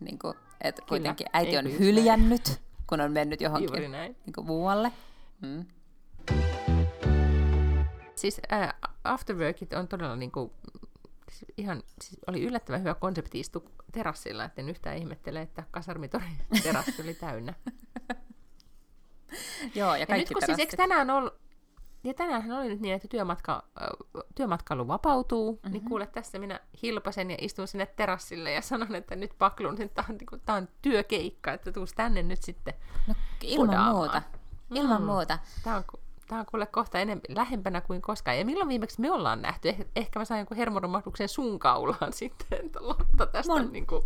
Niin 0.00 0.18
kuin, 0.18 0.34
että 0.60 0.82
Kyllä, 0.82 0.88
kuitenkin 0.88 1.26
äiti 1.32 1.58
on 1.58 1.78
hyljännyt, 1.78 2.46
näin. 2.46 2.58
kun 2.86 3.00
on 3.00 3.12
mennyt 3.12 3.40
johonkin 3.40 3.92
niin 3.92 4.32
kuin 4.34 4.46
muualle. 4.46 4.92
Mm. 5.40 5.64
Siis 8.16 8.40
äh, 8.52 8.74
afterworkit 9.04 9.72
on 9.72 9.88
todella 9.88 10.16
niin 10.16 10.32
kuin, 10.32 10.52
ihan, 11.56 11.82
siis 12.02 12.20
oli 12.26 12.42
yllättävän 12.42 12.80
hyvä 12.80 12.94
konsepti 12.94 13.40
istua 13.40 13.62
terassilla, 13.92 14.44
että 14.44 14.60
en 14.60 14.68
yhtään 14.68 14.96
ihmettele, 14.96 15.40
että 15.40 15.62
kasarmitorin 15.70 16.38
terassi 16.62 17.02
oli 17.02 17.14
täynnä. 17.14 17.54
Joo, 19.74 19.94
ja 19.94 20.06
kaikki 20.06 20.12
ja 20.12 20.16
nyt 20.16 20.28
kun 20.28 20.42
siis, 20.46 20.58
eikö 20.58 20.76
tänään 20.76 21.10
ollut, 21.10 21.34
ja 22.06 22.14
tänään 22.14 22.52
oli 22.52 22.68
nyt 22.68 22.80
niin, 22.80 22.94
että 22.94 23.08
työmatka, 23.08 23.64
työmatkailu 24.34 24.88
vapautuu, 24.88 25.52
mm-hmm. 25.52 25.72
niin 25.72 25.84
kuule 25.84 26.06
tässä 26.06 26.38
minä 26.38 26.60
hilpasen 26.82 27.30
ja 27.30 27.36
istun 27.40 27.68
sinne 27.68 27.86
terassille 27.86 28.52
ja 28.52 28.62
sanon, 28.62 28.94
että 28.94 29.16
nyt 29.16 29.32
paklun, 29.38 29.82
että 29.82 29.94
tämä 29.94 30.06
on, 30.10 30.16
niin 30.16 30.40
tämä 30.46 30.58
on 30.58 30.68
työkeikka, 30.82 31.52
että 31.52 31.72
tuus 31.72 31.92
tänne 31.92 32.22
nyt 32.22 32.42
sitten 32.42 32.74
no, 33.08 33.14
Ilman 33.42 33.66
podaamaan. 33.66 33.96
muuta, 33.96 34.22
ilman 34.74 35.00
mm. 35.00 35.06
muuta. 35.06 35.38
Tämä 35.64 35.76
on, 35.76 35.84
tämä 36.28 36.40
on 36.40 36.46
kuule 36.46 36.66
kohta 36.66 36.98
enemmän, 36.98 37.22
lähempänä 37.28 37.80
kuin 37.80 38.02
koskaan. 38.02 38.38
Ja 38.38 38.44
milloin 38.44 38.68
viimeksi 38.68 39.00
me 39.00 39.12
ollaan 39.12 39.42
nähty? 39.42 39.68
Eh, 39.68 39.86
ehkä 39.96 40.18
mä 40.18 40.24
sain 40.24 40.38
jonkun 40.38 40.56
hermoromahduksen 40.56 41.28
sun 41.28 41.58
kaulaan 41.58 42.12
sitten, 42.22 42.66
että 42.66 42.78
Lotta 42.82 43.26
tästä 43.26 43.52
mun, 43.52 43.72
niin 43.72 43.86
kuin... 43.86 44.02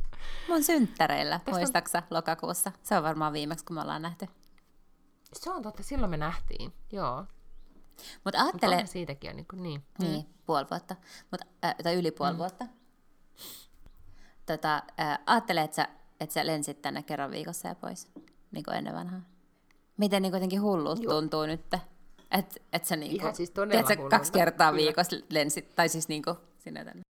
Mun 0.48 0.62
synttäreillä, 0.62 1.40
muistaksa, 1.50 2.02
lokakuussa. 2.10 2.72
Se 2.82 2.96
on 2.96 3.02
varmaan 3.02 3.32
viimeksi, 3.32 3.64
kun 3.64 3.76
me 3.76 3.80
ollaan 3.80 4.02
nähty. 4.02 4.26
Se 5.32 5.50
on 5.50 5.62
totta, 5.62 5.82
silloin 5.82 6.10
me 6.10 6.16
nähtiin, 6.16 6.72
joo. 6.92 7.24
Mutta 8.24 8.42
ajattele... 8.42 8.76
Mut 8.76 8.90
siitäkin 8.90 9.30
on 9.30 9.36
niin 9.36 9.46
kuin 9.50 9.62
niin. 9.62 9.82
Niin, 9.98 10.26
puoli 10.46 10.66
vuotta. 10.70 10.96
Mut, 11.30 11.40
äh, 11.64 11.74
tai 11.82 11.94
yli 11.94 12.10
puoli 12.10 12.32
mm. 12.32 12.38
vuotta. 12.38 12.66
Tota, 14.46 14.82
äh, 15.00 15.18
ajattele, 15.26 15.60
että 15.60 15.74
sä, 15.74 15.88
et 16.20 16.30
sä 16.30 16.46
lensit 16.46 16.82
tänne 16.82 17.02
kerran 17.02 17.30
viikossa 17.30 17.68
ja 17.68 17.74
pois, 17.74 18.08
niin 18.50 18.64
kuin 18.64 18.76
ennen 18.76 18.94
vanhaa. 18.94 19.20
Miten 19.96 20.22
niin 20.22 20.32
kuitenkin 20.32 20.62
hullut 20.62 21.02
Joo. 21.02 21.12
tuntuu 21.12 21.46
nyt? 21.46 21.60
Että 22.30 22.60
et 22.72 22.84
sä 22.84 22.96
niinku, 22.96 23.16
Ihan 23.16 23.34
siis 23.34 23.50
tiedät, 23.50 23.86
sä 23.86 23.96
kaksi 23.96 24.32
kertaa 24.32 24.72
viikossa 24.72 25.16
lensit, 25.28 25.74
tai 25.74 25.88
siis 25.88 26.08
niinku 26.08 26.36
sinne 26.58 26.84
tänne. 26.84 27.02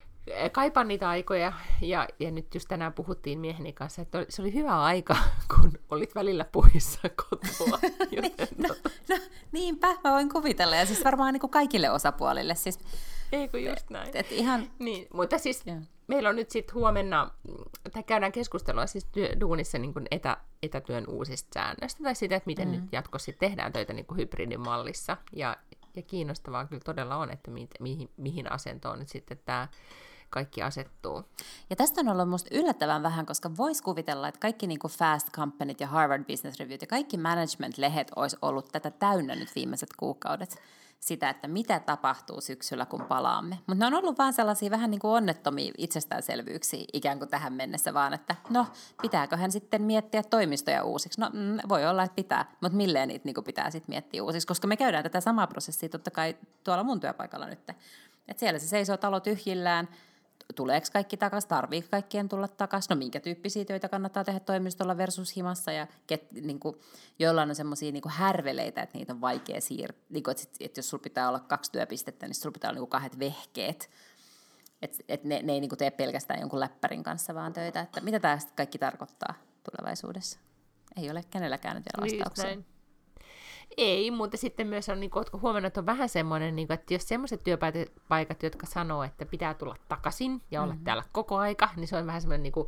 Kaipaan 0.51 0.87
niitä 0.87 1.09
aikoja, 1.09 1.53
ja, 1.81 2.07
ja 2.19 2.31
nyt 2.31 2.53
just 2.53 2.67
tänään 2.67 2.93
puhuttiin 2.93 3.39
mieheni 3.39 3.73
kanssa, 3.73 4.01
että 4.01 4.25
se 4.29 4.41
oli 4.41 4.53
hyvä 4.53 4.81
aika, 4.81 5.17
kun 5.55 5.71
olit 5.89 6.15
välillä 6.15 6.45
puhissa 6.45 7.09
kotoa. 7.09 7.79
Joten, 8.11 8.47
no, 8.57 8.67
tota... 8.67 8.89
no, 9.09 9.17
niinpä, 9.51 9.87
mä 9.87 10.11
voin 10.11 10.29
kuvitella, 10.29 10.75
ja 10.75 10.85
siis 10.85 11.03
varmaan 11.03 11.33
niin 11.33 11.41
kuin 11.41 11.51
kaikille 11.51 11.89
osapuolille. 11.89 12.55
Siis, 12.55 12.79
Eikö 13.31 13.59
just 13.59 13.89
näin. 13.89 14.07
Et, 14.07 14.15
et 14.15 14.31
ihan... 14.31 14.71
niin, 14.79 15.07
mutta 15.13 15.37
siis 15.37 15.67
yeah. 15.67 15.83
meillä 16.07 16.29
on 16.29 16.35
nyt 16.35 16.51
sitten 16.51 16.75
huomenna, 16.75 17.31
tai 17.93 18.03
käydään 18.03 18.31
keskustelua 18.31 18.87
siis 18.87 19.05
työ, 19.05 19.29
duunissa 19.39 19.77
niin 19.77 19.93
kuin 19.93 20.07
etä, 20.11 20.37
etätyön 20.63 21.03
uusista 21.07 21.49
säännöistä, 21.53 22.03
tai 22.03 22.15
sitä, 22.15 22.35
että 22.35 22.47
miten 22.47 22.67
mm. 22.67 22.71
nyt 22.71 22.83
jatkossa 22.91 23.31
tehdään 23.39 23.73
töitä 23.73 23.93
niin 23.93 24.05
kuin 24.05 24.17
hybridimallissa, 24.17 25.17
ja 25.33 25.57
ja 25.95 26.01
kiinnostavaa 26.01 26.65
kyllä 26.65 26.81
todella 26.85 27.15
on, 27.15 27.31
että 27.31 27.51
mi- 27.51 27.67
mihin, 27.79 28.09
mihin 28.17 28.51
asentoon 28.51 28.99
nyt 28.99 29.09
sitten 29.09 29.39
tämä 29.45 29.67
kaikki 30.29 30.61
asettuu. 30.61 31.23
Ja 31.69 31.75
tästä 31.75 32.01
on 32.01 32.09
ollut 32.09 32.29
musta 32.29 32.49
yllättävän 32.55 33.03
vähän, 33.03 33.25
koska 33.25 33.57
voisi 33.57 33.83
kuvitella, 33.83 34.27
että 34.27 34.39
kaikki 34.39 34.67
niin 34.67 34.79
kuin 34.79 34.91
Fast 34.91 35.31
Companyt 35.31 35.79
ja 35.79 35.87
Harvard 35.87 36.23
Business 36.23 36.59
Review 36.59 36.77
ja 36.81 36.87
kaikki 36.87 37.17
management-lehet 37.17 38.11
olisi 38.15 38.37
ollut 38.41 38.69
tätä 38.71 38.91
täynnä 38.91 39.35
nyt 39.35 39.55
viimeiset 39.55 39.89
kuukaudet 39.97 40.61
sitä, 40.99 41.29
että 41.29 41.47
mitä 41.47 41.79
tapahtuu 41.79 42.41
syksyllä, 42.41 42.85
kun 42.85 43.05
palaamme. 43.05 43.59
Mutta 43.67 43.79
ne 43.79 43.85
on 43.85 44.03
ollut 44.03 44.17
vaan 44.17 44.33
sellaisia 44.33 44.71
vähän 44.71 44.91
niin 44.91 44.99
kuin 44.99 45.11
onnettomia 45.11 45.71
itsestäänselvyyksiä 45.77 46.85
ikään 46.93 47.19
kuin 47.19 47.29
tähän 47.29 47.53
mennessä, 47.53 47.93
vaan 47.93 48.13
että 48.13 48.35
no, 48.49 48.67
pitääköhän 49.01 49.51
sitten 49.51 49.81
miettiä 49.81 50.23
toimistoja 50.23 50.83
uusiksi? 50.83 51.21
No, 51.21 51.29
mm, 51.33 51.57
voi 51.69 51.85
olla, 51.85 52.03
että 52.03 52.15
pitää, 52.15 52.45
mutta 52.61 52.77
milleen 52.77 53.07
niitä 53.07 53.25
niin 53.25 53.33
kuin 53.33 53.45
pitää 53.45 53.71
sitten 53.71 53.93
miettiä 53.93 54.23
uusiksi, 54.23 54.47
koska 54.47 54.67
me 54.67 54.77
käydään 54.77 55.03
tätä 55.03 55.21
samaa 55.21 55.47
prosessia 55.47 55.89
totta 55.89 56.11
kai 56.11 56.37
tuolla 56.63 56.83
mun 56.83 56.99
työpaikalla 56.99 57.47
nyt. 57.47 57.59
Että 58.27 58.39
siellä 58.39 58.59
se 58.59 58.67
seisoo 58.67 58.97
talo 58.97 59.19
tyhjillään, 59.19 59.87
tuleeko 60.55 60.87
kaikki 60.93 61.17
takaisin, 61.17 61.49
tarviiko 61.49 61.87
kaikkien 61.91 62.29
tulla 62.29 62.47
takaisin, 62.47 62.89
no 62.89 62.95
minkä 62.95 63.19
tyyppisiä 63.19 63.65
töitä 63.65 63.89
kannattaa 63.89 64.23
tehdä 64.23 64.39
toimistolla 64.39 64.97
versus 64.97 65.35
himassa, 65.35 65.71
ja 65.71 65.87
ket, 66.07 66.31
niin 66.31 66.59
kuin, 66.59 66.75
joillain 67.19 67.49
on 67.49 67.55
semmoisia 67.55 67.91
niin 67.91 68.03
härveleitä, 68.07 68.81
että 68.81 68.97
niitä 68.97 69.13
on 69.13 69.21
vaikea 69.21 69.61
siirtää, 69.61 70.03
niin 70.09 70.23
että, 70.31 70.43
että 70.59 70.79
jos 70.79 70.89
sulla 70.89 71.01
pitää 71.01 71.29
olla 71.29 71.39
kaksi 71.39 71.71
työpistettä, 71.71 72.27
niin 72.27 72.35
sulla 72.35 72.53
pitää 72.53 72.69
olla 72.69 72.75
niin 72.75 72.81
kuin 72.81 72.89
kahdet 72.89 73.19
vehkeet, 73.19 73.89
että 74.81 74.97
et 75.07 75.23
ne, 75.23 75.41
ne 75.43 75.53
ei 75.53 75.59
niin 75.59 75.69
kuin 75.69 75.79
tee 75.79 75.91
pelkästään 75.91 76.39
jonkun 76.39 76.59
läppärin 76.59 77.03
kanssa 77.03 77.35
vaan 77.35 77.53
töitä, 77.53 77.81
että 77.81 78.01
mitä 78.01 78.19
tämä 78.19 78.37
kaikki 78.55 78.77
tarkoittaa 78.77 79.33
tulevaisuudessa? 79.63 80.39
Ei 80.97 81.11
ole 81.11 81.23
kenelläkään 81.29 81.75
nyt 81.75 81.85
vielä 81.85 82.11
vastauksia. 82.11 82.55
Niin, 82.55 82.65
ei, 83.77 84.11
mutta 84.11 84.37
sitten 84.37 84.67
myös 84.67 84.89
on, 84.89 84.99
niin 84.99 85.09
kuin, 85.09 85.25
huomannut, 85.41 85.67
että 85.67 85.79
on 85.79 85.85
vähän 85.85 86.09
semmoinen, 86.09 86.55
niin 86.55 86.67
kuin, 86.67 86.75
että 86.75 86.93
jos 86.93 87.07
semmoiset 87.07 87.43
työpaikat, 87.43 88.43
jotka 88.43 88.65
sanoo, 88.65 89.03
että 89.03 89.25
pitää 89.25 89.53
tulla 89.53 89.75
takaisin 89.87 90.41
ja 90.51 90.61
olla 90.61 90.73
mm-hmm. 90.73 90.83
täällä 90.83 91.03
koko 91.11 91.37
aika, 91.37 91.69
niin 91.75 91.87
se 91.87 91.97
on 91.97 92.07
vähän 92.07 92.21
semmoinen 92.21 92.43
niin 92.43 92.53
kuin, 92.53 92.67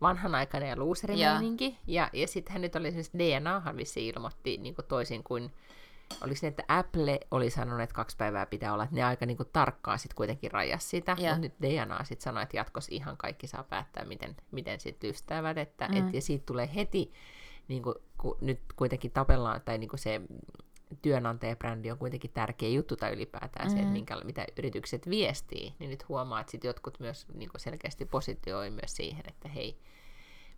vanhanaikainen 0.00 0.68
ja 0.68 0.76
luuserimeininki. 0.76 1.78
Ja, 1.86 2.10
ja 2.12 2.28
sittenhän 2.28 2.62
nyt 2.62 2.76
oli 2.76 2.88
esimerkiksi 2.88 3.18
DNAhan 3.18 3.76
vissi 3.76 4.08
ilmoitti 4.08 4.56
niin 4.56 4.74
kuin 4.74 4.86
toisin 4.86 5.24
kuin 5.24 5.52
oliko 6.20 6.38
ne, 6.42 6.48
että 6.48 6.64
Apple 6.68 7.20
oli 7.30 7.50
sanonut, 7.50 7.80
että 7.80 7.94
kaksi 7.94 8.16
päivää 8.16 8.46
pitää 8.46 8.72
olla, 8.72 8.84
että 8.84 8.96
ne 8.96 9.02
aika 9.02 9.26
niin 9.26 9.36
kuin 9.36 9.48
tarkkaan 9.52 9.98
sitten 9.98 10.16
kuitenkin 10.16 10.50
rajas 10.50 10.90
sitä, 10.90 11.14
mutta 11.14 11.38
nyt 11.38 11.54
DNA 11.62 12.04
sitten 12.04 12.24
sanoi, 12.24 12.42
että 12.42 12.56
jatkossa 12.56 12.94
ihan 12.94 13.16
kaikki 13.16 13.46
saa 13.46 13.64
päättää, 13.64 14.04
miten, 14.04 14.36
miten 14.50 14.80
sitten 14.80 15.10
ystävät, 15.10 15.58
että 15.58 15.88
mm. 15.88 15.96
et, 15.96 16.14
ja 16.14 16.20
siitä 16.20 16.46
tulee 16.46 16.70
heti 16.74 17.12
niin 17.68 17.82
kuin, 17.82 17.94
ku, 18.18 18.38
nyt 18.40 18.60
kuitenkin 18.76 19.10
tapellaan, 19.10 19.60
tai 19.64 19.78
niin 19.78 19.88
kuin 19.88 20.00
se 20.00 20.20
työnantajabrändi 21.02 21.90
on 21.90 21.98
kuitenkin 21.98 22.30
tärkeä 22.34 22.68
juttu 22.68 22.96
tai 22.96 23.12
ylipäätään 23.12 23.66
mm. 23.66 23.70
se, 23.70 23.76
että 23.76 23.88
mm. 23.88 23.92
minkä, 23.92 24.20
mitä 24.24 24.46
yritykset 24.58 25.10
viestii, 25.10 25.74
niin 25.78 25.90
nyt 25.90 26.08
huomaa, 26.08 26.40
että 26.40 26.50
sit 26.50 26.64
jotkut 26.64 27.00
myös 27.00 27.26
niin 27.34 27.50
kuin 27.50 27.60
selkeästi 27.60 28.04
positioi 28.04 28.70
myös 28.70 28.96
siihen, 28.96 29.22
että 29.28 29.48
hei, 29.48 29.78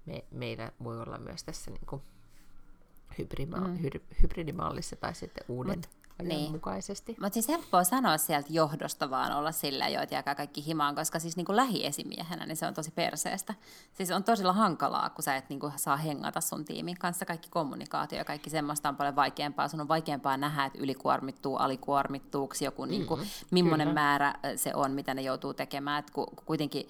me, 0.07 0.25
meillä 0.31 0.73
voi 0.85 1.01
olla 1.01 1.19
myös 1.19 1.45
tässä 1.45 1.71
niin 1.71 1.87
kuin 1.87 2.03
hybridima- 3.19 3.69
mm. 3.69 3.79
hybridimallissa 4.23 4.97
tai 4.97 5.15
sitten 5.15 5.45
uuden 5.49 5.79
Mut, 5.79 5.89
niin. 6.23 6.53
mukaisesti. 6.53 7.17
Mutta 7.21 7.35
siis 7.35 7.49
helppoa 7.49 7.85
sanoa 7.85 8.19
sieltä 8.19 8.49
johdosta 8.51 9.11
vaan 9.11 9.33
olla 9.33 9.53
sillä 9.53 9.89
jo, 9.89 10.03
että 10.03 10.15
jääkää 10.15 10.35
kaikki 10.35 10.67
himaan, 10.67 10.95
koska 10.95 11.19
siis 11.19 11.37
niin 11.37 11.45
kuin 11.45 11.57
lähiesimiehenä 11.57 12.47
niin 12.47 12.57
se 12.57 12.67
on 12.67 12.75
tosi 12.75 12.91
perseestä. 12.91 13.55
Siis 13.93 14.11
on 14.11 14.25
todella 14.25 14.53
hankalaa, 14.53 15.11
kun 15.11 15.23
sä 15.23 15.37
et 15.37 15.49
niin 15.49 15.61
kuin 15.61 15.73
saa 15.77 15.97
hengata 15.97 16.41
sun 16.41 16.65
tiimin 16.65 16.99
kanssa. 16.99 17.25
Kaikki 17.25 17.49
kommunikaatio 17.51 18.19
ja 18.19 18.25
kaikki 18.25 18.51
semmoista 18.51 18.89
on 18.89 18.97
paljon 18.97 19.17
vaikeampaa. 19.17 19.69
Sun 19.69 19.81
on 19.81 19.89
vaikeampaa 19.89 20.37
nähdä, 20.37 20.65
että 20.65 20.79
ylikuormittuu, 20.79 21.57
alikuormittuuko 21.57 22.55
joku, 22.61 22.85
mm, 22.85 22.91
niin 22.91 23.07
kuin, 23.07 23.21
millainen 23.51 23.89
kyllä. 23.89 24.01
määrä 24.01 24.35
se 24.57 24.75
on, 24.75 24.93
mitä 24.93 25.15
ne 25.15 25.23
joutuu 25.23 25.55
tekemään. 25.55 25.99
Et 25.99 26.11
ku, 26.11 26.27
kuitenkin 26.47 26.89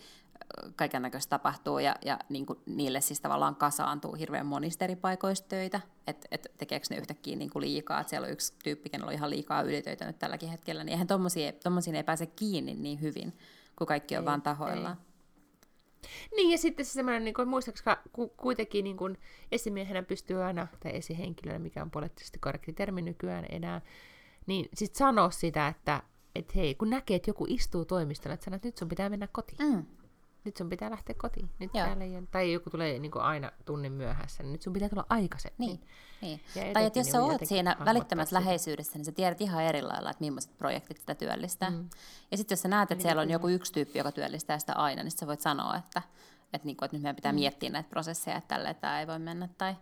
kaiken 0.77 1.03
näköistä 1.03 1.31
tapahtuu 1.31 1.79
ja, 1.79 1.97
ja 2.05 2.19
niin 2.29 2.47
kuin 2.47 2.59
niille 2.67 3.01
siis 3.01 3.21
tavallaan 3.21 3.57
kasaantuu 3.57 4.15
hirveän 4.15 4.47
monista 4.47 4.85
eri 4.85 4.97
paikoista 4.97 5.49
töitä, 5.49 5.81
että 6.07 6.29
et 6.31 6.47
tekeekö 6.59 6.87
ne 6.91 6.97
yhtäkkiä 6.97 7.37
niin 7.37 7.51
kuin 7.51 7.61
liikaa, 7.61 8.01
että 8.01 8.11
siellä 8.11 8.27
on 8.27 8.33
yksi 8.33 8.55
tyyppi, 8.65 8.91
kenellä 8.91 9.09
on 9.09 9.15
ihan 9.15 9.31
liikaa 9.31 9.63
ylitöitä 9.63 10.07
nyt 10.07 10.19
tälläkin 10.19 10.49
hetkellä, 10.49 10.85
niin 10.85 10.93
eihän 10.93 11.07
tommosiin 11.07 11.95
ei 11.97 12.05
pääse 12.05 12.27
kiinni 12.27 12.75
niin 12.75 13.01
hyvin, 13.01 13.33
kun 13.79 13.87
kaikki 13.87 14.17
on 14.17 14.23
ei, 14.23 14.27
vaan 14.27 14.43
tahoillaan. 14.43 14.97
Ei. 14.97 15.07
Niin, 16.37 16.51
ja 16.51 16.59
sitten 16.59 16.87
se 16.87 16.93
semmoinen, 16.93 17.25
niin 17.25 17.35
kuin, 17.35 17.49
muistaakseni 17.49 17.97
kuitenkin 18.37 18.85
niin 18.85 18.97
kuin 18.97 19.19
esimiehenä 19.53 20.03
pystyy 20.03 20.43
aina, 20.43 20.67
tai 20.81 20.97
esihenkilönä, 20.97 21.59
mikä 21.59 21.83
on 21.83 21.91
poliittisesti 21.91 22.39
korrekti 22.39 22.73
termi 22.73 23.03
nykyään 23.03 23.47
enää, 23.51 23.81
niin 24.47 24.69
sitten 24.75 24.99
sanoa 24.99 25.31
sitä, 25.31 25.69
että 25.69 26.03
et 26.35 26.55
hei, 26.55 26.75
kun 26.75 26.91
näkee, 26.91 27.17
että 27.17 27.31
joku 27.31 27.47
istuu 27.49 27.85
toimistolla, 27.85 28.35
että 28.35 28.45
sanoo, 28.45 28.57
että 28.57 28.69
nyt 28.69 28.77
sun 28.77 28.89
pitää 28.89 29.09
mennä 29.09 29.29
kotiin. 29.33 29.73
Mm 29.73 29.87
nyt 30.47 30.57
sun 30.57 30.69
pitää 30.69 30.91
lähteä 30.91 31.15
kotiin. 31.19 31.51
Nyt 31.59 31.73
täällä 31.73 32.05
ei 32.05 32.17
ole, 32.17 32.27
tai 32.31 32.53
joku 32.53 32.71
tulee 32.71 32.99
niin 32.99 33.11
kuin 33.11 33.23
aina 33.23 33.53
tunnin 33.65 33.93
myöhässä, 33.93 34.43
niin 34.43 34.53
nyt 34.53 34.63
sun 34.63 34.73
pitää 34.73 34.89
tulla 34.89 35.07
aikaisemmin. 35.09 35.59
Niin. 35.59 35.81
niin. 36.21 36.41
Tai 36.73 36.85
että 36.85 36.99
jos 36.99 37.07
sä 37.07 37.23
oot 37.23 37.41
siinä 37.45 37.77
välittömässä 37.85 38.37
läheisyydessä, 38.37 38.99
niin 38.99 39.05
sä 39.05 39.13
tiedät 39.13 39.41
ihan 39.41 39.65
eri 39.65 39.83
lailla, 39.83 40.11
että 40.11 40.25
millaiset 40.25 40.59
projektit 40.59 40.99
sitä 40.99 41.15
työllistää. 41.15 41.71
Mm. 41.71 41.89
Ja 42.31 42.37
sitten 42.37 42.53
jos 42.57 42.63
sä 42.63 42.69
näet, 42.69 42.83
että 42.83 42.95
niin, 42.95 43.03
siellä 43.03 43.23
on 43.23 43.31
joku 43.31 43.49
yksi 43.49 43.73
tyyppi, 43.73 43.99
joka 43.99 44.13
työllistää 44.13 44.59
sitä 44.59 44.73
aina, 44.73 45.03
niin 45.03 45.11
sä 45.11 45.27
voit 45.27 45.41
sanoa, 45.41 45.77
että, 45.77 46.03
että, 46.53 46.67
niin 46.67 46.77
kuin, 46.77 46.85
että 46.85 46.97
nyt 46.97 47.03
meidän 47.03 47.17
pitää 47.17 47.33
mm. 47.33 47.39
miettiä 47.39 47.71
näitä 47.71 47.91
prosesseja, 47.91 48.37
että 48.37 48.55
tälle 48.55 48.75
tämä 48.75 49.01
ei 49.01 49.07
voi 49.07 49.19
mennä. 49.19 49.49
Tai, 49.59 49.75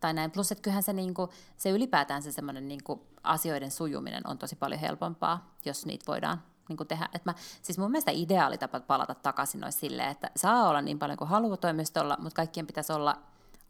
tai 0.00 0.14
näin. 0.14 0.30
Plus, 0.30 0.52
että 0.52 0.62
kyllähän 0.62 0.82
se, 0.82 0.92
niin 0.92 1.14
kuin, 1.14 1.30
se 1.56 1.70
ylipäätään 1.70 2.22
se 2.22 2.32
semmoinen 2.32 2.68
niin 2.68 2.84
kuin, 2.84 3.00
asioiden 3.22 3.70
sujuminen 3.70 4.26
on 4.26 4.38
tosi 4.38 4.56
paljon 4.56 4.80
helpompaa, 4.80 5.54
jos 5.64 5.86
niitä 5.86 6.04
voidaan 6.06 6.42
niin 6.68 6.76
kuin 6.76 6.88
tehdä. 6.88 7.08
Et 7.12 7.24
mä, 7.24 7.34
siis 7.62 7.78
mun 7.78 7.90
mielestä 7.90 8.10
ideaali 8.14 8.58
tapa 8.58 8.80
palata 8.80 9.14
takaisin 9.14 9.64
olisi 9.64 9.78
silleen, 9.78 10.10
että 10.10 10.30
saa 10.36 10.68
olla 10.68 10.82
niin 10.82 10.98
paljon 10.98 11.18
kuin 11.18 11.28
haluaa 11.28 11.56
toimistolla, 11.56 12.16
mutta 12.20 12.36
kaikkien 12.36 12.66
pitäisi 12.66 12.92
olla 12.92 13.18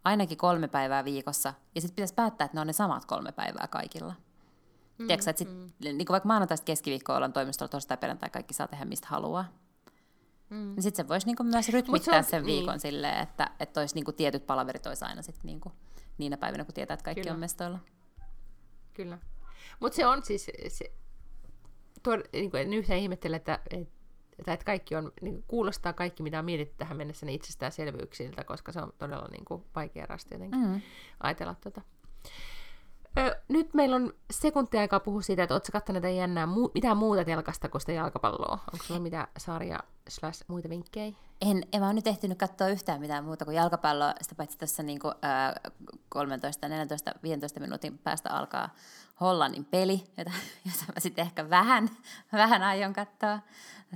ainakin 0.04 0.38
kolme 0.38 0.68
päivää 0.68 1.04
viikossa, 1.04 1.54
ja 1.74 1.80
sitten 1.80 1.96
pitäisi 1.96 2.14
päättää, 2.14 2.44
että 2.44 2.56
ne 2.56 2.60
on 2.60 2.66
ne 2.66 2.72
samat 2.72 3.04
kolme 3.04 3.32
päivää 3.32 3.66
kaikilla. 3.70 4.14
Mm, 4.98 5.06
Tiedätkö, 5.06 5.30
että 5.30 5.38
sit, 5.38 5.48
mm. 5.48 5.70
niin 5.80 5.96
kuin 5.96 6.08
vaikka 6.08 6.26
maanantaista 6.26 6.64
keskiviikkoa 6.64 7.16
ollaan 7.16 7.32
toimistolla, 7.32 7.68
torstai 7.68 7.96
perjantai 7.96 8.30
kaikki 8.30 8.54
saa 8.54 8.68
tehdä 8.68 8.84
mistä 8.84 9.08
haluaa. 9.10 9.44
Mm. 10.50 10.56
Niin 10.56 10.82
sitten 10.82 11.04
se 11.04 11.08
voisi 11.08 11.26
niinku 11.26 11.42
myös 11.42 11.68
rytmittää 11.68 12.12
se 12.12 12.18
on, 12.18 12.24
sen 12.24 12.44
viikon 12.44 12.72
niin. 12.72 12.80
silleen, 12.80 13.18
että, 13.18 13.50
että 13.60 13.80
olisi 13.80 13.94
niinku 13.94 14.12
tietyt 14.12 14.46
palaverit 14.46 14.86
olisi 14.86 15.04
aina 15.04 15.22
sit 15.22 15.44
niinku, 15.44 15.72
niinä 16.18 16.36
päivinä, 16.36 16.64
kun 16.64 16.74
tietää, 16.74 16.94
että 16.94 17.04
kaikki 17.04 17.22
Kyllä. 17.22 17.34
on 17.34 17.40
mestoilla. 17.40 17.78
Kyllä. 18.94 19.18
Mutta 19.80 19.96
se 19.96 20.06
on 20.06 20.24
siis, 20.24 20.46
se, 20.68 20.92
tuo, 22.02 22.16
niin 22.32 22.50
kuin, 22.50 22.62
en 22.62 22.74
yhtään 22.74 23.00
ihmettele, 23.00 23.36
että, 23.36 23.58
että, 23.70 24.52
että 24.52 24.64
kaikki 24.66 24.96
on, 24.96 25.12
niin 25.20 25.44
kuulostaa 25.48 25.92
kaikki, 25.92 26.22
mitä 26.22 26.38
on 26.38 26.44
mietitty 26.44 26.74
tähän 26.78 26.96
mennessä, 26.96 27.26
niin 27.26 27.36
itsestäänselvyyksiltä, 27.36 28.44
koska 28.44 28.72
se 28.72 28.80
on 28.80 28.92
todella 28.98 29.28
niin 29.30 29.44
kuin, 29.44 29.64
vaikea 29.76 30.06
rasti 30.06 30.34
jotenkin 30.34 30.60
mm. 30.60 30.80
ajatella 31.20 31.54
tuota. 31.54 31.80
Ö, 33.18 33.40
nyt 33.48 33.74
meillä 33.74 33.96
on 33.96 34.12
sekuntia 34.30 34.80
aikaa 34.80 35.00
puhua 35.00 35.22
siitä, 35.22 35.42
että 35.42 35.54
oletko 35.54 35.72
katsonut 35.72 36.04
jännää, 36.16 36.46
mu- 36.46 36.70
mitään 36.74 36.96
muuta 36.96 37.24
telkasta 37.24 37.68
kuin 37.68 37.80
sitä 37.80 37.92
jalkapalloa? 37.92 38.58
Onko 38.72 38.84
sulla 38.84 39.00
mitä 39.00 39.28
sarja 39.38 39.78
slash 40.08 40.44
muita 40.48 40.68
vinkkejä? 40.68 41.12
En, 41.40 41.62
en 41.72 41.80
mä 41.80 41.86
ole 41.86 41.94
nyt 41.94 42.06
ehtinyt 42.06 42.38
katsoa 42.38 42.68
yhtään 42.68 43.00
mitään 43.00 43.24
muuta 43.24 43.44
kuin 43.44 43.54
jalkapalloa, 43.54 44.14
sitä 44.22 44.34
paitsi 44.34 44.58
tässä 44.58 44.82
niin 44.82 44.98
kuin, 44.98 45.14
äh, 45.24 45.72
13, 46.08 46.68
14, 46.68 47.12
15 47.22 47.60
minuutin 47.60 47.98
päästä 47.98 48.30
alkaa 48.30 48.74
Hollannin 49.20 49.64
peli, 49.64 50.04
jota, 50.18 50.30
jota 50.64 50.92
mä 50.94 51.00
sitten 51.00 51.22
ehkä 51.22 51.50
vähän, 51.50 51.90
vähän 52.32 52.62
aion 52.62 52.92
katsoa. 52.92 53.40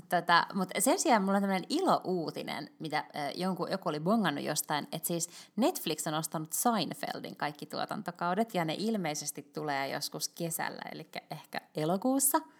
Tota, 0.08 0.46
mutta 0.54 0.80
sen 0.80 0.98
sijaan 0.98 1.22
mulla 1.22 1.36
on 1.36 1.42
tämmöinen 1.42 1.66
ilo-uutinen, 1.68 2.70
mitä 2.78 2.98
äh, 2.98 3.32
jonkun, 3.34 3.70
joku 3.70 3.88
oli 3.88 4.00
bongannut 4.00 4.44
jostain, 4.44 4.88
että 4.92 5.08
siis 5.08 5.30
Netflix 5.56 6.06
on 6.06 6.14
ostanut 6.14 6.52
Seinfeldin 6.52 7.36
kaikki 7.36 7.66
tuotantokaudet, 7.66 8.54
ja 8.54 8.64
ne 8.64 8.74
ilmeisesti 8.78 9.42
tulee 9.42 9.88
joskus 9.88 10.28
kesällä, 10.28 10.82
eli 10.92 11.08
ehkä 11.30 11.60
elokuussa– 11.74 12.38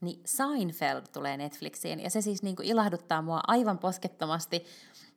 niin 0.00 0.20
Seinfeld 0.24 1.02
tulee 1.12 1.36
Netflixiin, 1.36 2.00
ja 2.00 2.10
se 2.10 2.20
siis 2.20 2.42
niin 2.42 2.56
kuin 2.56 2.68
ilahduttaa 2.68 3.22
mua 3.22 3.40
aivan 3.46 3.78
poskettomasti. 3.78 4.64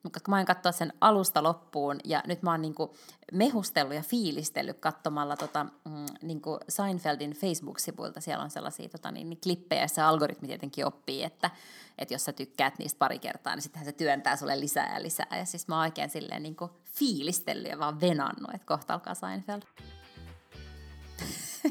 mutta 0.03 0.19
mä 0.27 0.37
oon 0.37 0.45
katsoa 0.45 0.71
sen 0.71 0.93
alusta 1.01 1.43
loppuun, 1.43 1.99
ja 2.03 2.23
nyt 2.27 2.43
mä 2.43 2.51
oon 2.51 2.61
niinku 2.61 2.95
mehustellut 3.31 3.93
ja 3.93 4.01
fiilistellyt 4.01 4.79
katsomalla 4.79 5.37
tota, 5.37 5.63
mm, 5.63 6.05
niinku 6.21 6.59
Seinfeldin 6.69 7.31
Facebook-sivuilta. 7.31 8.21
Siellä 8.21 8.43
on 8.43 8.49
sellaisia 8.49 8.89
tota, 8.89 9.11
niin, 9.11 9.29
niin 9.29 9.41
klippejä, 9.43 9.81
joissa 9.81 10.07
algoritmi 10.07 10.47
tietenkin 10.47 10.85
oppii, 10.85 11.23
että, 11.23 11.51
että 11.97 12.13
jos 12.13 12.25
sä 12.25 12.33
tykkäät 12.33 12.79
niistä 12.79 12.99
pari 12.99 13.19
kertaa, 13.19 13.55
niin 13.55 13.63
sittenhän 13.63 13.85
se 13.85 13.91
työntää 13.91 14.35
sulle 14.35 14.59
lisää 14.59 14.93
ja 14.93 15.01
lisää. 15.01 15.37
Ja 15.37 15.45
siis 15.45 15.67
mä 15.67 15.75
oon 15.75 15.85
oikein 15.85 16.09
silleen 16.09 16.43
niinku 16.43 16.69
fiilistellyt 16.85 17.71
ja 17.71 17.79
vaan 17.79 18.01
venannut, 18.01 18.53
että 18.53 18.67
kohta 18.67 18.93
alkaa 18.93 19.15
Seinfeld. 19.15 19.61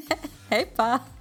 Heippa! 0.51 1.20